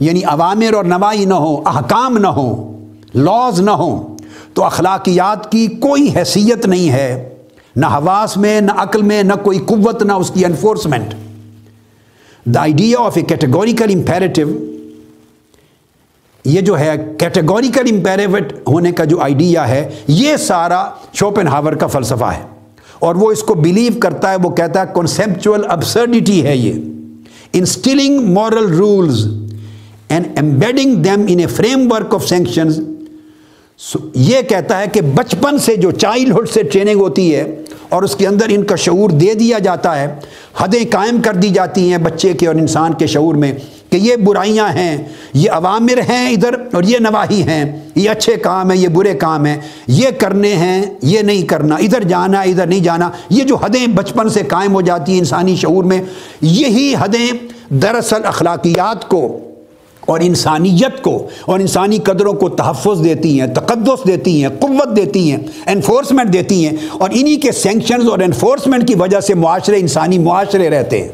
یعنی 0.00 0.22
عوامر 0.24 0.74
اور 0.74 0.84
نوائی 0.84 1.24
نہ 1.24 1.34
ہو، 1.34 1.62
احکام 1.68 2.18
نہ 2.18 2.26
ہو 2.26 2.72
لاز 3.14 3.60
نہ 3.60 3.70
ہو 3.70 4.16
تو 4.54 4.64
اخلاقیات 4.64 5.50
کی 5.52 5.66
کوئی 5.66 6.08
حیثیت 6.16 6.66
نہیں 6.66 6.90
ہے۔ 6.90 7.28
نہ 7.76 7.86
حواس 7.86 8.36
میں، 8.36 8.60
نہ 8.60 8.72
عقل 8.76 9.02
میں، 9.02 9.22
نہ 9.22 9.32
کوئی 9.34 9.58
قوت، 9.58 10.02
نہ 10.02 10.12
اس 10.12 10.30
کی 10.34 10.44
enforcement 10.44 11.14
the 12.44 12.60
idea 12.60 12.98
of 13.00 13.16
a 13.16 13.22
categorical 13.22 13.90
imperative 13.94 14.42
یہ 16.44 16.60
جو 16.60 16.78
ہے 16.78 17.14
کیٹیگوریکل 17.18 17.94
امپیریوٹ 17.94 18.52
ہونے 18.68 18.92
کا 18.92 19.04
جو 19.04 19.20
آئیڈیا 19.20 19.68
ہے، 19.68 19.88
یہ 20.08 20.36
سارا 20.36 20.90
شوپن 21.12 21.48
ہاور 21.48 21.72
کا 21.72 21.86
فلسفہ 21.86 22.24
ہے۔ 22.24 22.55
اور 23.06 23.14
وہ 23.14 23.30
اس 23.32 23.42
کو 23.42 23.54
بلیو 23.54 23.92
کرتا 24.00 24.30
ہے، 24.30 24.36
وہ 24.42 24.50
کہتا 24.50 24.80
ہے 24.80 24.86
کنسپچل 24.94 25.60
ابسرڈیٹی 25.68 26.42
ہے 26.46 26.56
یہ۔ 26.56 26.72
Instilling 27.52 28.20
moral 28.32 28.74
rules 28.74 29.26
and 30.08 30.26
embedding 30.36 30.94
them 30.94 31.24
in 31.28 31.38
a 31.38 31.46
framework 31.92 32.14
of 32.14 32.26
sanctions 32.28 32.80
یہ 34.14 34.42
کہتا 34.42 34.80
ہے 34.80 34.86
کہ 34.92 35.00
بچپن 35.00 35.58
سے 35.58 35.76
جو 35.76 35.90
چائلڈہڈ 35.90 36.48
سے 36.48 36.62
ٹریننگ 36.62 37.00
ہوتی 37.00 37.34
ہے 37.34 37.44
اور 37.88 38.02
اس 38.02 38.16
کے 38.16 38.26
اندر 38.26 38.46
ان 38.48 38.64
کا 38.64 38.76
شعور 38.76 39.10
دے 39.10 39.34
دیا 39.34 39.58
جاتا 39.58 40.00
ہے، 40.00 40.06
حدیں 40.56 40.84
قائم 40.90 41.20
کر 41.24 41.34
دی 41.34 41.48
جاتی 41.48 41.90
ہیں 41.90 41.98
بچے 41.98 42.32
کے 42.32 42.46
اور 42.46 42.54
انسان 42.54 42.94
کے 42.94 43.06
شعور 43.06 43.34
میں۔ 43.34 43.52
کہ 43.90 43.96
یہ 43.96 44.16
برائیاں 44.16 44.68
ہیں، 44.68 44.96
یہ 45.34 45.50
عوامر 45.50 45.98
ہیں 46.08 46.30
ادھر 46.30 46.54
اور 46.72 46.82
یہ 46.82 46.98
نواحی 47.00 47.42
ہیں۔ 47.42 47.80
یہ 47.94 48.10
اچھے 48.10 48.36
کام 48.36 48.70
ہیں، 48.70 48.78
یہ 48.78 48.88
برے 48.88 49.14
کام 49.14 49.46
ہیں۔ 49.46 49.60
یہ 49.86 50.08
کرنے 50.18 50.54
ہیں، 50.54 50.82
یہ 51.02 51.20
نہیں 51.20 51.42
کرنا۔ 51.42 51.74
ادھر 51.74 52.02
جانا، 52.02 52.40
ادھر 52.40 52.66
نہیں 52.66 52.80
جانا۔ 52.80 53.10
یہ 53.30 53.44
جو 53.44 53.56
حدیں 53.56 53.86
بچپن 53.86 54.28
سے 54.28 54.40
قائم 54.48 54.74
ہو 54.74 54.80
جاتی 54.80 55.12
ہیں 55.12 55.18
انسانی 55.18 55.56
شعور 55.56 55.84
میں، 55.84 56.02
یہی 56.40 56.94
حدیں 56.98 57.32
دراصل 57.68 58.24
اخلاقیات 58.24 59.08
کو 59.08 59.38
اور 60.00 60.20
انسانیت 60.20 61.02
کو 61.02 61.28
اور 61.46 61.60
انسانی 61.60 61.98
قدروں 61.98 62.32
کو 62.32 62.48
تحفظ 62.48 63.04
دیتی 63.04 63.40
ہیں، 63.40 63.46
تقدس 63.46 64.06
دیتی 64.06 64.42
ہیں، 64.42 64.48
قوت 64.60 64.96
دیتی 64.96 65.30
ہیں 65.30 65.38
انفورسمنٹ 65.66 66.32
دیتی 66.32 66.66
ہیں۔ 66.66 66.76
اور 66.92 67.10
انہی 67.12 67.36
کے 67.36 67.52
سینکشنز 67.52 68.08
اور 68.08 68.18
انفورسمنٹ 68.18 68.88
کی 68.88 68.94
وجہ 68.94 69.20
سے 69.20 69.34
معاشرے 69.34 69.80
انسانی 69.80 70.18
معاشرے 70.18 70.70
رہتے 70.70 71.02
ہیں۔ 71.02 71.08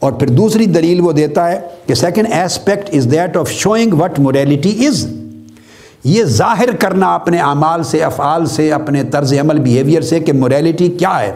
اور 0.00 0.12
پھر 0.12 0.26
دوسری 0.26 0.66
دلیل 0.66 1.00
وہ 1.00 1.12
دیتا 1.12 1.48
ہے 1.48 1.60
کہ 1.86 1.94
second 1.94 2.26
aspect 2.30 2.94
is 2.94 3.10
that 3.10 3.36
of 3.36 3.50
showing 3.50 3.94
what 3.94 4.18
morality 4.18 4.86
is 4.86 5.06
یہ 6.04 6.24
ظاہر 6.24 6.68
کرنا 6.78 7.14
اپنے 7.14 7.38
اعمال 7.38 7.82
سے، 7.82 8.02
افعال 8.04 8.46
سے، 8.46 8.72
اپنے 8.72 9.02
طرز 9.04 9.34
عمل 9.40 9.58
بیہیویئر 9.58 10.02
سے 10.02 10.20
کہ 10.20 10.32
موریلٹی 10.32 10.88
کیا 10.88 11.20
ہے۔ 11.20 11.32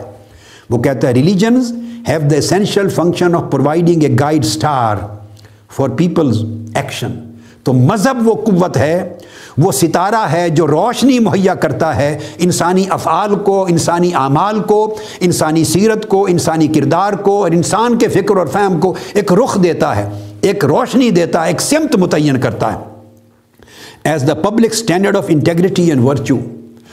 وہ 0.71 0.79
کہتا 0.79 1.09
ہے 1.09 1.13
religions 1.13 1.73
have 2.09 2.21
the 2.31 2.37
essential 2.37 2.89
function 2.89 3.35
of 3.35 3.43
providing 3.51 4.03
a 4.03 4.17
guide 4.21 4.45
star 4.45 4.97
for 5.77 5.89
people's 5.89 6.45
action 6.75 7.13
تو 7.65 7.73
مذہب 7.73 8.29
وہ 8.29 8.35
قوت 8.35 8.77
ہے، 8.77 9.13
وہ 9.59 9.73
ستارہ 9.73 10.27
ہے 10.33 10.49
جو 10.49 10.67
روشنی 10.67 11.19
مہیا 11.19 11.55
کرتا 11.55 11.97
ہے 11.97 12.19
انسانی 12.39 12.85
افعال 12.91 13.35
کو، 13.35 13.65
انسانی 13.65 14.11
اعمال 14.15 14.61
کو، 14.61 14.97
انسانی 15.21 15.65
سیرت 15.65 16.09
کو، 16.09 16.25
انسانی 16.27 16.67
کردار 16.67 17.13
کو 17.13 17.43
اور 17.43 17.51
انسان 17.51 17.99
کے 17.99 18.09
فکر 18.09 18.37
اور 18.37 18.47
فہم 18.47 18.81
کو 18.81 18.95
ایک 19.15 19.33
رخ 19.33 19.63
دیتا 19.63 19.97
ہے، 19.97 20.09
ایک 20.41 20.65
روشنی 20.65 21.11
دیتا 21.11 21.43
ہے، 21.43 21.49
ایک 21.49 21.61
سمت 21.61 21.97
متعین 21.97 22.41
کرتا 22.41 22.73
ہے۔ 22.73 22.79
As 24.05 24.25
the 24.29 24.35
public 24.35 24.73
standard 24.73 25.17
of 25.17 25.25
integrity 25.29 25.89
and 25.89 26.05
virtue 26.05 26.39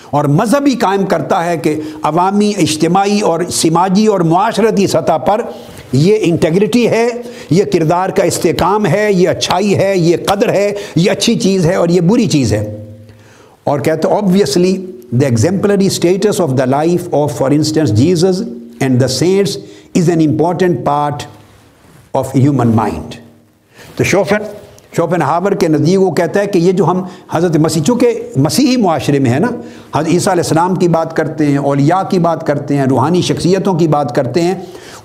اور 0.09 0.25
مذہبی 0.25 0.75
قائم 0.75 1.05
کرتا 1.05 1.43
ہے 1.45 1.57
کہ 1.57 1.79
عوامی، 2.03 2.51
اجتماعی 2.57 3.19
اور 3.21 3.39
سماجی 3.51 4.05
اور 4.07 4.19
معاشرتی 4.19 4.87
سطح 4.87 5.17
پر 5.17 5.41
یہ 5.93 6.17
انٹیگریٹی 6.21 6.89
ہے، 6.89 7.07
یہ 7.49 7.63
کردار 7.63 8.09
کا 8.09 8.23
استحکام 8.23 8.85
ہے، 8.85 9.07
یہ 9.11 9.29
اچھائی 9.29 9.77
ہے، 9.77 9.97
یہ 9.97 10.17
قدر 10.25 10.53
ہے، 10.53 10.73
یہ 10.95 11.11
اچھی 11.11 11.39
چیز 11.39 11.65
ہے 11.65 11.75
اور 11.75 11.89
یہ 11.89 12.01
بری 12.01 12.25
چیز 12.25 12.53
ہے۔ 12.53 12.77
اور 13.63 13.79
کہتے 13.79 14.07
obviously 14.07 14.85
the 15.11 15.25
exemplary 15.25 15.85
status 15.85 16.41
of 16.41 16.49
the 16.57 16.65
life 16.65 17.13
of 17.13 17.37
for 17.37 17.51
instance 17.51 17.93
Jesus 17.93 18.41
and 18.79 19.01
the 19.01 19.07
saints 19.07 19.57
is 19.95 20.09
an 20.09 20.29
important 20.29 20.85
part 20.85 21.23
of 22.13 22.35
human 22.35 22.67
mind 22.67 23.15
تو 23.97 24.03
شوفر 24.03 24.37
شوپن 24.95 25.21
ہاور 25.21 25.51
کے 25.51 25.67
نزدیک 25.67 26.01
وہ 26.01 26.11
کہتا 26.11 26.39
ہے 26.39 26.47
کہ 26.47 26.57
یہ 26.57 26.71
جو 26.71 26.85
ہم 26.85 27.03
حضرت 27.31 27.57
مسیح، 27.57 27.83
چونکہ 27.83 28.21
مسیحی 28.35 28.77
معاشرے 28.77 29.19
میں 29.19 29.31
ہے 29.31 29.39
نا، 29.39 29.47
حضرت 29.95 30.09
عیسیٰ 30.09 30.33
علیہ 30.33 30.43
السلام 30.43 30.75
کی 30.75 30.87
بات 30.87 31.15
کرتے 31.15 31.45
ہیں، 31.45 31.57
اولیاء 31.57 32.01
کی 32.09 32.19
بات 32.19 32.47
کرتے 32.47 32.77
ہیں، 32.77 32.85
روحانی 32.85 33.21
شخصیتوں 33.21 33.73
کی 33.73 33.87
بات 33.87 34.15
کرتے 34.15 34.41
ہیں، 34.41 34.55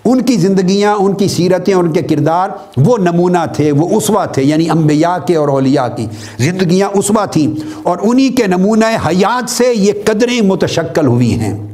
ان 0.05 0.22
کی 0.22 0.37
زندگیاں، 0.37 0.95
ان 0.95 1.14
کی 1.14 1.28
سیرتیں، 1.28 1.74
ان 1.74 1.93
کے 1.93 2.03
کردار 2.03 2.51
وہ 2.76 2.99
نمونہ 2.99 3.39
تھے، 3.55 3.72
وہ 3.72 3.97
اسوا 3.97 4.24
تھے 4.24 4.43
یعنی 4.43 4.70
انبیاء 4.70 5.16
کے 5.26 5.37
اور 5.37 5.49
اولیاء 5.49 5.89
کی 5.97 6.07
زندگیاں 6.39 6.89
اسوا 6.95 7.24
تھیں۔ 7.24 7.61
اور 7.82 7.99
انہی 8.03 8.28
کے 8.28 8.47
نمونہ 8.47 8.84
حیات 9.07 9.51
سے 9.51 9.72
یہ 9.74 9.93
قدریں 10.05 10.41
متشکل 10.41 11.07
ہوئی 11.07 11.34
ہیں۔ 11.34 11.68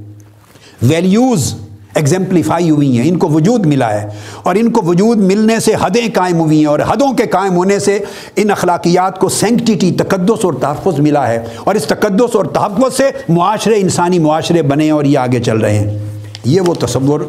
ویلیوز 0.83 1.55
ایگزمپلیفائی 1.95 2.71
ہوئی 2.71 2.99
ہیں، 2.99 3.09
ان 3.09 3.19
کو 3.19 3.29
وجود 3.29 3.67
ملا 3.67 4.03
ہے۔ 4.03 4.09
اور 4.43 4.55
ان 4.55 4.71
کو 4.71 4.87
وجود 4.87 5.19
ملنے 5.19 5.61
سے 5.61 5.73
حدیں 5.81 6.09
قائم 6.15 6.41
ہوئی 6.41 6.59
ہیں 6.59 6.67
اور 6.67 6.79
حدوں 6.79 7.13
کے 7.13 7.27
قائم 7.27 7.57
ہونے 7.57 7.79
سے 7.79 7.99
ان 8.37 8.51
اخلاقیات 8.51 9.21
کو 9.21 9.29
سینکٹیٹی 9.29 9.93
تقدس 9.93 10.45
اور 10.45 10.53
تحفظ 10.53 11.01
ملا 11.01 11.29
ہے۔ 11.29 11.45
اور 11.65 11.75
اس 11.75 11.85
تقدس 11.85 12.37
اور 12.37 12.45
تحفظ 12.45 12.97
سے 12.97 13.11
معاشرے، 13.29 13.75
انسانی 13.81 14.19
معاشرے 14.19 14.63
بنے 14.63 14.91
اور 14.91 15.05
یہ 15.05 15.19
آگے 15.19 15.41
چل 15.41 15.59
رہے 15.59 15.79
ہیں۔ 15.79 15.99
یہ 16.45 16.61
وہ 16.61 16.75
تصور 16.75 17.21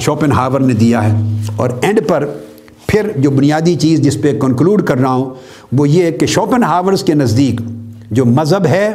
شوپن 0.00 0.32
ہاور 0.32 0.60
نے 0.60 0.74
دیا 0.74 1.04
ہے۔ 1.04 1.42
اور 1.56 1.70
اینڈ 1.82 2.00
پر 2.08 2.28
پھر 2.86 3.10
جو 3.16 3.30
بنیادی 3.30 3.74
چیز 3.74 4.00
جس 4.00 4.22
پہ 4.22 4.38
کنکلوڈ 4.40 4.86
کر 4.86 4.98
رہا 4.98 5.12
ہوں، 5.12 5.30
وہ 5.72 5.88
یہ 5.88 6.10
کہ 6.10 6.26
شوپن 6.26 6.62
ہاورز 6.62 7.02
کے 7.02 7.14
نزدیک 7.14 7.60
جو 8.10 8.24
مذہب 8.24 8.66
ہے 8.66 8.92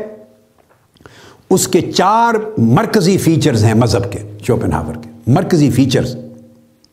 اس 1.54 1.68
کے 1.68 1.82
چار 1.82 2.34
مرکزی 2.58 3.18
فیچرز 3.18 3.64
ہیں 3.64 3.74
مذہب 3.74 4.12
کے 4.12 4.20
شوپن 4.48 4.74
ہاور 4.74 4.94
کے۔ 4.94 5.10
مرکزی 5.28 5.72
فیچرز 5.72 6.16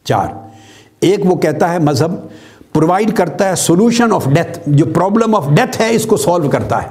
چار۔ 0.05 0.27
ایک 1.01 1.21
وہ 1.25 1.37
کہتا 1.37 1.73
ہے 1.73 1.79
مذہب 1.79 2.11
پرووائڈ 2.73 3.17
کرتا 3.17 3.49
ہے 3.49 3.55
سولوشن 3.55 4.13
آف 4.13 4.25
ڈیتھ 4.27 4.59
جو 4.67 4.85
پرابلم 4.85 5.35
آف 5.35 5.49
ڈیتھ 5.49 5.81
ہے، 5.81 5.95
اس 5.95 6.07
کو 6.07 6.17
سولو 6.17 6.49
کرتا 6.49 6.83
ہے۔ 6.83 6.89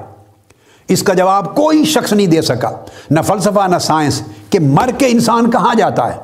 اس 0.88 1.04
کا 1.04 1.14
جواب 1.14 1.56
کوئی 1.56 1.86
شخص 1.86 2.14
نہیں 2.14 2.28
دے 2.28 2.42
سکا، 2.42 2.70
نہ 3.12 3.20
فلسفہ، 3.22 3.68
نہ 3.68 3.78
سائنس 3.78 4.22
کہ 4.50 4.60
مر 4.60 4.90
کے 4.98 5.06
انسان 5.06 5.52
کہاں 5.52 5.76
جاتا 5.76 6.16
ہے، 6.16 6.20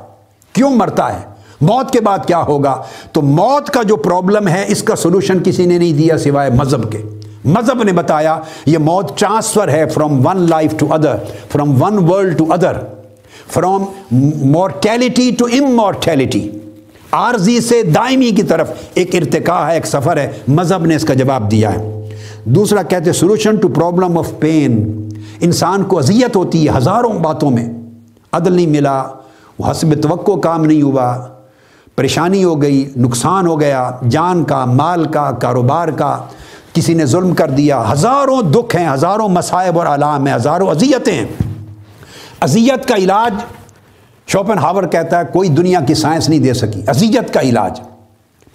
کیوں 0.53 0.69
مرتا 0.69 1.13
ہے، 1.13 1.25
موت 1.61 1.91
کے 1.91 2.01
بعد 2.01 2.19
کیا 2.27 2.41
ہوگا۔ 2.41 2.83
تو 3.11 3.21
موت 3.21 3.69
کا 3.69 3.83
جو 3.83 3.95
پرابلم 3.95 4.47
ہے، 4.47 4.65
اس 4.67 4.83
کا 4.83 4.95
سولوشن 4.95 5.43
کسی 5.43 5.65
نے 5.65 5.77
نہیں 5.77 5.93
دیا 5.93 6.17
سوائے 6.17 6.49
مذہب 6.49 6.91
کے۔ 6.91 7.14
مذہب 7.45 7.83
نے 7.83 7.91
بتایا 7.91 8.39
یہ 8.65 8.77
موت 8.77 9.17
ٹرانسفر 9.17 9.69
ہے 9.69 9.89
from 9.89 10.27
one 10.27 10.49
life 10.49 10.73
to 10.79 10.93
other 10.93 11.15
from 11.49 11.83
one 11.83 12.09
world 12.09 12.37
to 12.37 12.53
other 12.53 12.77
from 13.53 13.83
mortality 14.41 15.31
to 15.31 15.45
immortality 15.45 16.49
عارضی 17.11 17.61
سے 17.61 17.83
دائمی 17.83 18.31
کی 18.31 18.43
طرف 18.43 18.71
ایک 18.93 19.15
ارتقا 19.15 19.67
ہے، 19.67 19.73
ایک 19.73 19.85
سفر 19.85 20.17
ہے۔ 20.17 20.31
مذہب 20.47 20.85
نے 20.85 20.95
اس 20.95 21.03
کا 21.03 21.13
جواب 21.13 21.51
دیا 21.51 21.73
ہے۔ 21.73 22.09
دوسرا 22.43 22.81
کہتے 22.81 23.11
solution 23.11 23.55
to 23.55 23.67
problem 23.67 24.17
of 24.17 24.31
pain 24.39 24.99
انسان 25.41 25.83
کو 25.83 25.97
اذیت 25.97 26.35
ہوتی 26.35 26.67
ہے 26.67 26.77
ہزاروں 26.77 27.13
باتوں 27.13 27.51
میں۔ 27.51 27.69
عدل 28.31 28.53
نہیں 28.53 28.67
ملا 28.67 29.03
وہ 29.59 29.71
حسب 29.71 30.01
توقع 30.01 30.31
کام 30.31 30.65
نہیں 30.65 30.81
ہوا، 30.81 31.27
پریشانی 31.95 32.43
ہو 32.43 32.61
گئی، 32.61 32.89
نقصان 32.97 33.47
ہو 33.47 33.59
گیا، 33.59 33.91
جان 34.09 34.43
کا، 34.43 34.65
مال 34.65 35.05
کا، 35.05 35.31
کاروبار 35.31 35.87
کا۔ 35.87 36.23
کسی 36.75 36.93
نے 36.93 37.05
ظلم 37.05 37.35
کر 37.35 37.49
دیا، 37.49 37.91
ہزاروں 37.91 38.41
دکھ 38.41 38.75
ہیں، 38.75 38.93
ہزاروں 38.93 39.29
مصائب 39.29 39.79
اور 39.79 39.87
علام 39.87 40.27
ہیں، 40.27 40.35
ہزاروں 40.35 40.69
اذیتیں 40.69 41.13
ہیں۔ 41.13 41.25
اذیت 42.39 42.87
کا 42.87 42.95
علاج 42.95 43.33
شوپن 44.27 44.57
ہاور 44.57 44.83
کہتا 44.83 45.19
ہے، 45.19 45.23
کوئی 45.33 45.49
دنیا 45.49 45.79
کی 45.87 45.93
سائنس 45.93 46.29
نہیں 46.29 46.39
دے 46.39 46.53
سکی۔ 46.53 46.81
اذیت 46.87 47.33
کا 47.33 47.41
علاج، 47.41 47.81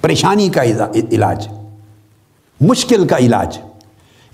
پریشانی 0.00 0.48
کا 0.48 0.62
علاج، 0.62 1.48
مشکل 2.60 3.06
کا 3.06 3.16
علاج۔ 3.16 3.58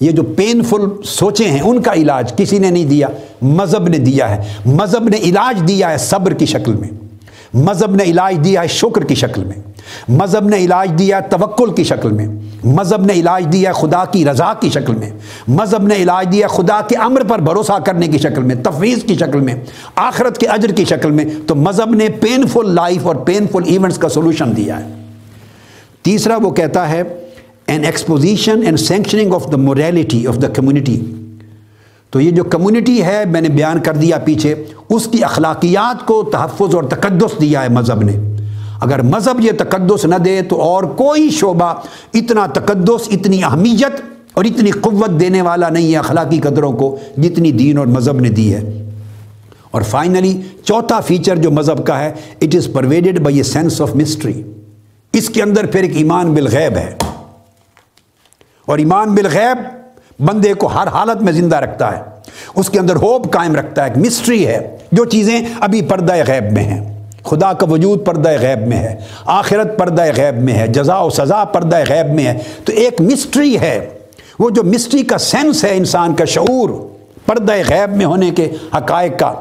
یہ 0.01 0.11
جو 0.11 0.22
پینفل 0.22 1.03
سوچیں 1.05 1.51
ہیں، 1.51 1.61
ان 1.61 1.82
کا 1.82 1.93
علاج 1.93 2.32
کسی 2.37 2.59
نے 2.59 2.70
نہیں 2.70 2.84
دیا، 2.84 3.09
مذہب 3.43 3.89
نے 3.89 3.99
دیا 3.99 4.37
ہے۔ 4.37 4.55
مذہب 4.66 5.09
نے 5.09 5.16
علاج 5.16 5.68
دیا 5.68 5.91
ہے 5.91 5.99
صبر 5.99 6.34
کی 6.34 6.47
شکل 6.47 6.74
میں۔ 6.74 7.06
مذہب 7.55 7.94
نے 7.94 8.05
علاج 8.05 8.38
دیا 8.44 8.62
ہے 8.62 8.68
شکر 8.68 9.05
کی 9.05 9.14
شکل 9.14 9.44
میں، 9.44 9.57
مذہب 10.09 10.49
نے 10.49 10.57
علاج 10.57 10.90
دیا 10.99 11.16
ہے 11.16 11.28
توکل 11.30 11.74
کی 11.74 11.84
شکل 11.84 12.12
میں، 12.12 12.26
مذہب 12.64 13.05
نے 13.07 13.12
علاج 13.12 13.47
دیا 13.53 13.70
ہے 13.70 13.74
خدا 13.74 14.05
کی 14.05 14.24
رضا 14.24 14.53
کی 14.61 14.70
شکل 14.70 14.94
میں، 14.94 15.11
مذہب 15.49 15.86
نے 15.86 15.94
علاج 15.94 16.32
دیا 16.32 16.47
خدا 16.47 16.80
کے 16.88 16.97
امر 16.97 17.24
پر 17.24 17.38
بھروسہ 17.38 17.78
کرنے 17.84 18.09
کی 18.09 18.18
شکل 18.18 18.42
میں، 18.42 18.55
تفویض 18.62 19.05
کی 19.05 19.14
شکل 19.14 19.40
میں، 19.40 19.55
آخرت 19.97 20.38
کے 20.38 20.47
اجر 20.47 20.72
کی 20.72 20.84
شکل 20.84 21.11
میں، 21.11 21.24
تو 21.47 21.55
مذہب 21.55 21.94
نے 21.94 22.09
پینفل 22.09 22.74
لائف 22.74 23.07
اور 23.07 23.16
پینفل 23.16 23.62
ایونٹس 23.66 23.99
کا 23.99 24.09
سولوشن 24.09 24.57
دیا 24.57 24.80
ہے۔ 24.80 24.94
تیسرا 26.03 26.36
وہ 26.36 26.51
کہتا 26.51 26.88
ہے 26.90 27.03
an 27.66 27.84
exposition 27.84 28.62
and 28.62 28.78
sanctioning 28.78 29.32
of 29.32 29.53
the 29.53 29.57
morality 29.57 30.26
of 30.26 30.42
the 30.42 30.49
community 30.49 31.01
تو 32.17 32.21
یہ 32.21 32.31
جو 32.31 32.45
کمیونٹی 32.45 33.03
ہے 33.03 33.25
میں 33.31 33.41
نے 33.41 33.49
بیان 33.49 33.81
کر 33.81 33.95
دیا 33.95 34.19
پیچھے، 34.19 34.64
اس 34.91 35.07
کی 35.07 35.25
اخلاقیات 35.25 36.07
کو 36.07 36.23
تحفظ 36.33 36.75
اور 36.75 36.85
تقدس 36.85 37.41
دیا 37.41 37.62
ہے 37.62 37.69
مذہب 37.69 38.03
نے۔ 38.03 38.12
اگر 38.81 39.03
مذہب 39.03 39.41
یہ 39.41 39.51
تقدس 39.59 40.05
نہ 40.05 40.14
دے 40.14 40.43
تو 40.43 40.61
اور 40.61 40.83
کوئی 40.83 41.31
شعبہ 41.31 41.75
اتنا 42.14 42.47
تقدس، 42.47 43.09
اتنی 43.11 43.45
اہمیت 43.45 44.01
اور 44.33 44.45
اتنی 44.45 44.71
قوت 44.71 45.21
دینے 45.21 45.43
والا 45.43 45.69
نہیں 45.69 45.93
ہے 45.93 45.97
اخلاقی 45.97 46.39
قدروں 46.39 46.73
کو 46.73 46.97
جتنی 47.17 47.53
دین 47.53 47.79
اور 47.79 47.87
مذہب 47.87 48.21
نے 48.21 48.29
دی 48.29 48.55
ہے۔ 48.55 48.89
اور 49.71 49.83
فائنلی 49.83 50.41
چوتھا 50.64 51.01
فیچر 51.01 51.37
جو 51.37 51.51
مذہب 51.51 51.87
کا 51.87 52.01
ہے 52.01 52.12
it 52.43 52.55
is 52.55 52.69
provided 52.73 53.21
by 53.21 53.37
a 53.37 53.43
sense 53.43 53.81
of 53.81 53.97
mystery 53.97 54.43
اس 55.12 55.29
کے 55.29 55.43
اندر 55.43 55.67
پھر 55.67 55.83
ایک 55.83 55.97
ایمان 55.97 56.35
بالغیب 56.35 56.77
ہے۔ 56.77 56.95
اور 58.67 58.79
ایمان 58.79 59.14
بالغیب 59.14 59.86
بندے 60.21 60.55
کو 60.55 60.67
ہر 60.67 60.87
حالت 60.87 61.23
میں 61.23 61.33
زندہ 61.33 61.57
رکھتا 61.57 61.97
ہے۔ 61.97 62.03
اس 62.55 62.71
کے 62.71 62.79
اندر 62.79 62.97
ہوپ 62.97 63.33
قائم 63.33 63.57
رکھتا 63.57 63.85
ہے، 63.85 63.89
ایک 63.89 64.07
مسٹری 64.07 64.47
ہے۔ 64.47 64.77
جو 64.93 65.05
چیزیں 65.05 65.41
ابھی 65.61 65.83
پردہ 65.83 66.12
غیب 66.27 66.53
میں 66.53 66.62
ہیں۔ 66.62 67.05
خدا 67.25 67.53
کا 67.53 67.67
وجود 67.67 68.07
پردہ 68.07 68.31
غیب 68.41 68.69
میں 68.69 68.77
ہے۔ 68.77 68.97
آخرت 69.27 69.79
پردہ 69.79 70.03
غیب 70.17 70.43
میں 70.43 70.55
ہے۔ 70.55 70.67
جزا 70.67 70.99
و 70.99 71.11
سزا 71.11 71.45
پردہ 71.45 71.79
غیب 71.89 72.14
میں 72.14 72.25
ہے۔ 72.25 72.39
تو 72.64 72.73
ایک 72.73 73.01
مسٹری 73.01 73.61
ہے۔ 73.61 73.89
وہ 74.39 74.51
جو 74.51 74.64
مسٹری 74.64 75.03
کا 75.03 75.19
سینس 75.19 75.64
ہے 75.64 75.77
انسان 75.77 76.14
کا 76.14 76.25
شعور 76.25 76.71
پردہ 77.27 77.53
غیب 77.69 77.97
میں 77.97 78.07
ہونے 78.07 78.31
کے 78.31 78.51
حقائق 78.77 79.19
کا، 79.19 79.33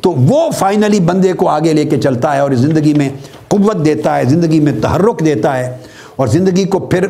تو 0.00 0.12
وہ 0.12 0.50
فائنلی 0.50 1.00
بندے 1.00 1.32
کو 1.32 1.48
آگے 1.48 1.72
لے 1.72 1.84
کے 1.84 1.96
چلتا 1.96 2.34
ہے 2.34 2.40
اور 2.40 2.50
زندگی 2.50 2.94
میں 2.94 3.08
قوت 3.48 3.84
دیتا 3.84 4.16
ہے، 4.16 4.24
زندگی 4.24 4.60
میں 4.60 4.72
تحرک 4.82 5.20
دیتا 5.24 5.58
ہے۔ 5.58 5.76
اور 6.16 6.26
زندگی 6.26 6.64
کو 6.64 6.78
پھر 6.78 7.06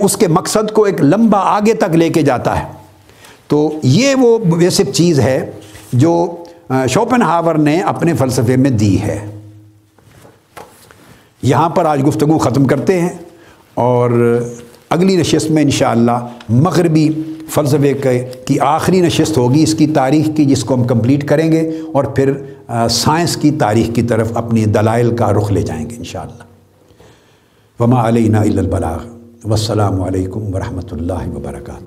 اس 0.00 0.16
کے 0.16 0.28
مقصد 0.28 0.72
کو 0.72 0.84
ایک 0.84 1.00
لمبا 1.00 1.38
آگے 1.38 1.74
تک 1.74 1.96
لے 1.96 2.08
کے 2.08 2.22
جاتا 2.22 2.58
ہے۔ 2.60 2.64
تو 3.46 3.72
یہ 3.82 4.14
وہ 4.14 4.38
بیسک 4.38 4.92
چیز 4.92 5.20
ہے 5.20 5.50
جو 5.92 6.36
شوپن 6.88 7.22
ہاور 7.22 7.54
نے 7.54 7.80
اپنے 7.80 8.14
فلسفے 8.14 8.56
میں 8.56 8.70
دی 8.70 9.02
ہے۔ 9.02 9.18
یہاں 11.42 11.68
پر 11.68 11.84
آج 11.84 12.06
گفتگو 12.06 12.38
ختم 12.38 12.64
کرتے 12.64 13.00
ہیں 13.00 13.18
اور 13.74 14.10
اگلی 14.90 15.16
نشست 15.16 15.50
میں 15.50 15.62
انشاءاللہ 15.62 16.26
مغربی 16.48 17.08
فلسفے 17.50 17.92
کی 18.46 18.60
آخری 18.60 19.00
نشست 19.00 19.38
ہوگی۔ 19.38 19.62
اس 19.62 19.74
کی 19.74 19.86
تاریخ 19.86 20.36
کی 20.36 20.44
جس 20.44 20.64
کو 20.64 20.74
ہم 20.74 20.84
کمپلیٹ 20.84 21.28
کریں 21.28 21.52
گے 21.52 21.70
اور 21.94 22.04
پھر 22.04 22.32
سائنس 22.90 23.36
کی 23.36 23.50
تاریخ 23.50 23.94
کی 23.94 24.02
طرف 24.02 24.36
اپنی 24.36 24.64
دلائل 24.64 25.16
کا 25.16 25.32
رخ 25.32 25.52
لے 25.52 25.62
جائیں 25.62 25.90
گے 25.90 25.96
انشاءاللہ۔ 25.96 26.45
وما 27.80 28.08
علینا 28.08 28.40
البلاغ. 28.40 28.98
والسلام 29.44 30.02
علیکم 30.02 30.54
ورحمۃ 30.54 30.92
اللہ 30.92 31.36
وبرکاتہ 31.36 31.72